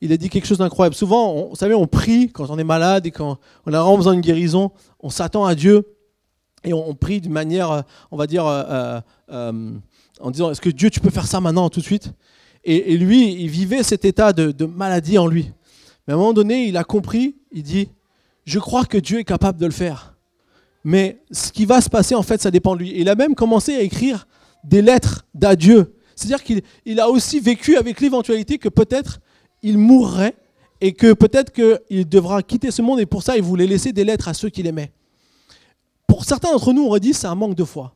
il 0.00 0.12
a 0.12 0.16
dit 0.16 0.28
quelque 0.28 0.48
chose 0.48 0.58
d'incroyable. 0.58 0.96
Souvent, 0.96 1.46
vous 1.50 1.54
savez, 1.54 1.74
on 1.76 1.86
prie 1.86 2.32
quand 2.32 2.50
on 2.50 2.58
est 2.58 2.64
malade 2.64 3.06
et 3.06 3.12
quand 3.12 3.38
on 3.66 3.72
a 3.72 3.78
vraiment 3.78 3.98
besoin 3.98 4.14
d'une 4.14 4.20
guérison, 4.20 4.72
on 4.98 5.10
s'attend 5.10 5.44
à 5.44 5.54
Dieu 5.54 5.86
et 6.64 6.72
on, 6.72 6.94
prie 6.96 7.20
d'une 7.20 7.32
manière, 7.32 7.70
euh, 7.70 7.82
on 8.10 8.16
va 8.16 8.26
dire 8.26 8.44
en 10.22 10.30
disant 10.30 10.50
Est-ce 10.50 10.60
que 10.60 10.70
Dieu, 10.70 10.88
tu 10.90 11.00
peux 11.00 11.10
faire 11.10 11.26
ça 11.26 11.40
maintenant, 11.40 11.68
tout 11.68 11.80
de 11.80 11.84
suite? 11.84 12.12
Et, 12.64 12.96
lui, 12.96 13.32
il 13.42 13.50
vivait 13.50 13.82
cet 13.82 14.04
état 14.04 14.32
de, 14.32 14.64
maladie 14.64 15.18
en 15.18 15.26
lui. 15.26 15.50
Mais 16.06 16.12
à 16.12 16.16
un 16.16 16.18
moment 16.18 16.32
donné, 16.32 16.66
il 16.66 16.76
a 16.76 16.84
compris 16.84 17.36
il 17.50 17.64
dit 17.64 17.88
Je 18.44 18.58
crois 18.58 18.84
que 18.84 18.98
Dieu 18.98 19.18
est 19.18 19.24
capable 19.24 19.58
de 19.58 19.66
le 19.66 19.72
faire. 19.72 20.16
Mais 20.84 21.20
ce 21.30 21.52
qui 21.52 21.64
va 21.64 21.80
se 21.80 21.88
passer, 21.88 22.14
en 22.14 22.22
fait, 22.22 22.40
ça 22.40 22.50
dépend 22.50 22.74
de 22.74 22.80
lui. 22.80 22.92
Il 22.96 23.08
a 23.08 23.14
même 23.14 23.34
commencé 23.34 23.74
à 23.74 23.82
écrire 23.82 24.26
des 24.64 24.82
lettres 24.82 25.26
d'adieu. 25.34 25.96
C'est-à-dire 26.14 26.42
qu'il 26.44 27.00
a 27.00 27.08
aussi 27.08 27.40
vécu 27.40 27.76
avec 27.76 28.00
l'éventualité 28.00 28.58
que 28.58 28.68
peut-être 28.68 29.20
il 29.62 29.78
mourrait 29.78 30.34
et 30.80 30.92
que 30.92 31.12
peut-être 31.12 31.52
qu'il 31.52 32.08
devra 32.08 32.42
quitter 32.42 32.70
ce 32.70 32.82
monde 32.82 33.00
et 33.00 33.06
pour 33.06 33.22
ça 33.22 33.36
il 33.36 33.42
voulait 33.42 33.66
laisser 33.66 33.92
des 33.92 34.04
lettres 34.04 34.28
à 34.28 34.34
ceux 34.34 34.50
qu'il 34.50 34.66
aimait. 34.66 34.92
Pour 36.06 36.24
certains 36.24 36.52
d'entre 36.52 36.72
nous, 36.72 36.82
on 36.82 36.88
aurait 36.88 37.00
dit 37.00 37.14
c'est 37.14 37.28
un 37.28 37.34
manque 37.34 37.54
de 37.54 37.64
foi 37.64 37.94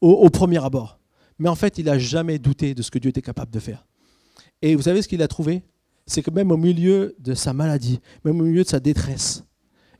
au 0.00 0.28
premier 0.28 0.62
abord. 0.62 0.98
Mais 1.38 1.48
en 1.48 1.54
fait, 1.54 1.78
il 1.78 1.86
n'a 1.86 1.98
jamais 1.98 2.38
douté 2.38 2.74
de 2.74 2.82
ce 2.82 2.90
que 2.90 2.98
Dieu 2.98 3.10
était 3.10 3.22
capable 3.22 3.50
de 3.52 3.60
faire. 3.60 3.86
Et 4.62 4.74
vous 4.74 4.82
savez 4.82 5.02
ce 5.02 5.08
qu'il 5.08 5.22
a 5.22 5.28
trouvé? 5.28 5.62
C'est 6.06 6.22
que 6.22 6.30
même 6.30 6.50
au 6.50 6.56
milieu 6.56 7.14
de 7.18 7.34
sa 7.34 7.52
maladie, 7.52 8.00
même 8.24 8.40
au 8.40 8.44
milieu 8.44 8.62
de 8.62 8.68
sa 8.68 8.80
détresse, 8.80 9.44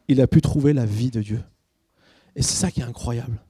il 0.09 0.21
a 0.21 0.27
pu 0.27 0.41
trouver 0.41 0.73
la 0.73 0.87
vie 0.87 1.11
de 1.11 1.21
Dieu. 1.21 1.43
Et 2.37 2.43
c'est 2.43 2.55
ça 2.55 2.71
qui 2.71 2.81
est 2.81 2.85
incroyable. 2.85 3.43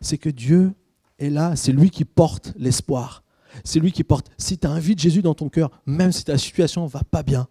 C'est 0.00 0.18
que 0.18 0.30
Dieu 0.30 0.72
est 1.18 1.30
là, 1.30 1.56
c'est 1.56 1.72
lui 1.72 1.90
qui 1.90 2.04
porte 2.04 2.52
l'espoir. 2.56 3.24
C'est 3.64 3.80
lui 3.80 3.92
qui 3.92 4.04
porte. 4.04 4.30
Si 4.38 4.58
tu 4.58 4.66
de 4.66 4.98
Jésus 4.98 5.22
dans 5.22 5.34
ton 5.34 5.48
cœur, 5.48 5.70
même 5.86 6.12
si 6.12 6.24
ta 6.24 6.36
situation 6.38 6.84
ne 6.84 6.88
va 6.88 7.02
pas 7.10 7.22
bien, 7.22 7.48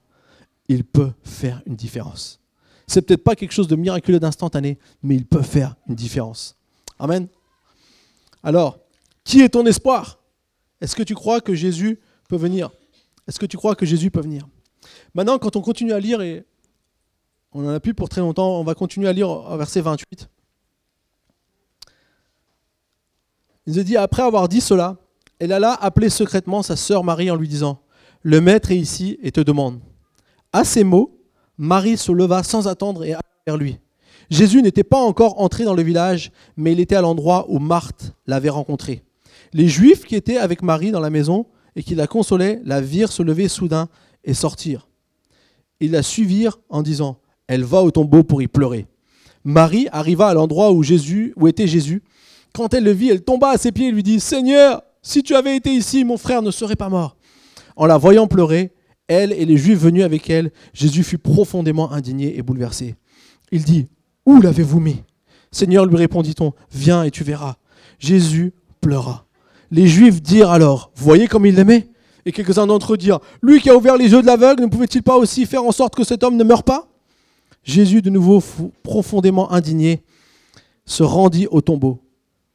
il 0.67 0.83
peut 0.83 1.11
faire 1.23 1.61
une 1.65 1.75
différence. 1.75 2.39
C'est 2.87 3.01
peut-être 3.01 3.23
pas 3.23 3.35
quelque 3.35 3.51
chose 3.51 3.67
de 3.67 3.75
miraculeux 3.75 4.19
d'instantané, 4.19 4.77
mais 5.01 5.15
il 5.15 5.25
peut 5.25 5.41
faire 5.41 5.75
une 5.87 5.95
différence. 5.95 6.55
Amen. 6.99 7.27
Alors, 8.43 8.79
qui 9.25 9.41
est 9.41 9.49
ton 9.49 9.65
espoir? 9.65 10.19
Est-ce 10.79 10.95
que 10.95 11.03
tu 11.03 11.15
crois 11.15 11.41
que 11.41 11.53
Jésus 11.53 11.99
peut 12.29 12.37
venir? 12.37 12.69
Est-ce 13.27 13.39
que 13.39 13.45
tu 13.45 13.57
crois 13.57 13.75
que 13.75 13.85
Jésus 13.85 14.11
peut 14.11 14.21
venir? 14.21 14.47
Maintenant, 15.13 15.37
quand 15.39 15.57
on 15.57 15.61
continue 15.61 15.91
à 15.91 15.99
lire, 15.99 16.21
et 16.21 16.45
on 17.51 17.63
n'en 17.63 17.73
a 17.73 17.79
plus 17.81 17.93
pour 17.93 18.07
très 18.07 18.21
longtemps, 18.21 18.59
on 18.59 18.63
va 18.63 18.75
continuer 18.75 19.09
à 19.09 19.13
lire 19.13 19.29
au 19.29 19.57
verset 19.57 19.81
28. 19.81 20.29
Il 23.67 23.75
nous 23.75 23.83
dit, 23.83 23.97
après 23.97 24.21
avoir 24.21 24.47
dit 24.47 24.61
cela, 24.61 24.97
elle 25.39 25.51
alla 25.51 25.73
appeler 25.73 26.09
secrètement 26.09 26.61
sa 26.61 26.75
sœur 26.75 27.03
Marie 27.03 27.31
en 27.31 27.35
lui 27.35 27.47
disant, 27.47 27.81
Le 28.21 28.39
maître 28.39 28.71
est 28.71 28.77
ici 28.77 29.17
et 29.23 29.31
te 29.31 29.41
demande. 29.41 29.79
À 30.53 30.63
ces 30.63 30.83
mots, 30.83 31.19
Marie 31.57 31.97
se 31.97 32.11
leva 32.11 32.43
sans 32.43 32.67
attendre 32.67 33.03
et 33.03 33.13
alla 33.13 33.21
vers 33.47 33.57
lui. 33.57 33.79
Jésus 34.29 34.61
n'était 34.61 34.83
pas 34.83 34.99
encore 34.99 35.41
entré 35.41 35.63
dans 35.63 35.73
le 35.73 35.83
village, 35.83 36.31
mais 36.57 36.73
il 36.73 36.79
était 36.79 36.95
à 36.95 37.01
l'endroit 37.01 37.45
où 37.49 37.59
Marthe 37.59 38.13
l'avait 38.27 38.49
rencontré. 38.49 39.03
Les 39.53 39.67
Juifs 39.67 40.05
qui 40.05 40.15
étaient 40.15 40.37
avec 40.37 40.61
Marie 40.61 40.91
dans 40.91 40.99
la 40.99 41.09
maison 41.09 41.45
et 41.75 41.83
qui 41.83 41.95
la 41.95 42.07
consolaient 42.07 42.61
la 42.63 42.81
virent 42.81 43.11
se 43.11 43.23
lever 43.23 43.47
soudain 43.47 43.87
et 44.23 44.33
sortir. 44.33 44.87
Ils 45.79 45.91
la 45.91 46.03
suivirent 46.03 46.59
en 46.69 46.81
disant 46.81 47.19
Elle 47.47 47.63
va 47.63 47.81
au 47.81 47.91
tombeau 47.91 48.23
pour 48.23 48.41
y 48.41 48.47
pleurer. 48.47 48.87
Marie 49.43 49.87
arriva 49.91 50.27
à 50.27 50.33
l'endroit 50.33 50.71
où 50.71 50.83
où 51.35 51.47
était 51.47 51.67
Jésus. 51.67 52.03
Quand 52.53 52.73
elle 52.73 52.83
le 52.83 52.91
vit, 52.91 53.09
elle 53.09 53.21
tomba 53.21 53.49
à 53.49 53.57
ses 53.57 53.71
pieds 53.71 53.89
et 53.89 53.91
lui 53.91 54.03
dit 54.03 54.19
Seigneur, 54.19 54.81
si 55.01 55.21
tu 55.21 55.35
avais 55.35 55.55
été 55.55 55.71
ici, 55.71 56.03
mon 56.03 56.17
frère 56.17 56.41
ne 56.41 56.49
serait 56.49 56.75
pas 56.75 56.89
mort. 56.89 57.15
En 57.75 57.85
la 57.85 57.97
voyant 57.97 58.27
pleurer, 58.27 58.73
elle 59.07 59.31
et 59.33 59.45
les 59.45 59.57
Juifs 59.57 59.77
venus 59.77 60.03
avec 60.03 60.29
elle, 60.29 60.51
Jésus 60.73 61.03
fut 61.03 61.19
profondément 61.19 61.91
indigné 61.91 62.37
et 62.37 62.41
bouleversé. 62.41 62.95
Il 63.51 63.63
dit 63.63 63.87
Où 64.25 64.41
l'avez-vous 64.41 64.79
mis? 64.79 65.03
Seigneur, 65.51 65.85
lui 65.85 65.95
répondit-on, 65.95 66.53
viens 66.71 67.03
et 67.03 67.11
tu 67.11 67.23
verras. 67.23 67.57
Jésus 67.99 68.53
pleura. 68.81 69.24
Les 69.75 69.87
Juifs 69.87 70.21
dirent 70.21 70.51
alors, 70.51 70.89
voyez 70.95 71.27
comme 71.27 71.45
il 71.45 71.53
l'aimait? 71.53 71.89
Et 72.25 72.31
quelques-uns 72.31 72.65
d'entre 72.65 72.93
eux 72.93 72.97
dirent, 72.97 73.19
lui 73.41 73.59
qui 73.59 73.69
a 73.69 73.75
ouvert 73.75 73.97
les 73.97 74.09
yeux 74.09 74.21
de 74.21 74.25
l'aveugle, 74.25 74.61
ne 74.61 74.67
pouvait-il 74.67 75.03
pas 75.03 75.17
aussi 75.17 75.45
faire 75.45 75.65
en 75.65 75.73
sorte 75.73 75.95
que 75.95 76.05
cet 76.05 76.23
homme 76.23 76.37
ne 76.37 76.45
meure 76.45 76.63
pas? 76.63 76.87
Jésus, 77.61 78.01
de 78.01 78.09
nouveau 78.09 78.41
profondément 78.83 79.51
indigné, 79.51 80.01
se 80.85 81.03
rendit 81.03 81.47
au 81.51 81.59
tombeau. 81.59 81.99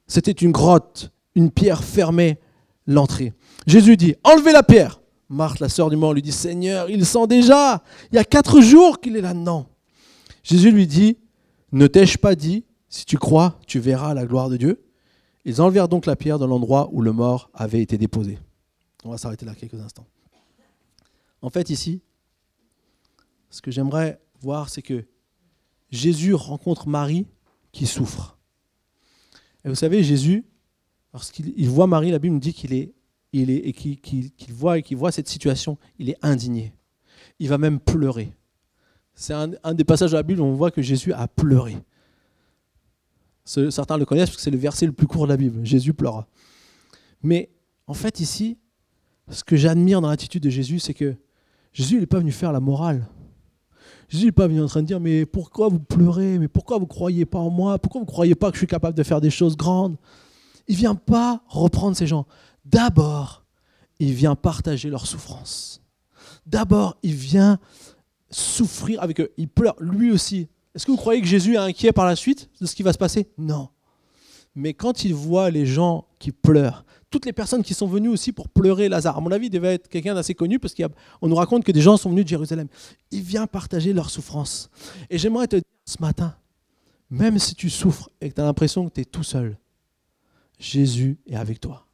C'était 0.06 0.32
une 0.32 0.50
grotte, 0.50 1.10
une 1.34 1.50
pierre 1.50 1.84
fermait 1.84 2.40
l'entrée. 2.86 3.34
Jésus 3.66 3.98
dit, 3.98 4.14
enlevez 4.24 4.52
la 4.52 4.62
pierre. 4.62 5.02
Marthe, 5.28 5.60
la 5.60 5.68
sœur 5.68 5.90
du 5.90 5.96
mort, 5.96 6.14
lui 6.14 6.22
dit, 6.22 6.32
Seigneur, 6.32 6.88
il 6.88 7.04
sent 7.04 7.26
déjà, 7.26 7.82
il 8.10 8.16
y 8.16 8.18
a 8.18 8.24
quatre 8.24 8.62
jours 8.62 8.98
qu'il 8.98 9.14
est 9.18 9.20
là-dedans. 9.20 9.66
Jésus 10.42 10.70
lui 10.70 10.86
dit, 10.86 11.18
ne 11.70 11.86
t'ai-je 11.86 12.16
pas 12.16 12.34
dit, 12.34 12.64
si 12.88 13.04
tu 13.04 13.18
crois, 13.18 13.58
tu 13.66 13.78
verras 13.78 14.14
la 14.14 14.24
gloire 14.24 14.48
de 14.48 14.56
Dieu? 14.56 14.80
Ils 15.44 15.60
enlevèrent 15.60 15.88
donc 15.88 16.06
la 16.06 16.16
pierre 16.16 16.38
de 16.38 16.44
l'endroit 16.44 16.88
où 16.92 17.02
le 17.02 17.12
mort 17.12 17.50
avait 17.54 17.80
été 17.80 17.98
déposé. 17.98 18.38
On 19.04 19.10
va 19.10 19.18
s'arrêter 19.18 19.46
là 19.46 19.54
quelques 19.54 19.80
instants. 19.80 20.06
En 21.42 21.50
fait, 21.50 21.70
ici, 21.70 22.02
ce 23.48 23.62
que 23.62 23.70
j'aimerais 23.70 24.20
voir, 24.40 24.68
c'est 24.68 24.82
que 24.82 25.06
Jésus 25.90 26.34
rencontre 26.34 26.88
Marie 26.88 27.26
qui 27.72 27.86
souffre. 27.86 28.38
Et 29.64 29.68
vous 29.68 29.74
savez, 29.74 30.02
Jésus, 30.02 30.44
lorsqu'il 31.12 31.68
voit 31.68 31.86
Marie, 31.86 32.10
la 32.10 32.18
Bible 32.18 32.34
nous 32.34 32.40
dit 32.40 32.52
qu'il 32.52 32.72
est, 32.72 32.92
il 33.32 33.50
est, 33.50 33.68
et 33.68 33.72
qu'il 33.72 34.32
voit, 34.52 34.78
et 34.78 34.82
qu'il 34.82 34.96
voit 34.96 35.12
cette 35.12 35.28
situation, 35.28 35.78
il 35.98 36.10
est 36.10 36.16
indigné. 36.22 36.74
Il 37.38 37.48
va 37.48 37.58
même 37.58 37.80
pleurer. 37.80 38.34
C'est 39.14 39.34
un, 39.34 39.52
un, 39.62 39.74
des 39.74 39.84
passages 39.84 40.10
de 40.10 40.16
la 40.16 40.22
Bible 40.22 40.40
où 40.40 40.44
on 40.44 40.54
voit 40.54 40.70
que 40.70 40.82
Jésus 40.82 41.12
a 41.12 41.28
pleuré. 41.28 41.76
Certains 43.70 43.96
le 43.96 44.04
connaissent 44.04 44.28
parce 44.28 44.36
que 44.36 44.42
c'est 44.42 44.50
le 44.50 44.58
verset 44.58 44.86
le 44.86 44.92
plus 44.92 45.06
court 45.06 45.24
de 45.24 45.30
la 45.30 45.36
Bible. 45.36 45.64
Jésus 45.64 45.92
pleura. 45.92 46.28
Mais 47.22 47.50
en 47.86 47.94
fait, 47.94 48.20
ici, 48.20 48.58
ce 49.28 49.42
que 49.42 49.56
j'admire 49.56 50.00
dans 50.00 50.08
l'attitude 50.08 50.42
de 50.42 50.50
Jésus, 50.50 50.78
c'est 50.78 50.94
que 50.94 51.16
Jésus 51.72 51.98
n'est 51.98 52.06
pas 52.06 52.18
venu 52.18 52.30
faire 52.30 52.52
la 52.52 52.60
morale. 52.60 53.06
Jésus 54.08 54.26
n'est 54.26 54.32
pas 54.32 54.46
venu 54.46 54.60
en 54.60 54.66
train 54.66 54.82
de 54.82 54.86
dire 54.86 55.00
Mais 55.00 55.26
pourquoi 55.26 55.68
vous 55.68 55.80
pleurez? 55.80 56.38
Mais 56.38 56.48
pourquoi 56.48 56.78
vous 56.78 56.84
ne 56.84 56.88
croyez 56.88 57.26
pas 57.26 57.38
en 57.38 57.50
moi? 57.50 57.78
Pourquoi 57.78 58.00
vous 58.00 58.06
ne 58.06 58.10
croyez 58.10 58.34
pas 58.36 58.50
que 58.50 58.56
je 58.56 58.60
suis 58.60 58.66
capable 58.66 58.96
de 58.96 59.02
faire 59.02 59.20
des 59.20 59.30
choses 59.30 59.56
grandes? 59.56 59.96
Il 60.68 60.74
ne 60.74 60.78
vient 60.78 60.94
pas 60.94 61.42
reprendre 61.48 61.96
ces 61.96 62.06
gens. 62.06 62.26
D'abord, 62.64 63.44
il 63.98 64.12
vient 64.12 64.36
partager 64.36 64.90
leur 64.90 65.06
souffrance. 65.06 65.82
D'abord, 66.46 66.96
il 67.02 67.14
vient 67.14 67.58
souffrir 68.30 69.02
avec 69.02 69.20
eux. 69.20 69.32
Il 69.36 69.48
pleure 69.48 69.74
lui 69.80 70.12
aussi. 70.12 70.48
Est-ce 70.74 70.86
que 70.86 70.90
vous 70.90 70.96
croyez 70.96 71.20
que 71.20 71.26
Jésus 71.26 71.54
est 71.54 71.58
inquiet 71.58 71.92
par 71.92 72.06
la 72.06 72.16
suite 72.16 72.48
de 72.60 72.66
ce 72.66 72.74
qui 72.74 72.82
va 72.82 72.92
se 72.92 72.98
passer? 72.98 73.28
Non. 73.38 73.68
Mais 74.54 74.74
quand 74.74 75.04
il 75.04 75.14
voit 75.14 75.50
les 75.50 75.66
gens 75.66 76.06
qui 76.18 76.32
pleurent, 76.32 76.84
toutes 77.10 77.26
les 77.26 77.32
personnes 77.32 77.62
qui 77.62 77.74
sont 77.74 77.86
venues 77.86 78.08
aussi 78.08 78.32
pour 78.32 78.48
pleurer 78.48 78.88
Lazare, 78.88 79.18
à 79.18 79.20
mon 79.20 79.32
avis, 79.32 79.46
il 79.46 79.50
devait 79.50 79.74
être 79.74 79.88
quelqu'un 79.88 80.14
d'assez 80.14 80.34
connu 80.34 80.58
parce 80.58 80.74
qu'on 80.74 81.28
nous 81.28 81.34
raconte 81.34 81.64
que 81.64 81.72
des 81.72 81.80
gens 81.80 81.96
sont 81.96 82.10
venus 82.10 82.24
de 82.24 82.28
Jérusalem. 82.28 82.68
Il 83.10 83.22
vient 83.22 83.46
partager 83.46 83.92
leur 83.92 84.10
souffrance. 84.10 84.70
Et 85.08 85.18
j'aimerais 85.18 85.48
te 85.48 85.56
dire 85.56 85.64
ce 85.84 85.96
matin, 86.00 86.36
même 87.10 87.38
si 87.38 87.54
tu 87.56 87.68
souffres 87.68 88.10
et 88.20 88.28
que 88.28 88.34
tu 88.34 88.40
as 88.40 88.44
l'impression 88.44 88.88
que 88.88 88.94
tu 88.94 89.00
es 89.00 89.04
tout 89.04 89.24
seul, 89.24 89.58
Jésus 90.58 91.18
est 91.26 91.36
avec 91.36 91.60
toi. 91.60 91.86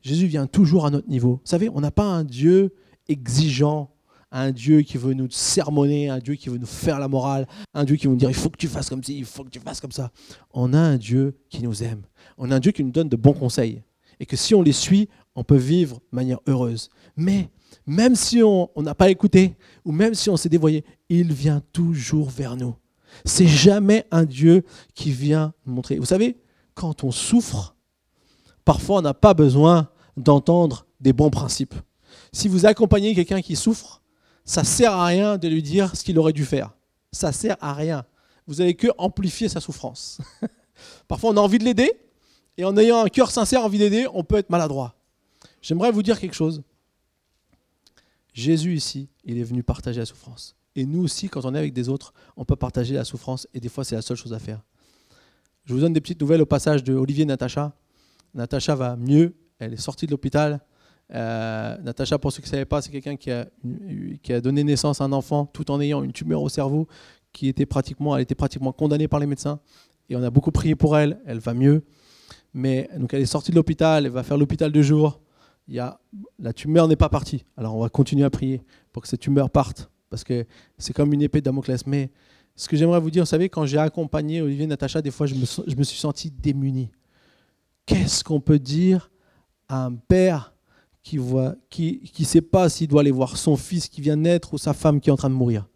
Jésus 0.00 0.26
vient 0.26 0.46
toujours 0.46 0.86
à 0.86 0.90
notre 0.90 1.08
niveau. 1.08 1.32
Vous 1.32 1.50
savez, 1.50 1.68
on 1.68 1.80
n'a 1.80 1.90
pas 1.90 2.04
un 2.04 2.24
Dieu 2.24 2.74
exigeant, 3.08 3.90
un 4.30 4.50
Dieu 4.50 4.82
qui 4.82 4.98
veut 4.98 5.14
nous 5.14 5.30
sermonner, 5.30 6.08
un 6.08 6.18
Dieu 6.18 6.34
qui 6.34 6.48
veut 6.48 6.58
nous 6.58 6.66
faire 6.66 6.98
la 6.98 7.08
morale, 7.08 7.46
un 7.74 7.84
Dieu 7.84 7.96
qui 7.96 8.06
veut 8.06 8.12
nous 8.12 8.18
dire 8.18 8.30
il 8.30 8.34
faut 8.34 8.50
que 8.50 8.56
tu 8.56 8.68
fasses 8.68 8.88
comme 8.88 9.02
ci, 9.02 9.16
il 9.16 9.24
faut 9.24 9.44
que 9.44 9.50
tu 9.50 9.60
fasses 9.60 9.80
comme 9.80 9.92
ça. 9.92 10.10
On 10.52 10.72
a 10.72 10.78
un 10.78 10.96
Dieu 10.96 11.36
qui 11.48 11.62
nous 11.62 11.82
aime. 11.82 12.02
On 12.36 12.50
a 12.50 12.56
un 12.56 12.60
Dieu 12.60 12.72
qui 12.72 12.84
nous 12.84 12.90
donne 12.90 13.08
de 13.08 13.16
bons 13.16 13.32
conseils. 13.32 13.82
Et 14.18 14.26
que 14.26 14.36
si 14.36 14.54
on 14.54 14.62
les 14.62 14.72
suit, 14.72 15.08
on 15.34 15.44
peut 15.44 15.56
vivre 15.56 15.96
de 16.10 16.16
manière 16.16 16.40
heureuse. 16.46 16.88
Mais 17.16 17.50
même 17.86 18.14
si 18.14 18.42
on 18.42 18.68
n'a 18.76 18.94
pas 18.94 19.10
écouté, 19.10 19.56
ou 19.84 19.92
même 19.92 20.14
si 20.14 20.30
on 20.30 20.36
s'est 20.36 20.48
dévoyé, 20.48 20.84
il 21.08 21.32
vient 21.32 21.62
toujours 21.72 22.30
vers 22.30 22.56
nous. 22.56 22.74
C'est 23.24 23.46
jamais 23.46 24.04
un 24.10 24.24
Dieu 24.24 24.64
qui 24.94 25.10
vient 25.10 25.52
nous 25.64 25.74
montrer. 25.74 25.98
Vous 25.98 26.06
savez, 26.06 26.36
quand 26.74 27.04
on 27.04 27.10
souffre, 27.10 27.76
parfois 28.64 28.98
on 28.98 29.02
n'a 29.02 29.14
pas 29.14 29.34
besoin 29.34 29.88
d'entendre 30.16 30.86
des 31.00 31.12
bons 31.12 31.30
principes. 31.30 31.74
Si 32.32 32.48
vous 32.48 32.66
accompagnez 32.66 33.14
quelqu'un 33.14 33.40
qui 33.40 33.56
souffre, 33.56 34.02
ça 34.46 34.64
sert 34.64 34.92
à 34.92 35.04
rien 35.04 35.36
de 35.36 35.48
lui 35.48 35.62
dire 35.62 35.94
ce 35.94 36.04
qu'il 36.04 36.18
aurait 36.18 36.32
dû 36.32 36.44
faire. 36.44 36.72
Ça 37.12 37.32
sert 37.32 37.56
à 37.60 37.74
rien. 37.74 38.06
Vous 38.46 38.54
n'allez 38.54 38.74
que 38.74 38.86
amplifier 38.96 39.48
sa 39.48 39.60
souffrance. 39.60 40.18
Parfois, 41.08 41.30
on 41.30 41.36
a 41.36 41.40
envie 41.40 41.58
de 41.58 41.64
l'aider, 41.64 41.92
et 42.56 42.64
en 42.64 42.76
ayant 42.76 43.04
un 43.04 43.08
cœur 43.08 43.30
sincère, 43.30 43.64
envie 43.64 43.78
d'aider, 43.78 44.06
on 44.14 44.22
peut 44.22 44.36
être 44.36 44.48
maladroit. 44.48 44.94
J'aimerais 45.60 45.90
vous 45.90 46.02
dire 46.02 46.18
quelque 46.20 46.34
chose. 46.34 46.62
Jésus 48.32 48.74
ici, 48.74 49.08
il 49.24 49.38
est 49.38 49.42
venu 49.42 49.62
partager 49.62 49.98
la 49.98 50.06
souffrance. 50.06 50.54
Et 50.76 50.86
nous 50.86 51.02
aussi, 51.02 51.28
quand 51.28 51.44
on 51.44 51.54
est 51.54 51.58
avec 51.58 51.72
des 51.72 51.88
autres, 51.88 52.12
on 52.36 52.44
peut 52.44 52.54
partager 52.54 52.94
la 52.94 53.04
souffrance 53.04 53.48
et 53.52 53.60
des 53.60 53.68
fois, 53.68 53.82
c'est 53.82 53.96
la 53.96 54.02
seule 54.02 54.16
chose 54.16 54.32
à 54.32 54.38
faire. 54.38 54.62
Je 55.64 55.74
vous 55.74 55.80
donne 55.80 55.94
des 55.94 56.00
petites 56.00 56.20
nouvelles 56.20 56.42
au 56.42 56.46
passage 56.46 56.84
de 56.84 56.94
Olivier 56.94 57.22
et 57.22 57.26
Natacha. 57.26 57.72
Natacha 58.34 58.74
va 58.74 58.94
mieux, 58.94 59.34
elle 59.58 59.72
est 59.72 59.78
sortie 59.78 60.06
de 60.06 60.12
l'hôpital. 60.12 60.60
Euh, 61.14 61.76
Natacha, 61.82 62.18
pour 62.18 62.32
ceux 62.32 62.42
qui 62.42 62.48
ne 62.48 62.50
savaient 62.50 62.64
pas, 62.64 62.82
c'est 62.82 62.90
quelqu'un 62.90 63.16
qui 63.16 63.30
a, 63.30 64.40
donné 64.40 64.64
naissance 64.64 65.00
à 65.00 65.04
un 65.04 65.12
enfant 65.12 65.46
tout 65.46 65.70
en 65.70 65.80
ayant 65.80 66.02
une 66.02 66.12
tumeur 66.12 66.42
au 66.42 66.48
cerveau 66.48 66.88
qui 67.32 67.48
était 67.48 67.66
pratiquement, 67.66 68.16
elle 68.16 68.22
était 68.22 68.34
pratiquement 68.34 68.72
condamnée 68.72 69.08
par 69.08 69.20
les 69.20 69.26
médecins. 69.26 69.60
Et 70.08 70.16
on 70.16 70.22
a 70.22 70.30
beaucoup 70.30 70.52
prié 70.52 70.74
pour 70.74 70.96
elle, 70.96 71.20
elle 71.26 71.38
va 71.38 71.54
mieux. 71.54 71.84
Mais 72.54 72.88
donc 72.96 73.12
elle 73.12 73.22
est 73.22 73.26
sortie 73.26 73.50
de 73.50 73.56
l'hôpital, 73.56 74.06
elle 74.06 74.12
va 74.12 74.22
faire 74.22 74.38
l'hôpital 74.38 74.72
de 74.72 74.82
jour. 74.82 75.20
Il 75.68 75.74
y 75.74 75.80
a, 75.80 76.00
la 76.38 76.52
tumeur 76.52 76.88
n'est 76.88 76.96
pas 76.96 77.08
partie. 77.08 77.44
Alors 77.56 77.76
on 77.76 77.80
va 77.80 77.88
continuer 77.88 78.24
à 78.24 78.30
prier 78.30 78.62
pour 78.92 79.02
que 79.02 79.08
cette 79.08 79.20
tumeur 79.20 79.50
parte 79.50 79.90
parce 80.10 80.24
que 80.24 80.46
c'est 80.78 80.92
comme 80.92 81.12
une 81.12 81.22
épée 81.22 81.40
de 81.40 81.44
Damoclès. 81.44 81.86
Mais 81.86 82.10
ce 82.54 82.68
que 82.68 82.76
j'aimerais 82.76 83.00
vous 83.00 83.10
dire, 83.10 83.22
vous 83.22 83.28
savez, 83.28 83.48
quand 83.48 83.66
j'ai 83.66 83.78
accompagné 83.78 84.40
Olivier 84.40 84.64
et 84.64 84.68
Natacha, 84.68 85.02
des 85.02 85.10
fois, 85.10 85.26
je 85.26 85.34
me, 85.34 85.44
je 85.44 85.76
me 85.76 85.82
suis 85.82 85.98
senti 85.98 86.30
démuni. 86.30 86.90
Qu'est-ce 87.84 88.24
qu'on 88.24 88.40
peut 88.40 88.58
dire 88.58 89.10
à 89.68 89.84
un 89.84 89.94
père 89.94 90.54
qui 91.06 91.18
ne 91.18 91.50
qui, 91.70 92.00
qui 92.00 92.24
sait 92.24 92.40
pas 92.40 92.68
s'il 92.68 92.88
doit 92.88 93.02
aller 93.02 93.12
voir 93.12 93.36
son 93.36 93.56
fils 93.56 93.88
qui 93.88 94.00
vient 94.00 94.16
naître 94.16 94.54
ou 94.54 94.58
sa 94.58 94.72
femme 94.72 95.00
qui 95.00 95.08
est 95.08 95.12
en 95.12 95.16
train 95.16 95.30
de 95.30 95.36
mourir 95.36 95.68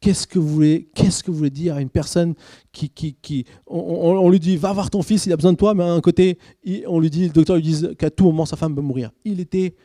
Qu'est-ce 0.00 0.26
que 0.26 0.38
vous 0.38 0.48
voulez, 0.48 0.88
qu'est-ce 0.94 1.22
que 1.22 1.30
vous 1.30 1.36
voulez 1.36 1.50
dire 1.50 1.76
à 1.76 1.82
une 1.82 1.90
personne 1.90 2.34
qui, 2.72 2.88
qui, 2.88 3.12
qui 3.12 3.44
on, 3.66 4.30
lui 4.30 4.40
dit 4.40 4.56
va 4.56 4.72
voir 4.72 4.88
ton 4.88 5.02
fils, 5.02 5.26
il 5.26 5.34
a 5.34 5.36
besoin 5.36 5.52
de 5.52 5.58
toi, 5.58 5.74
mais 5.74 5.84
à 5.84 5.92
un 5.92 6.00
côté, 6.00 6.38
on 6.86 6.98
lui 6.98 7.10
dit, 7.10 7.26
le 7.26 7.32
docteur 7.32 7.56
lui 7.56 7.62
dit 7.62 7.94
qu'à 7.96 8.10
tout 8.10 8.24
moment 8.24 8.46
sa 8.46 8.56
femme 8.56 8.74
peut 8.74 8.80
mourir. 8.80 9.12
Il 9.24 9.38
était 9.38 9.76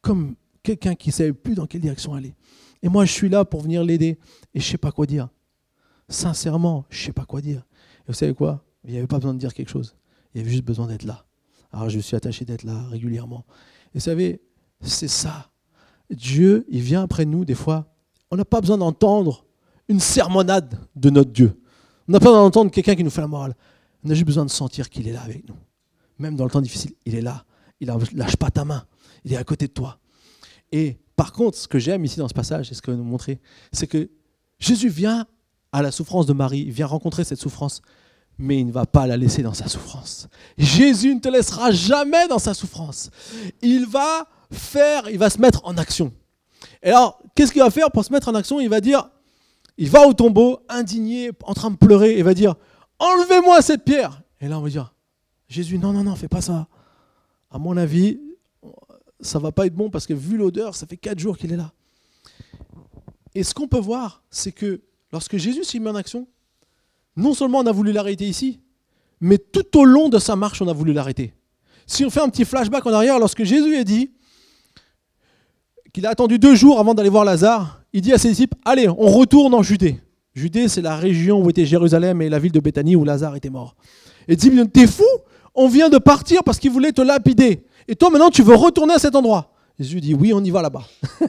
comme 0.00 0.34
quelqu'un 0.62 0.94
qui 0.94 1.10
ne 1.10 1.12
savait 1.12 1.32
plus 1.34 1.54
dans 1.54 1.66
quelle 1.66 1.82
direction 1.82 2.14
aller. 2.14 2.34
Et 2.82 2.88
moi, 2.88 3.04
je 3.04 3.12
suis 3.12 3.28
là 3.28 3.44
pour 3.44 3.60
venir 3.60 3.84
l'aider. 3.84 4.18
Et 4.54 4.60
je 4.60 4.66
ne 4.66 4.70
sais 4.70 4.78
pas 4.78 4.92
quoi 4.92 5.06
dire. 5.06 5.28
Sincèrement, 6.08 6.86
je 6.88 7.02
ne 7.02 7.06
sais 7.06 7.12
pas 7.12 7.26
quoi 7.26 7.40
dire. 7.40 7.66
Et 8.00 8.08
vous 8.08 8.14
savez 8.14 8.34
quoi? 8.34 8.64
Il 8.82 8.92
n'y 8.92 8.96
avait 8.96 9.06
pas 9.06 9.18
besoin 9.18 9.34
de 9.34 9.38
dire 9.38 9.54
quelque 9.54 9.68
chose. 9.68 9.94
Il 10.34 10.38
y 10.38 10.40
avait 10.40 10.50
juste 10.50 10.64
besoin 10.64 10.88
d'être 10.88 11.04
là. 11.04 11.26
Alors 11.72 11.88
je 11.88 12.00
suis 12.00 12.16
attaché 12.16 12.44
d'être 12.44 12.64
là 12.64 12.88
régulièrement. 12.88 13.44
Et 13.94 13.98
vous 13.98 14.04
savez, 14.04 14.40
c'est 14.80 15.08
ça. 15.08 15.50
Dieu, 16.10 16.66
il 16.68 16.80
vient 16.80 17.02
après 17.02 17.24
nous 17.24 17.44
des 17.44 17.54
fois. 17.54 17.86
On 18.30 18.36
n'a 18.36 18.44
pas 18.44 18.60
besoin 18.60 18.78
d'entendre 18.78 19.44
une 19.88 20.00
sermonade 20.00 20.78
de 20.94 21.10
notre 21.10 21.30
Dieu. 21.30 21.60
On 22.08 22.12
n'a 22.12 22.20
pas 22.20 22.26
besoin 22.26 22.42
d'entendre 22.42 22.70
quelqu'un 22.70 22.94
qui 22.94 23.04
nous 23.04 23.10
fait 23.10 23.20
la 23.20 23.26
morale. 23.26 23.56
On 24.04 24.10
a 24.10 24.14
juste 24.14 24.26
besoin 24.26 24.44
de 24.44 24.50
sentir 24.50 24.88
qu'il 24.88 25.08
est 25.08 25.12
là 25.12 25.22
avec 25.22 25.48
nous. 25.48 25.56
Même 26.18 26.36
dans 26.36 26.44
le 26.44 26.50
temps 26.50 26.60
difficile, 26.60 26.92
il 27.04 27.14
est 27.14 27.20
là. 27.20 27.44
Il 27.80 27.88
ne 27.88 28.18
lâche 28.18 28.36
pas 28.36 28.50
ta 28.50 28.64
main. 28.64 28.84
Il 29.24 29.32
est 29.32 29.36
à 29.36 29.44
côté 29.44 29.66
de 29.66 29.72
toi. 29.72 29.98
Et 30.72 30.98
par 31.16 31.32
contre, 31.32 31.58
ce 31.58 31.68
que 31.68 31.78
j'aime 31.78 32.04
ici 32.04 32.18
dans 32.18 32.28
ce 32.28 32.34
passage, 32.34 32.70
et 32.70 32.74
ce 32.74 32.82
que 32.82 32.90
nous 32.90 33.04
montrer, 33.04 33.40
c'est 33.72 33.86
que 33.86 34.10
Jésus 34.58 34.88
vient 34.88 35.26
à 35.72 35.82
la 35.82 35.90
souffrance 35.90 36.26
de 36.26 36.32
Marie, 36.32 36.60
il 36.60 36.72
vient 36.72 36.86
rencontrer 36.86 37.24
cette 37.24 37.38
souffrance, 37.38 37.82
mais 38.40 38.58
il 38.58 38.66
ne 38.66 38.72
va 38.72 38.86
pas 38.86 39.06
la 39.06 39.16
laisser 39.16 39.42
dans 39.42 39.52
sa 39.52 39.68
souffrance. 39.68 40.28
Jésus 40.56 41.14
ne 41.14 41.20
te 41.20 41.28
laissera 41.28 41.70
jamais 41.70 42.26
dans 42.26 42.38
sa 42.38 42.54
souffrance. 42.54 43.10
Il 43.60 43.86
va 43.86 44.26
faire, 44.50 45.08
il 45.10 45.18
va 45.18 45.28
se 45.28 45.38
mettre 45.38 45.60
en 45.64 45.76
action. 45.76 46.12
Et 46.82 46.88
alors, 46.88 47.22
qu'est-ce 47.34 47.52
qu'il 47.52 47.62
va 47.62 47.70
faire 47.70 47.90
pour 47.90 48.04
se 48.04 48.12
mettre 48.12 48.28
en 48.28 48.34
action? 48.34 48.58
Il 48.58 48.70
va 48.70 48.80
dire, 48.80 49.08
il 49.76 49.90
va 49.90 50.06
au 50.06 50.14
tombeau, 50.14 50.60
indigné, 50.68 51.30
en 51.44 51.52
train 51.52 51.70
de 51.70 51.76
pleurer, 51.76 52.18
et 52.18 52.22
va 52.22 52.32
dire, 52.32 52.54
enlevez-moi 52.98 53.60
cette 53.60 53.84
pierre. 53.84 54.22
Et 54.40 54.48
là, 54.48 54.58
on 54.58 54.62
va 54.62 54.70
dire, 54.70 54.94
Jésus, 55.48 55.78
non, 55.78 55.92
non, 55.92 56.04
non, 56.04 56.16
fais 56.16 56.28
pas 56.28 56.40
ça. 56.40 56.66
À 57.50 57.58
mon 57.58 57.76
avis, 57.76 58.20
ça 59.20 59.38
va 59.38 59.52
pas 59.52 59.66
être 59.66 59.74
bon 59.74 59.90
parce 59.90 60.06
que 60.06 60.14
vu 60.14 60.38
l'odeur, 60.38 60.74
ça 60.74 60.86
fait 60.86 60.96
quatre 60.96 61.18
jours 61.18 61.36
qu'il 61.36 61.52
est 61.52 61.56
là. 61.56 61.72
Et 63.34 63.44
ce 63.44 63.52
qu'on 63.52 63.68
peut 63.68 63.78
voir, 63.78 64.22
c'est 64.30 64.52
que 64.52 64.80
lorsque 65.12 65.36
Jésus 65.36 65.64
s'est 65.64 65.78
mis 65.78 65.88
en 65.88 65.94
action, 65.94 66.26
non 67.16 67.34
seulement 67.34 67.58
on 67.58 67.66
a 67.66 67.72
voulu 67.72 67.92
l'arrêter 67.92 68.24
ici, 68.24 68.60
mais 69.20 69.38
tout 69.38 69.78
au 69.78 69.84
long 69.84 70.08
de 70.08 70.18
sa 70.18 70.36
marche, 70.36 70.62
on 70.62 70.68
a 70.68 70.72
voulu 70.72 70.92
l'arrêter. 70.92 71.34
Si 71.86 72.04
on 72.04 72.10
fait 72.10 72.20
un 72.20 72.28
petit 72.28 72.44
flashback 72.44 72.86
en 72.86 72.92
arrière, 72.92 73.18
lorsque 73.18 73.44
Jésus 73.44 73.76
a 73.76 73.84
dit 73.84 74.10
qu'il 75.92 76.06
a 76.06 76.10
attendu 76.10 76.38
deux 76.38 76.54
jours 76.54 76.78
avant 76.78 76.94
d'aller 76.94 77.08
voir 77.08 77.24
Lazare, 77.24 77.82
il 77.92 78.00
dit 78.00 78.12
à 78.12 78.18
ses 78.18 78.28
disciples, 78.28 78.56
allez, 78.64 78.88
on 78.88 79.08
retourne 79.08 79.54
en 79.54 79.62
Judée. 79.62 80.00
Judée, 80.34 80.68
c'est 80.68 80.82
la 80.82 80.96
région 80.96 81.42
où 81.42 81.50
était 81.50 81.66
Jérusalem 81.66 82.22
et 82.22 82.28
la 82.28 82.38
ville 82.38 82.52
de 82.52 82.60
Béthanie 82.60 82.94
où 82.94 83.04
Lazare 83.04 83.36
était 83.36 83.50
mort. 83.50 83.74
Et 84.28 84.34
il 84.34 84.36
dit, 84.36 84.68
t'es 84.68 84.86
fou 84.86 85.04
On 85.54 85.66
vient 85.68 85.88
de 85.88 85.98
partir 85.98 86.44
parce 86.44 86.58
qu'il 86.58 86.70
voulait 86.70 86.92
te 86.92 87.02
lapider. 87.02 87.64
Et 87.88 87.96
toi, 87.96 88.10
maintenant, 88.10 88.30
tu 88.30 88.42
veux 88.42 88.54
retourner 88.54 88.94
à 88.94 88.98
cet 88.98 89.16
endroit. 89.16 89.49
Jésus 89.80 90.02
dit, 90.02 90.12
oui, 90.12 90.34
on 90.34 90.44
y 90.44 90.50
va 90.50 90.60
là-bas. 90.60 90.86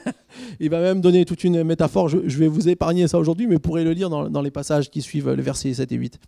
il 0.60 0.70
va 0.70 0.82
même 0.82 1.00
donner 1.00 1.24
toute 1.24 1.46
une 1.46 1.64
métaphore. 1.64 2.10
Je, 2.10 2.18
vais 2.18 2.50
vous 2.50 2.68
épargner 2.68 3.08
ça 3.08 3.18
aujourd'hui, 3.18 3.48
mais 3.48 3.56
vous 3.56 3.62
pourrez 3.62 3.86
le 3.86 3.94
lire 3.94 4.10
dans, 4.10 4.42
les 4.42 4.52
passages 4.52 4.90
qui 4.90 5.02
suivent 5.02 5.30
les 5.30 5.42
versets 5.42 5.74
7 5.74 5.90
et 5.90 5.96
8. 5.96 6.20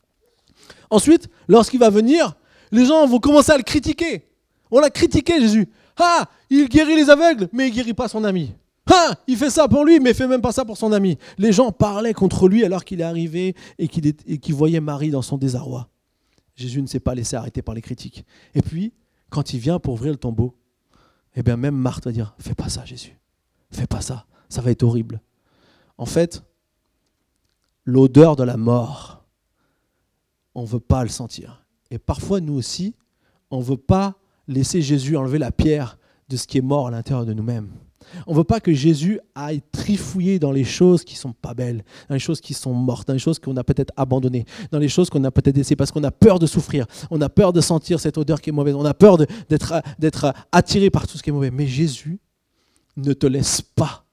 Ensuite, 0.89 1.27
lorsqu'il 1.49 1.81
va 1.81 1.89
venir, 1.89 2.35
les 2.71 2.85
gens 2.85 3.05
vont 3.05 3.19
commencer 3.19 3.51
à 3.51 3.57
le 3.57 3.63
critiquer. 3.63 4.23
On 4.71 4.79
l'a 4.79 4.89
critiqué, 4.89 5.41
Jésus. 5.41 5.67
Ah, 5.97 6.29
il 6.49 6.69
guérit 6.69 6.95
les 6.95 7.09
aveugles, 7.09 7.49
mais 7.51 7.67
il 7.67 7.73
guérit 7.73 7.93
pas 7.93 8.07
son 8.07 8.23
ami. 8.23 8.53
Ah, 8.89 9.15
il 9.27 9.35
fait 9.35 9.49
ça 9.49 9.67
pour 9.67 9.83
lui, 9.83 9.99
mais 9.99 10.11
il 10.11 10.15
fait 10.15 10.27
même 10.27 10.41
pas 10.41 10.53
ça 10.53 10.63
pour 10.63 10.77
son 10.77 10.93
ami. 10.93 11.17
Les 11.37 11.51
gens 11.51 11.73
parlaient 11.73 12.13
contre 12.13 12.47
lui 12.47 12.63
alors 12.63 12.85
qu'il 12.85 13.01
est 13.01 13.03
arrivé 13.03 13.53
et 13.77 13.89
qu'il 13.89 14.55
voyait 14.55 14.79
Marie 14.79 15.11
dans 15.11 15.21
son 15.21 15.37
désarroi. 15.37 15.89
Jésus 16.55 16.81
ne 16.81 16.87
s'est 16.87 17.01
pas 17.01 17.15
laissé 17.15 17.35
arrêter 17.35 17.61
par 17.61 17.75
les 17.75 17.81
critiques. 17.81 18.23
Et 18.55 18.61
puis, 18.61 18.93
quand 19.29 19.53
il 19.53 19.59
vient 19.59 19.79
pour 19.79 19.95
ouvrir 19.95 20.13
le 20.13 20.17
tombeau, 20.17 20.55
eh 21.35 21.43
bien 21.43 21.57
même 21.57 21.75
Marthe 21.75 22.05
va 22.05 22.11
dire, 22.11 22.35
fais 22.39 22.55
pas 22.55 22.69
ça 22.69 22.85
Jésus, 22.85 23.17
fais 23.71 23.87
pas 23.87 24.01
ça, 24.01 24.25
ça 24.49 24.61
va 24.61 24.71
être 24.71 24.83
horrible. 24.83 25.21
En 25.97 26.05
fait, 26.05 26.43
l'odeur 27.85 28.35
de 28.35 28.43
la 28.43 28.57
mort, 28.57 29.25
on 30.55 30.63
ne 30.63 30.67
veut 30.67 30.79
pas 30.79 31.03
le 31.03 31.09
sentir. 31.09 31.65
Et 31.91 31.99
parfois, 31.99 32.39
nous 32.39 32.53
aussi, 32.53 32.95
on 33.51 33.59
ne 33.59 33.63
veut 33.63 33.77
pas 33.77 34.15
laisser 34.47 34.81
Jésus 34.81 35.17
enlever 35.17 35.39
la 35.39 35.51
pierre 35.51 35.97
de 36.29 36.37
ce 36.37 36.47
qui 36.47 36.57
est 36.57 36.61
mort 36.61 36.87
à 36.87 36.91
l'intérieur 36.91 37.25
de 37.25 37.33
nous-mêmes. 37.33 37.71
On 38.27 38.31
ne 38.31 38.37
veut 38.37 38.43
pas 38.43 38.59
que 38.59 38.73
Jésus 38.73 39.19
aille 39.35 39.61
trifouiller 39.71 40.39
dans 40.39 40.51
les 40.51 40.63
choses 40.63 41.03
qui 41.03 41.15
sont 41.15 41.33
pas 41.33 41.53
belles, 41.53 41.83
dans 42.09 42.15
les 42.15 42.19
choses 42.19 42.41
qui 42.41 42.53
sont 42.53 42.73
mortes, 42.73 43.07
dans 43.07 43.13
les 43.13 43.19
choses 43.19 43.39
qu'on 43.39 43.57
a 43.57 43.63
peut-être 43.63 43.93
abandonnées, 43.97 44.45
dans 44.71 44.79
les 44.79 44.89
choses 44.89 45.09
qu'on 45.09 45.23
a 45.23 45.31
peut-être 45.31 45.57
laissées 45.57 45.75
parce 45.75 45.91
qu'on 45.91 46.03
a 46.03 46.11
peur 46.11 46.39
de 46.39 46.45
souffrir, 46.45 46.85
on 47.11 47.21
a 47.21 47.29
peur 47.29 47.53
de 47.53 47.61
sentir 47.61 47.99
cette 47.99 48.17
odeur 48.17 48.41
qui 48.41 48.49
est 48.49 48.53
mauvaise, 48.53 48.75
on 48.75 48.85
a 48.85 48.93
peur 48.93 49.17
d'être 49.17 50.33
attiré 50.51 50.89
par 50.89 51.07
tout 51.07 51.17
ce 51.17 51.23
qui 51.23 51.29
est 51.29 51.33
mauvais. 51.33 51.51
Mais 51.51 51.67
Jésus 51.67 52.19
ne 52.97 53.13
te 53.13 53.27
laisse 53.27 53.61
pas 53.61 54.05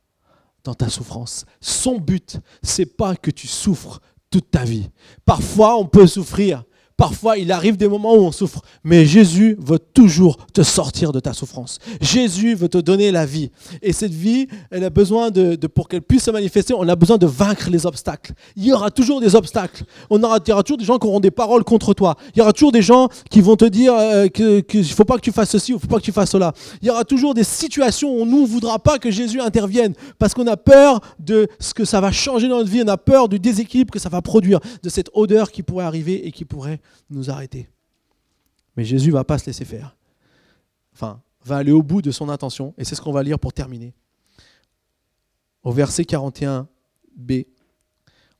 dans 0.64 0.74
ta 0.74 0.88
souffrance. 0.88 1.44
Son 1.60 1.98
but, 1.98 2.38
c'est 2.62 2.96
pas 2.96 3.16
que 3.16 3.30
tu 3.30 3.46
souffres 3.46 4.00
toute 4.30 4.50
ta 4.50 4.64
vie. 4.64 4.90
Parfois, 5.24 5.76
on 5.76 5.86
peut 5.86 6.06
souffrir, 6.06 6.64
Parfois, 7.00 7.38
il 7.38 7.50
arrive 7.50 7.78
des 7.78 7.88
moments 7.88 8.12
où 8.12 8.18
on 8.18 8.30
souffre, 8.30 8.60
mais 8.84 9.06
Jésus 9.06 9.56
veut 9.58 9.78
toujours 9.78 10.36
te 10.52 10.62
sortir 10.62 11.12
de 11.12 11.18
ta 11.18 11.32
souffrance. 11.32 11.78
Jésus 12.02 12.54
veut 12.54 12.68
te 12.68 12.76
donner 12.76 13.10
la 13.10 13.24
vie. 13.24 13.50
Et 13.80 13.94
cette 13.94 14.12
vie, 14.12 14.48
elle 14.70 14.84
a 14.84 14.90
besoin 14.90 15.30
de, 15.30 15.56
pour 15.66 15.88
qu'elle 15.88 16.02
puisse 16.02 16.24
se 16.24 16.30
manifester, 16.30 16.74
on 16.74 16.86
a 16.86 16.96
besoin 16.96 17.16
de 17.16 17.24
vaincre 17.24 17.70
les 17.70 17.86
obstacles. 17.86 18.34
Il 18.54 18.66
y 18.66 18.72
aura 18.74 18.90
toujours 18.90 19.22
des 19.22 19.34
obstacles. 19.34 19.84
On 20.10 20.22
aura, 20.22 20.40
il 20.44 20.50
y 20.50 20.52
aura 20.52 20.62
toujours 20.62 20.76
des 20.76 20.84
gens 20.84 20.98
qui 20.98 21.06
auront 21.06 21.20
des 21.20 21.30
paroles 21.30 21.64
contre 21.64 21.94
toi. 21.94 22.16
Il 22.34 22.38
y 22.40 22.42
aura 22.42 22.52
toujours 22.52 22.70
des 22.70 22.82
gens 22.82 23.08
qui 23.30 23.40
vont 23.40 23.56
te 23.56 23.64
dire 23.64 23.94
euh, 23.94 24.26
qu'il 24.26 24.80
ne 24.80 24.84
faut 24.84 25.06
pas 25.06 25.16
que 25.16 25.22
tu 25.22 25.32
fasses 25.32 25.48
ceci 25.48 25.72
ou 25.72 25.78
faut 25.78 25.86
pas 25.86 26.00
que 26.00 26.04
tu 26.04 26.12
fasses 26.12 26.32
cela. 26.32 26.52
Il 26.82 26.88
y 26.88 26.90
aura 26.90 27.04
toujours 27.04 27.32
des 27.32 27.44
situations 27.44 28.14
où 28.14 28.26
nous 28.26 28.42
ne 28.42 28.46
voudra 28.46 28.78
pas 28.78 28.98
que 28.98 29.10
Jésus 29.10 29.40
intervienne 29.40 29.94
parce 30.18 30.34
qu'on 30.34 30.46
a 30.48 30.58
peur 30.58 31.00
de 31.18 31.48
ce 31.60 31.72
que 31.72 31.86
ça 31.86 32.02
va 32.02 32.12
changer 32.12 32.46
dans 32.46 32.58
notre 32.58 32.70
vie. 32.70 32.82
On 32.84 32.88
a 32.88 32.98
peur 32.98 33.30
du 33.30 33.38
déséquilibre 33.38 33.90
que 33.90 33.98
ça 33.98 34.10
va 34.10 34.20
produire, 34.20 34.60
de 34.82 34.90
cette 34.90 35.08
odeur 35.14 35.50
qui 35.50 35.62
pourrait 35.62 35.86
arriver 35.86 36.26
et 36.26 36.30
qui 36.30 36.44
pourrait 36.44 36.78
nous 37.08 37.30
arrêter. 37.30 37.68
Mais 38.76 38.84
Jésus 38.84 39.10
va 39.10 39.24
pas 39.24 39.38
se 39.38 39.46
laisser 39.46 39.64
faire. 39.64 39.96
Enfin, 40.92 41.22
va 41.44 41.56
aller 41.56 41.72
au 41.72 41.82
bout 41.82 42.02
de 42.02 42.10
son 42.10 42.28
intention, 42.28 42.74
et 42.78 42.84
c'est 42.84 42.94
ce 42.94 43.00
qu'on 43.00 43.12
va 43.12 43.22
lire 43.22 43.38
pour 43.38 43.52
terminer. 43.52 43.94
Au 45.62 45.72
verset 45.72 46.02
41b, 46.02 47.46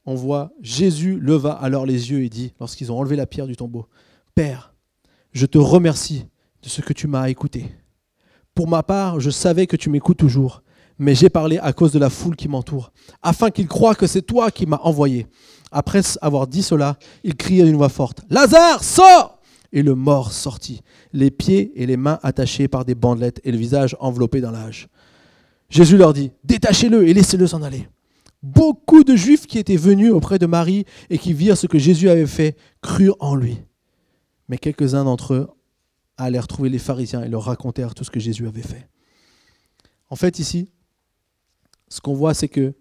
on 0.06 0.14
voit 0.14 0.52
Jésus 0.60 1.18
leva 1.18 1.52
alors 1.52 1.86
les 1.86 2.10
yeux 2.10 2.22
et 2.22 2.28
dit, 2.28 2.54
lorsqu'ils 2.58 2.90
ont 2.90 2.98
enlevé 2.98 3.16
la 3.16 3.26
pierre 3.26 3.46
du 3.46 3.56
tombeau, 3.56 3.86
Père, 4.34 4.74
je 5.32 5.46
te 5.46 5.58
remercie 5.58 6.26
de 6.62 6.68
ce 6.68 6.80
que 6.80 6.92
tu 6.92 7.06
m'as 7.06 7.28
écouté. 7.28 7.70
Pour 8.54 8.68
ma 8.68 8.82
part, 8.82 9.20
je 9.20 9.30
savais 9.30 9.66
que 9.66 9.76
tu 9.76 9.90
m'écoutes 9.90 10.18
toujours, 10.18 10.62
mais 10.98 11.14
j'ai 11.14 11.30
parlé 11.30 11.58
à 11.58 11.72
cause 11.72 11.92
de 11.92 11.98
la 11.98 12.10
foule 12.10 12.36
qui 12.36 12.48
m'entoure, 12.48 12.92
afin 13.22 13.50
qu'ils 13.50 13.68
croient 13.68 13.94
que 13.94 14.06
c'est 14.06 14.22
toi 14.22 14.50
qui 14.50 14.66
m'as 14.66 14.78
envoyé. 14.78 15.26
Après 15.70 16.02
avoir 16.20 16.46
dit 16.46 16.62
cela, 16.62 16.98
il 17.24 17.36
cria 17.36 17.64
d'une 17.64 17.76
voix 17.76 17.88
forte, 17.88 18.22
Lazare, 18.28 18.82
sors 18.82 19.40
Et 19.72 19.82
le 19.82 19.94
mort 19.94 20.32
sortit, 20.32 20.82
les 21.12 21.30
pieds 21.30 21.72
et 21.76 21.86
les 21.86 21.96
mains 21.96 22.18
attachés 22.22 22.68
par 22.68 22.84
des 22.84 22.94
bandelettes 22.94 23.40
et 23.44 23.52
le 23.52 23.58
visage 23.58 23.96
enveloppé 24.00 24.40
dans 24.40 24.50
l'âge. 24.50 24.88
Jésus 25.68 25.96
leur 25.96 26.12
dit, 26.12 26.32
Détachez-le 26.44 27.08
et 27.08 27.14
laissez-le 27.14 27.46
s'en 27.46 27.62
aller. 27.62 27.88
Beaucoup 28.42 29.04
de 29.04 29.14
Juifs 29.14 29.46
qui 29.46 29.58
étaient 29.58 29.76
venus 29.76 30.12
auprès 30.12 30.38
de 30.38 30.46
Marie 30.46 30.86
et 31.10 31.18
qui 31.18 31.32
virent 31.32 31.56
ce 31.56 31.66
que 31.66 31.78
Jésus 31.78 32.08
avait 32.08 32.26
fait 32.26 32.56
crurent 32.82 33.16
en 33.20 33.34
lui. 33.34 33.58
Mais 34.48 34.58
quelques-uns 34.58 35.04
d'entre 35.04 35.34
eux 35.34 35.48
à 36.16 36.24
aller 36.24 36.38
retrouver 36.38 36.68
les 36.68 36.78
pharisiens 36.78 37.22
et 37.22 37.28
leur 37.28 37.44
raconter 37.44 37.86
tout 37.94 38.04
ce 38.04 38.10
que 38.10 38.18
Jésus 38.20 38.46
avait 38.46 38.62
fait. 38.62 38.88
En 40.08 40.16
fait, 40.16 40.38
ici, 40.38 40.70
ce 41.88 42.00
qu'on 42.00 42.14
voit, 42.14 42.34
c'est 42.34 42.48
que 42.48 42.74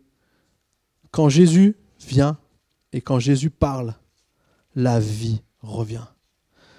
quand 1.12 1.30
Jésus 1.30 1.76
vient 2.08 2.38
et 2.94 3.02
quand 3.02 3.20
Jésus 3.20 3.50
parle, 3.50 3.94
la 4.76 5.00
vie 5.00 5.42
revient. 5.62 6.06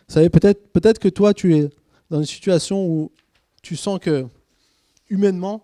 Vous 0.09 0.15
savez, 0.15 0.29
peut-être 0.29 0.73
peut 0.73 0.81
que 0.81 1.09
toi, 1.09 1.35
tu 1.35 1.57
es 1.57 1.71
dans 2.11 2.19
une 2.19 2.27
situation 2.27 2.87
où 2.87 3.13
tu 3.63 3.77
sens 3.77 3.99
que, 4.01 4.27
humainement, 5.09 5.63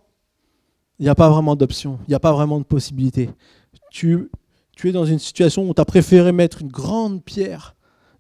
il 0.99 1.03
n'y 1.03 1.09
a 1.09 1.14
pas 1.14 1.28
vraiment 1.28 1.57
d'option, 1.57 1.99
il 2.07 2.11
n'y 2.11 2.14
a 2.14 2.20
pas 2.20 2.32
vraiment 2.32 2.59
de 2.59 2.64
possibilité. 2.64 3.28
Tu, 3.90 4.30
tu 4.76 4.88
es 4.88 4.92
dans 4.92 5.05
une 5.05 5.18
situation 5.18 5.68
où 5.68 5.74
tu 5.74 5.80
as 5.80 5.84
préféré 5.84 6.32
mettre 6.32 6.62
une 6.62 6.68
grande 6.68 7.22
pierre 7.24 7.74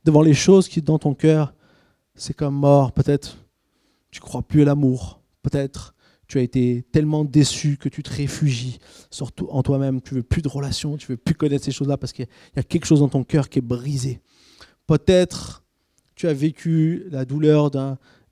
devant 0.04 0.22
les 0.22 0.34
choses 0.34 0.68
qui, 0.68 0.82
dans 0.82 0.98
ton 0.98 1.14
cœur, 1.14 1.54
c'est 2.14 2.34
comme 2.34 2.54
mort. 2.54 2.92
Peut-être 2.92 3.36
tu 4.10 4.20
crois 4.20 4.42
plus 4.42 4.62
à 4.62 4.64
l'amour. 4.64 5.20
Peut-être 5.42 5.94
tu 6.28 6.38
as 6.38 6.42
été 6.42 6.84
tellement 6.92 7.24
déçu 7.24 7.76
que 7.76 7.88
tu 7.88 8.02
te 8.02 8.12
réfugies 8.12 8.78
surtout 9.10 9.46
en 9.50 9.62
toi-même. 9.62 10.00
Tu 10.00 10.14
veux 10.14 10.22
plus 10.22 10.42
de 10.42 10.48
relations, 10.48 10.96
tu 10.96 11.06
veux 11.08 11.16
plus 11.16 11.34
connaître 11.34 11.64
ces 11.64 11.70
choses-là 11.70 11.96
parce 11.96 12.12
qu'il 12.12 12.26
y 12.56 12.58
a 12.58 12.62
quelque 12.62 12.86
chose 12.86 13.00
dans 13.00 13.08
ton 13.08 13.24
cœur 13.24 13.48
qui 13.48 13.58
est 13.58 13.62
brisé. 13.62 14.20
Peut-être 14.86 15.64
tu 16.14 16.26
as 16.28 16.32
vécu 16.32 17.06
la 17.10 17.24
douleur 17.24 17.70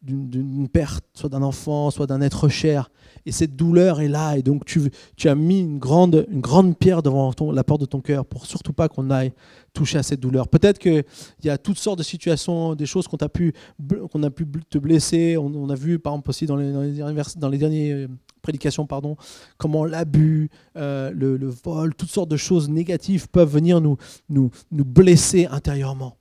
d'une 0.04 0.68
perte, 0.68 1.04
soit 1.14 1.30
d'un 1.30 1.42
enfant, 1.42 1.90
soit 1.90 2.06
d'un 2.06 2.20
être 2.20 2.48
cher, 2.48 2.90
et 3.26 3.32
cette 3.32 3.56
douleur 3.56 4.00
est 4.00 4.08
là, 4.08 4.36
et 4.36 4.42
donc 4.42 4.64
tu, 4.64 4.90
as 5.24 5.34
mis 5.34 5.60
une 5.60 5.78
grande, 5.78 6.26
une 6.30 6.40
grande 6.40 6.76
pierre 6.76 7.02
devant 7.02 7.32
la 7.52 7.64
porte 7.64 7.80
de 7.80 7.86
ton 7.86 8.00
cœur 8.00 8.26
pour 8.26 8.44
surtout 8.46 8.72
pas 8.72 8.88
qu'on 8.88 9.10
aille 9.10 9.32
toucher 9.72 9.98
à 9.98 10.02
cette 10.02 10.20
douleur. 10.20 10.48
Peut-être 10.48 10.78
qu'il 10.78 11.04
y 11.42 11.48
a 11.48 11.58
toutes 11.58 11.78
sortes 11.78 11.98
de 11.98 12.04
situations, 12.04 12.74
des 12.74 12.86
choses 12.86 13.08
qu'on 13.08 13.16
a 13.18 13.28
pu, 13.28 13.54
a 13.90 14.30
pu 14.30 14.46
te 14.68 14.78
blesser. 14.78 15.36
On, 15.36 15.68
a 15.70 15.74
vu, 15.74 15.98
par 15.98 16.12
exemple, 16.12 16.30
aussi 16.30 16.46
dans 16.46 16.56
les, 16.56 16.92
les, 16.92 17.22
dans 17.36 17.48
les 17.48 17.58
dernières 17.58 17.96
euh, 17.96 18.08
prédications, 18.42 18.86
pardon, 18.86 19.16
comment 19.56 19.84
l'abus, 19.84 20.50
euh, 20.76 21.10
le, 21.14 21.36
le, 21.36 21.48
vol, 21.48 21.94
toutes 21.94 22.10
sortes 22.10 22.30
de 22.30 22.36
choses 22.36 22.68
négatives 22.68 23.28
peuvent 23.28 23.50
venir 23.50 23.80
nous, 23.80 23.96
nous, 24.28 24.50
nous 24.70 24.84
blesser 24.84 25.46
intérieurement. 25.46 26.18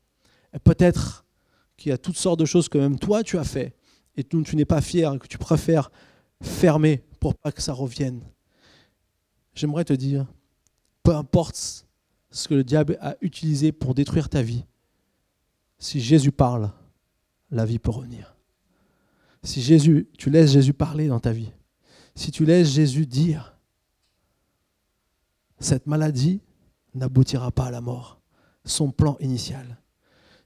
Peut-être 0.64 1.23
qu'il 1.84 1.90
y 1.90 1.94
a 1.94 1.98
toutes 1.98 2.16
sortes 2.16 2.40
de 2.40 2.46
choses 2.46 2.70
que 2.70 2.78
même 2.78 2.98
toi 2.98 3.24
tu 3.24 3.38
as 3.38 3.44
fait 3.44 3.76
et 4.16 4.24
dont 4.24 4.42
tu 4.42 4.56
n'es 4.56 4.64
pas 4.64 4.80
fier, 4.80 5.20
que 5.20 5.28
tu 5.28 5.38
préfères 5.38 5.92
fermer 6.42 7.04
pour 7.20 7.36
pas 7.36 7.52
que 7.52 7.62
ça 7.62 7.74
revienne. 7.74 8.22
J'aimerais 9.54 9.84
te 9.84 9.92
dire, 9.92 10.26
peu 11.04 11.14
importe 11.14 11.86
ce 12.32 12.48
que 12.48 12.54
le 12.54 12.64
diable 12.64 12.98
a 13.02 13.18
utilisé 13.20 13.74
pour 13.74 13.94
détruire 13.96 14.30
ta 14.30 14.42
vie, 14.42 14.64
si 15.78 16.00
Jésus 16.00 16.32
parle, 16.32 16.72
la 17.52 17.66
vie 17.66 17.80
peut 17.80 17.92
revenir. 17.92 18.34
Si 19.44 19.62
Jésus, 19.62 20.08
tu 20.18 20.30
laisses 20.30 20.52
Jésus 20.52 20.74
parler 20.74 21.10
dans 21.10 21.20
ta 21.20 21.34
vie, 21.34 21.52
si 22.16 22.32
tu 22.32 22.46
laisses 22.46 22.72
Jésus 22.72 23.06
dire, 23.06 23.58
cette 25.60 25.86
maladie 25.86 26.40
n'aboutira 26.94 27.52
pas 27.52 27.66
à 27.66 27.72
la 27.72 27.82
mort, 27.82 28.22
son 28.64 28.90
plan 28.92 29.18
initial. 29.20 29.82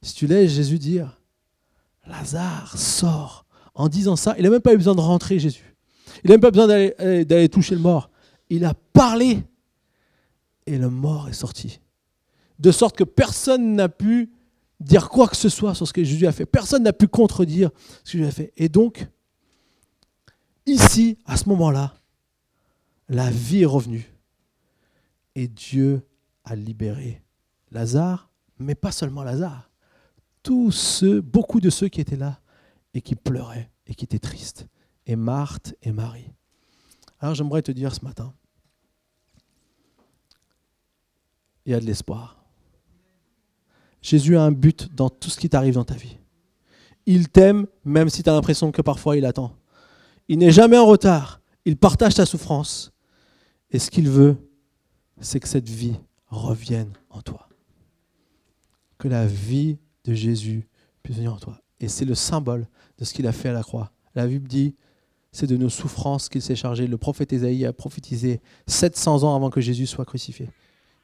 Si 0.01 0.15
tu 0.15 0.25
laisses 0.25 0.53
Jésus 0.53 0.79
dire, 0.79 1.16
Lazare 2.07 2.77
sort, 2.77 3.45
en 3.75 3.89
disant 3.89 4.15
ça, 4.15 4.35
il 4.37 4.43
n'a 4.43 4.49
même 4.49 4.61
pas 4.61 4.73
eu 4.73 4.77
besoin 4.77 4.95
de 4.95 5.01
rentrer, 5.01 5.39
Jésus. 5.39 5.75
Il 6.23 6.29
n'a 6.29 6.35
même 6.35 6.41
pas 6.41 6.51
besoin 6.51 6.67
euh, 6.69 7.23
d'aller 7.23 7.49
toucher 7.49 7.75
le 7.75 7.81
mort. 7.81 8.09
Il 8.49 8.65
a 8.65 8.73
parlé 8.73 9.43
et 10.65 10.77
le 10.77 10.89
mort 10.89 11.29
est 11.29 11.33
sorti. 11.33 11.79
De 12.59 12.71
sorte 12.71 12.95
que 12.95 13.03
personne 13.03 13.75
n'a 13.75 13.89
pu 13.89 14.31
dire 14.79 15.09
quoi 15.09 15.27
que 15.27 15.35
ce 15.35 15.49
soit 15.49 15.73
sur 15.75 15.87
ce 15.87 15.93
que 15.93 16.03
Jésus 16.03 16.27
a 16.27 16.31
fait. 16.31 16.45
Personne 16.45 16.83
n'a 16.83 16.93
pu 16.93 17.07
contredire 17.07 17.69
ce 18.03 18.13
que 18.13 18.17
Jésus 18.17 18.27
a 18.27 18.31
fait. 18.31 18.53
Et 18.57 18.69
donc, 18.69 19.07
ici, 20.65 21.17
à 21.25 21.37
ce 21.37 21.49
moment-là, 21.49 21.93
la 23.09 23.29
vie 23.29 23.61
est 23.61 23.65
revenue. 23.65 24.11
Et 25.35 25.47
Dieu 25.47 26.01
a 26.43 26.55
libéré 26.55 27.21
Lazare, 27.71 28.29
mais 28.59 28.75
pas 28.75 28.91
seulement 28.91 29.23
Lazare. 29.23 29.69
Tous 30.47 30.71
ceux, 30.71 31.19
beaucoup 31.19 31.59
de 31.59 31.69
ceux 31.69 31.89
qui 31.89 31.99
étaient 31.99 32.15
là 32.15 32.39
et 32.93 33.01
qui 33.01 33.15
pleuraient 33.15 33.69
et 33.85 33.93
qui 33.93 34.05
étaient 34.05 34.17
tristes 34.17 34.65
et 35.05 35.17
Marthe 35.17 35.75
et 35.81 35.91
Marie. 35.91 36.31
Alors 37.19 37.35
j'aimerais 37.35 37.61
te 37.61 37.71
dire 37.73 37.93
ce 37.93 38.05
matin, 38.05 38.33
il 41.65 41.73
y 41.73 41.75
a 41.75 41.81
de 41.81 41.85
l'espoir. 41.85 42.41
Jésus 44.01 44.37
a 44.37 44.41
un 44.41 44.53
but 44.53 44.87
dans 44.95 45.09
tout 45.09 45.29
ce 45.29 45.37
qui 45.37 45.49
t'arrive 45.49 45.73
dans 45.73 45.83
ta 45.83 45.95
vie. 45.95 46.17
Il 47.05 47.27
t'aime 47.27 47.67
même 47.83 48.07
si 48.07 48.23
tu 48.23 48.29
as 48.29 48.33
l'impression 48.33 48.71
que 48.71 48.81
parfois 48.81 49.17
il 49.17 49.25
attend. 49.25 49.53
Il 50.29 50.37
n'est 50.37 50.51
jamais 50.51 50.77
en 50.77 50.85
retard. 50.85 51.41
Il 51.65 51.75
partage 51.75 52.15
ta 52.15 52.25
souffrance. 52.25 52.93
Et 53.69 53.79
ce 53.79 53.91
qu'il 53.91 54.09
veut, 54.09 54.37
c'est 55.19 55.41
que 55.41 55.47
cette 55.49 55.67
vie 55.67 55.99
revienne 56.27 56.93
en 57.09 57.21
toi. 57.21 57.49
Que 58.97 59.09
la 59.09 59.27
vie 59.27 59.77
de 60.07 60.13
Jésus 60.13 60.67
puisse 61.03 61.17
venir 61.17 61.33
en 61.33 61.37
toi. 61.37 61.61
Et 61.79 61.87
c'est 61.87 62.05
le 62.05 62.15
symbole 62.15 62.67
de 62.97 63.05
ce 63.05 63.13
qu'il 63.13 63.27
a 63.27 63.31
fait 63.31 63.49
à 63.49 63.53
la 63.53 63.63
croix. 63.63 63.91
La 64.15 64.25
Bible 64.25 64.47
dit, 64.47 64.75
c'est 65.31 65.47
de 65.47 65.57
nos 65.57 65.69
souffrances 65.69 66.29
qu'il 66.29 66.41
s'est 66.41 66.55
chargé. 66.55 66.87
Le 66.87 66.97
prophète 66.97 67.33
Ésaïe 67.33 67.65
a 67.65 67.73
prophétisé 67.73 68.41
700 68.65 69.23
ans 69.23 69.35
avant 69.35 69.49
que 69.49 69.61
Jésus 69.61 69.85
soit 69.85 70.05
crucifié. 70.05 70.49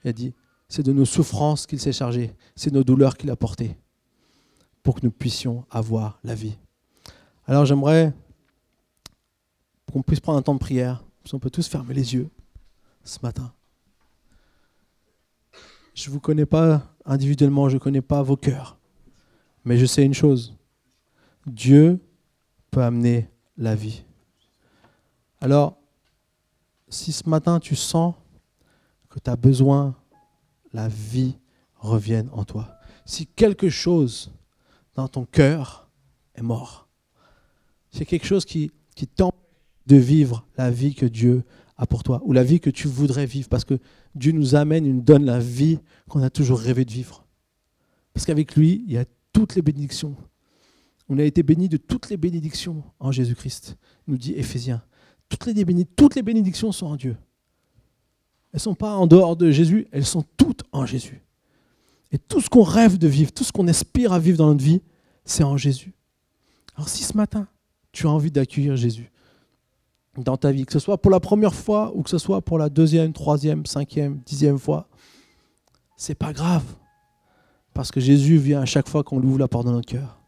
Il 0.04 0.10
a 0.10 0.14
dit, 0.14 0.34
c'est 0.68 0.84
de 0.84 0.91
nos 0.91 1.06
souffrances 1.06 1.68
qu'il 1.68 1.80
s'est 1.80 1.93
chargé, 1.93 2.36
c'est 2.56 2.74
nos 2.74 2.84
douleurs 2.84 3.16
qu'il 3.16 3.30
a 3.30 3.36
portées 3.36 3.78
pour 4.82 4.95
que 4.95 5.06
nous 5.06 5.12
puissions 5.12 5.66
avoir 5.70 6.20
la 6.24 6.34
vie. 6.34 6.58
Alors 7.45 7.66
j'aimerais 7.66 8.14
qu'on 9.91 10.01
puisse 10.01 10.20
prendre 10.20 10.39
un 10.39 10.41
temps 10.41 10.56
de 10.56 10.60
prière, 10.60 11.04
on 11.32 11.39
peut 11.39 11.51
tous 11.51 11.68
fermer 11.68 11.93
les 11.93 12.16
yeux 12.16 12.30
ce 13.04 13.20
matin. 13.22 13.54
Je 15.93 16.10
ne 16.10 16.14
vous 16.14 16.20
connais 16.20 16.47
pas 16.47 16.95
individuellement, 17.06 17.70
je 17.70 17.76
ne 17.76 17.80
connais 17.80 18.01
pas 18.01 18.24
vos 18.24 18.36
cœurs, 18.36 18.80
mais 19.66 19.78
je 19.78 19.86
sais 19.86 20.05
une 20.05 20.14
chose, 20.14 20.55
Dieu 21.45 21.99
peut 22.72 22.84
amener 22.84 23.30
la 23.57 23.76
vie. 23.76 24.03
Alors, 25.41 25.78
si 26.89 27.11
ce 27.11 27.30
matin 27.30 27.59
tu 27.59 27.76
sens 27.76 28.16
que 29.09 29.20
tu 29.20 29.30
as 29.30 29.36
besoin, 29.36 29.95
la 30.72 30.88
vie 30.88 31.38
revienne 31.76 32.30
en 32.32 32.45
toi. 32.45 32.78
Si 33.05 33.28
quelque 33.28 33.70
chose 33.70 34.32
dans 34.95 35.07
ton 35.07 35.26
cœur 35.26 35.89
est 36.36 36.41
mort, 36.41 36.88
c'est 37.91 38.05
quelque 38.05 38.26
chose 38.26 38.45
qui, 38.45 38.72
qui 38.95 39.07
t'empêche 39.07 39.39
de 39.86 39.97
vivre 39.97 40.45
la 40.57 40.72
vie 40.72 40.95
que 40.95 41.05
Dieu 41.05 41.43
a 41.78 41.86
pour 41.86 42.03
toi, 42.03 42.22
ou 42.24 42.34
la 42.34 42.43
vie 42.43 42.59
que 42.59 42.70
tu 42.70 42.88
voudrais 42.88 43.26
vivre, 43.26 43.49
parce 43.49 43.66
que 43.66 43.80
Dieu 44.16 44.32
nous 44.32 44.55
amène, 44.55 44.86
il 44.86 44.95
nous 44.95 45.01
donne 45.01 45.26
la 45.26 45.39
vie 45.39 45.80
qu'on 46.07 46.22
a 46.22 46.30
toujours 46.30 46.59
rêvé 46.59 46.86
de 46.86 46.91
vivre. 46.91 47.26
Parce 48.14 48.26
qu'avec 48.26 48.55
lui, 48.55 48.84
il 48.88 48.93
y 48.93 48.97
a 48.97 49.05
toutes 49.34 49.56
les 49.56 49.62
bénédictions. 49.62 50.16
On 51.10 51.20
a 51.20 51.24
été 51.24 51.44
bénis 51.44 51.68
de 51.68 51.78
toutes 51.78 52.10
les 52.10 52.18
bénédictions 52.18 52.84
en 53.00 53.12
Jésus-Christ, 53.12 53.76
nous 54.08 54.18
dit 54.18 54.34
Éphésiens. 54.34 54.82
Toutes 55.28 55.46
les, 55.46 56.24
bénédictions 56.24 56.72
sont 56.72 56.86
en 56.86 56.96
Dieu. 56.96 57.18
Elles 58.52 58.58
ne 58.58 58.60
sont 58.60 58.76
pas 58.76 58.96
en 58.96 59.08
dehors 59.08 59.36
de 59.36 59.52
Jésus, 59.52 59.88
elles 59.92 60.06
sont 60.06 60.24
toutes 60.38 60.64
en 60.72 60.86
Jésus. 60.86 61.24
Et 62.12 62.20
tout 62.20 62.40
ce 62.40 62.50
qu'on 62.50 62.64
rêve 62.64 63.00
de 63.00 63.08
vivre, 63.08 63.32
tout 63.32 63.44
ce 63.44 63.52
qu'on 63.52 63.68
aspire 63.68 64.14
à 64.14 64.20
vivre 64.20 64.38
dans 64.38 64.48
notre 64.48 64.64
vie, 64.64 64.82
c'est 65.26 65.44
en 65.44 65.58
Jésus. 65.58 65.94
Alors 66.76 66.88
si 66.88 67.04
ce 67.04 67.18
matin, 67.18 67.48
tu 67.92 68.06
as 68.06 68.12
envie 68.12 68.32
d'accueillir 68.32 68.76
Jésus 68.76 69.12
dans 70.18 70.38
ta 70.38 70.52
vie, 70.52 70.66
que 70.66 70.74
ce 70.74 70.80
soit 70.80 71.00
pour 71.00 71.10
la 71.10 71.20
première 71.20 71.56
fois 71.56 71.92
ou 71.96 72.04
que 72.04 72.10
ce 72.10 72.20
soit 72.20 72.42
pour 72.42 72.60
la 72.60 72.70
deuxième, 72.70 73.14
troisième, 73.14 73.66
cinquième, 73.66 74.22
dixième 74.26 74.60
fois, 74.60 74.88
c'est 75.98 76.16
pas 76.16 76.34
grave. 76.34 76.64
Parce 77.74 77.91
que 77.91 77.99
Jésus 77.99 78.38
vient 78.38 78.61
à 78.61 78.65
chaque 78.65 78.88
fois 78.88 79.03
qu'on 79.03 79.19
lui 79.19 79.28
ouvre 79.28 79.39
la 79.39 79.47
porte 79.47 79.65
de 79.65 79.71
notre 79.71 79.88
cœur. 79.88 80.19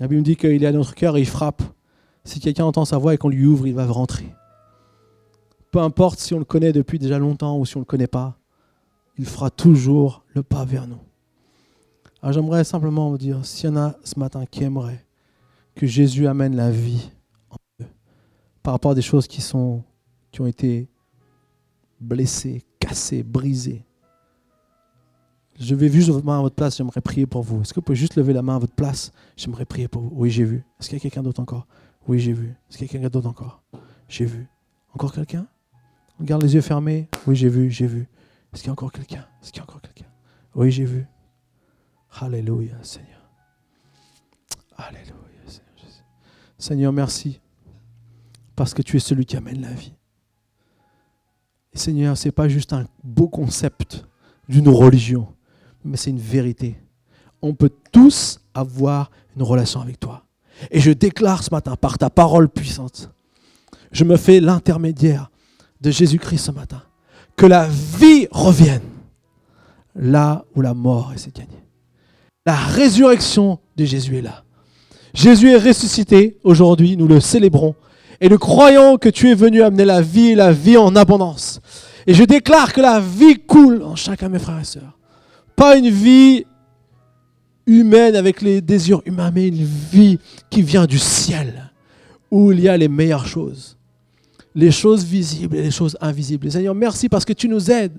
La 0.00 0.08
Bible 0.08 0.22
dit 0.22 0.36
qu'il 0.36 0.62
est 0.62 0.66
à 0.66 0.72
notre 0.72 0.94
cœur 0.94 1.16
et 1.16 1.20
il 1.20 1.26
frappe. 1.26 1.62
Si 2.24 2.40
quelqu'un 2.40 2.64
entend 2.64 2.84
sa 2.84 2.98
voix 2.98 3.14
et 3.14 3.18
qu'on 3.18 3.28
lui 3.28 3.44
ouvre, 3.46 3.66
il 3.66 3.74
va 3.74 3.86
rentrer. 3.86 4.34
Peu 5.70 5.80
importe 5.80 6.18
si 6.18 6.34
on 6.34 6.38
le 6.38 6.44
connaît 6.44 6.72
depuis 6.72 6.98
déjà 6.98 7.18
longtemps 7.18 7.58
ou 7.58 7.66
si 7.66 7.76
on 7.76 7.80
ne 7.80 7.84
le 7.84 7.86
connaît 7.86 8.06
pas, 8.06 8.38
il 9.18 9.26
fera 9.26 9.50
toujours 9.50 10.24
le 10.34 10.42
pas 10.42 10.64
vers 10.64 10.86
nous. 10.86 11.00
Alors 12.22 12.32
j'aimerais 12.32 12.64
simplement 12.64 13.10
vous 13.10 13.18
dire, 13.18 13.44
s'il 13.44 13.70
y 13.70 13.72
en 13.72 13.76
a 13.76 13.96
ce 14.04 14.18
matin 14.18 14.44
qui 14.46 14.64
aimerait 14.64 15.04
que 15.74 15.86
Jésus 15.86 16.26
amène 16.26 16.54
la 16.54 16.70
vie 16.70 17.10
en 17.50 17.56
eux, 17.82 17.88
par 18.62 18.74
rapport 18.74 18.92
à 18.92 18.94
des 18.94 19.02
choses 19.02 19.26
qui, 19.26 19.40
sont, 19.40 19.82
qui 20.30 20.40
ont 20.40 20.46
été 20.46 20.88
blessées, 22.00 22.62
cassées, 22.78 23.22
brisées, 23.22 23.84
je 25.62 25.74
vais 25.74 25.88
juste 25.88 26.08
votre 26.08 26.26
main 26.26 26.38
à 26.38 26.42
votre 26.42 26.54
place, 26.54 26.76
j'aimerais 26.76 27.00
prier 27.00 27.26
pour 27.26 27.42
vous. 27.42 27.62
Est-ce 27.62 27.72
que 27.72 27.80
vous 27.80 27.84
pouvez 27.84 27.96
juste 27.96 28.16
lever 28.16 28.32
la 28.32 28.42
main 28.42 28.56
à 28.56 28.58
votre 28.58 28.74
place? 28.74 29.12
J'aimerais 29.36 29.64
prier 29.64 29.88
pour 29.88 30.02
vous. 30.02 30.10
Oui, 30.12 30.30
j'ai 30.30 30.44
vu. 30.44 30.64
Est-ce 30.80 30.88
qu'il 30.88 30.96
y 30.96 31.00
a 31.00 31.02
quelqu'un 31.02 31.22
d'autre 31.22 31.40
encore? 31.40 31.66
Oui, 32.08 32.18
j'ai 32.18 32.32
vu. 32.32 32.48
Est-ce 32.68 32.78
qu'il 32.78 32.86
y 32.86 32.90
a 32.90 32.92
quelqu'un 32.92 33.08
d'autre 33.08 33.28
encore? 33.28 33.62
J'ai 34.08 34.24
vu. 34.24 34.48
Encore 34.94 35.12
quelqu'un? 35.12 35.46
On 36.20 36.24
garde 36.24 36.42
les 36.42 36.54
yeux 36.54 36.60
fermés 36.60 37.08
Oui, 37.26 37.36
j'ai 37.36 37.48
vu, 37.48 37.70
j'ai 37.70 37.86
vu. 37.86 38.08
Est-ce 38.52 38.62
qu'il 38.62 38.68
y 38.68 38.70
a 38.70 38.72
encore 38.72 38.92
quelqu'un? 38.92 39.26
Est-ce 39.42 39.52
qu'il 39.52 39.58
y 39.58 39.60
a 39.60 39.64
encore 39.64 39.80
quelqu'un? 39.80 40.06
Oui, 40.54 40.70
j'ai 40.70 40.84
vu. 40.84 41.06
Alléluia, 42.20 42.76
Seigneur. 42.82 43.30
Alléluia, 44.76 45.14
Seigneur. 45.46 45.72
Seigneur, 46.58 46.92
merci. 46.92 47.40
Parce 48.56 48.74
que 48.74 48.82
tu 48.82 48.96
es 48.96 49.00
celui 49.00 49.24
qui 49.24 49.36
amène 49.36 49.62
la 49.62 49.72
vie. 49.72 49.94
Seigneur, 51.72 52.18
ce 52.18 52.28
n'est 52.28 52.32
pas 52.32 52.48
juste 52.48 52.72
un 52.72 52.86
beau 53.02 53.28
concept 53.28 54.04
d'une 54.48 54.68
religion, 54.68 55.34
mais 55.84 55.96
c'est 55.96 56.10
une 56.10 56.18
vérité. 56.18 56.76
On 57.40 57.54
peut 57.54 57.70
tous 57.90 58.40
avoir 58.54 59.10
une 59.36 59.42
relation 59.42 59.80
avec 59.80 59.98
toi. 59.98 60.24
Et 60.70 60.80
je 60.80 60.92
déclare 60.92 61.42
ce 61.42 61.50
matin, 61.50 61.76
par 61.76 61.98
ta 61.98 62.10
parole 62.10 62.48
puissante, 62.48 63.10
je 63.90 64.04
me 64.04 64.16
fais 64.16 64.40
l'intermédiaire 64.40 65.30
de 65.80 65.90
Jésus-Christ 65.90 66.38
ce 66.38 66.50
matin, 66.52 66.82
que 67.36 67.46
la 67.46 67.66
vie 67.68 68.28
revienne 68.30 68.82
là 69.94 70.44
où 70.54 70.60
la 70.60 70.74
mort 70.74 71.12
est 71.14 71.36
gagnée. 71.36 71.64
La 72.46 72.56
résurrection 72.56 73.58
de 73.76 73.84
Jésus 73.84 74.18
est 74.18 74.22
là. 74.22 74.44
Jésus 75.14 75.50
est 75.50 75.58
ressuscité 75.58 76.38
aujourd'hui, 76.44 76.96
nous 76.96 77.06
le 77.06 77.20
célébrons, 77.20 77.74
et 78.20 78.28
nous 78.28 78.38
croyons 78.38 78.98
que 78.98 79.08
tu 79.08 79.30
es 79.30 79.34
venu 79.34 79.62
amener 79.62 79.84
la 79.84 80.00
vie 80.00 80.34
la 80.34 80.52
vie 80.52 80.76
en 80.76 80.94
abondance. 80.96 81.60
Et 82.06 82.14
je 82.14 82.24
déclare 82.24 82.72
que 82.72 82.80
la 82.80 83.00
vie 83.00 83.38
coule 83.38 83.82
en 83.82 83.96
chacun 83.96 84.28
mes 84.28 84.38
frères 84.38 84.60
et 84.60 84.64
sœurs. 84.64 84.98
Pas 85.62 85.76
une 85.76 85.90
vie 85.90 86.44
humaine 87.66 88.16
avec 88.16 88.42
les 88.42 88.60
désirs 88.60 89.00
humains, 89.06 89.30
mais 89.30 89.46
une 89.46 89.62
vie 89.62 90.18
qui 90.50 90.60
vient 90.60 90.86
du 90.86 90.98
ciel, 90.98 91.70
où 92.32 92.50
il 92.50 92.58
y 92.58 92.68
a 92.68 92.76
les 92.76 92.88
meilleures 92.88 93.28
choses. 93.28 93.78
Les 94.56 94.72
choses 94.72 95.04
visibles 95.04 95.54
et 95.54 95.62
les 95.62 95.70
choses 95.70 95.96
invisibles. 96.00 96.50
Seigneur, 96.50 96.74
merci 96.74 97.08
parce 97.08 97.24
que 97.24 97.32
tu 97.32 97.48
nous 97.48 97.70
aides 97.70 97.96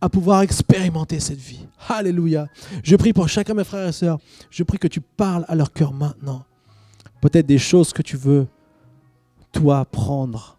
à 0.00 0.08
pouvoir 0.08 0.42
expérimenter 0.42 1.18
cette 1.18 1.40
vie. 1.40 1.66
Alléluia. 1.88 2.46
Je 2.84 2.94
prie 2.94 3.12
pour 3.12 3.28
chacun 3.28 3.54
mes 3.54 3.64
frères 3.64 3.88
et 3.88 3.92
sœurs. 3.92 4.20
Je 4.48 4.62
prie 4.62 4.78
que 4.78 4.86
tu 4.86 5.00
parles 5.00 5.44
à 5.48 5.56
leur 5.56 5.72
cœur 5.72 5.92
maintenant. 5.92 6.44
Peut-être 7.20 7.46
des 7.46 7.58
choses 7.58 7.92
que 7.92 8.02
tu 8.02 8.16
veux, 8.16 8.46
toi, 9.50 9.84
prendre 9.86 10.56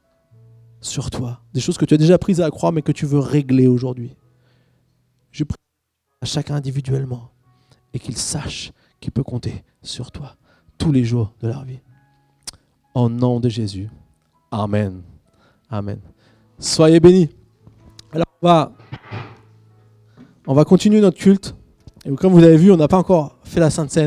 sur 0.81 1.09
toi. 1.09 1.39
Des 1.53 1.61
choses 1.61 1.77
que 1.77 1.85
tu 1.85 1.93
as 1.93 1.97
déjà 1.97 2.17
prises 2.17 2.41
à 2.41 2.43
la 2.43 2.51
croix, 2.51 2.73
mais 2.73 2.81
que 2.81 2.91
tu 2.91 3.05
veux 3.05 3.19
régler 3.19 3.67
aujourd'hui. 3.67 4.13
Je 5.31 5.45
prie 5.45 5.55
à 6.21 6.25
chacun 6.25 6.55
individuellement 6.55 7.31
et 7.93 7.99
qu'il 7.99 8.15
sache 8.15 8.71
qu'il 8.99 9.11
peut 9.11 9.23
compter 9.23 9.63
sur 9.81 10.11
toi 10.11 10.35
tous 10.77 10.91
les 10.91 11.03
jours 11.03 11.33
de 11.41 11.47
leur 11.47 11.63
vie. 11.65 11.79
Au 12.93 13.09
nom 13.09 13.39
de 13.39 13.49
Jésus. 13.49 13.89
Amen. 14.51 15.01
Amen. 15.69 15.99
Soyez 16.59 16.99
bénis. 16.99 17.29
Alors, 18.11 18.25
on 18.41 18.47
va, 18.47 18.71
on 20.47 20.53
va 20.53 20.65
continuer 20.65 21.01
notre 21.01 21.17
culte. 21.17 21.55
Et 22.05 22.13
comme 22.15 22.33
vous 22.33 22.43
avez 22.43 22.57
vu, 22.57 22.71
on 22.71 22.77
n'a 22.77 22.87
pas 22.87 22.97
encore 22.97 23.37
fait 23.43 23.59
la 23.59 23.69
Sainte 23.69 23.91
Seine. 23.91 23.99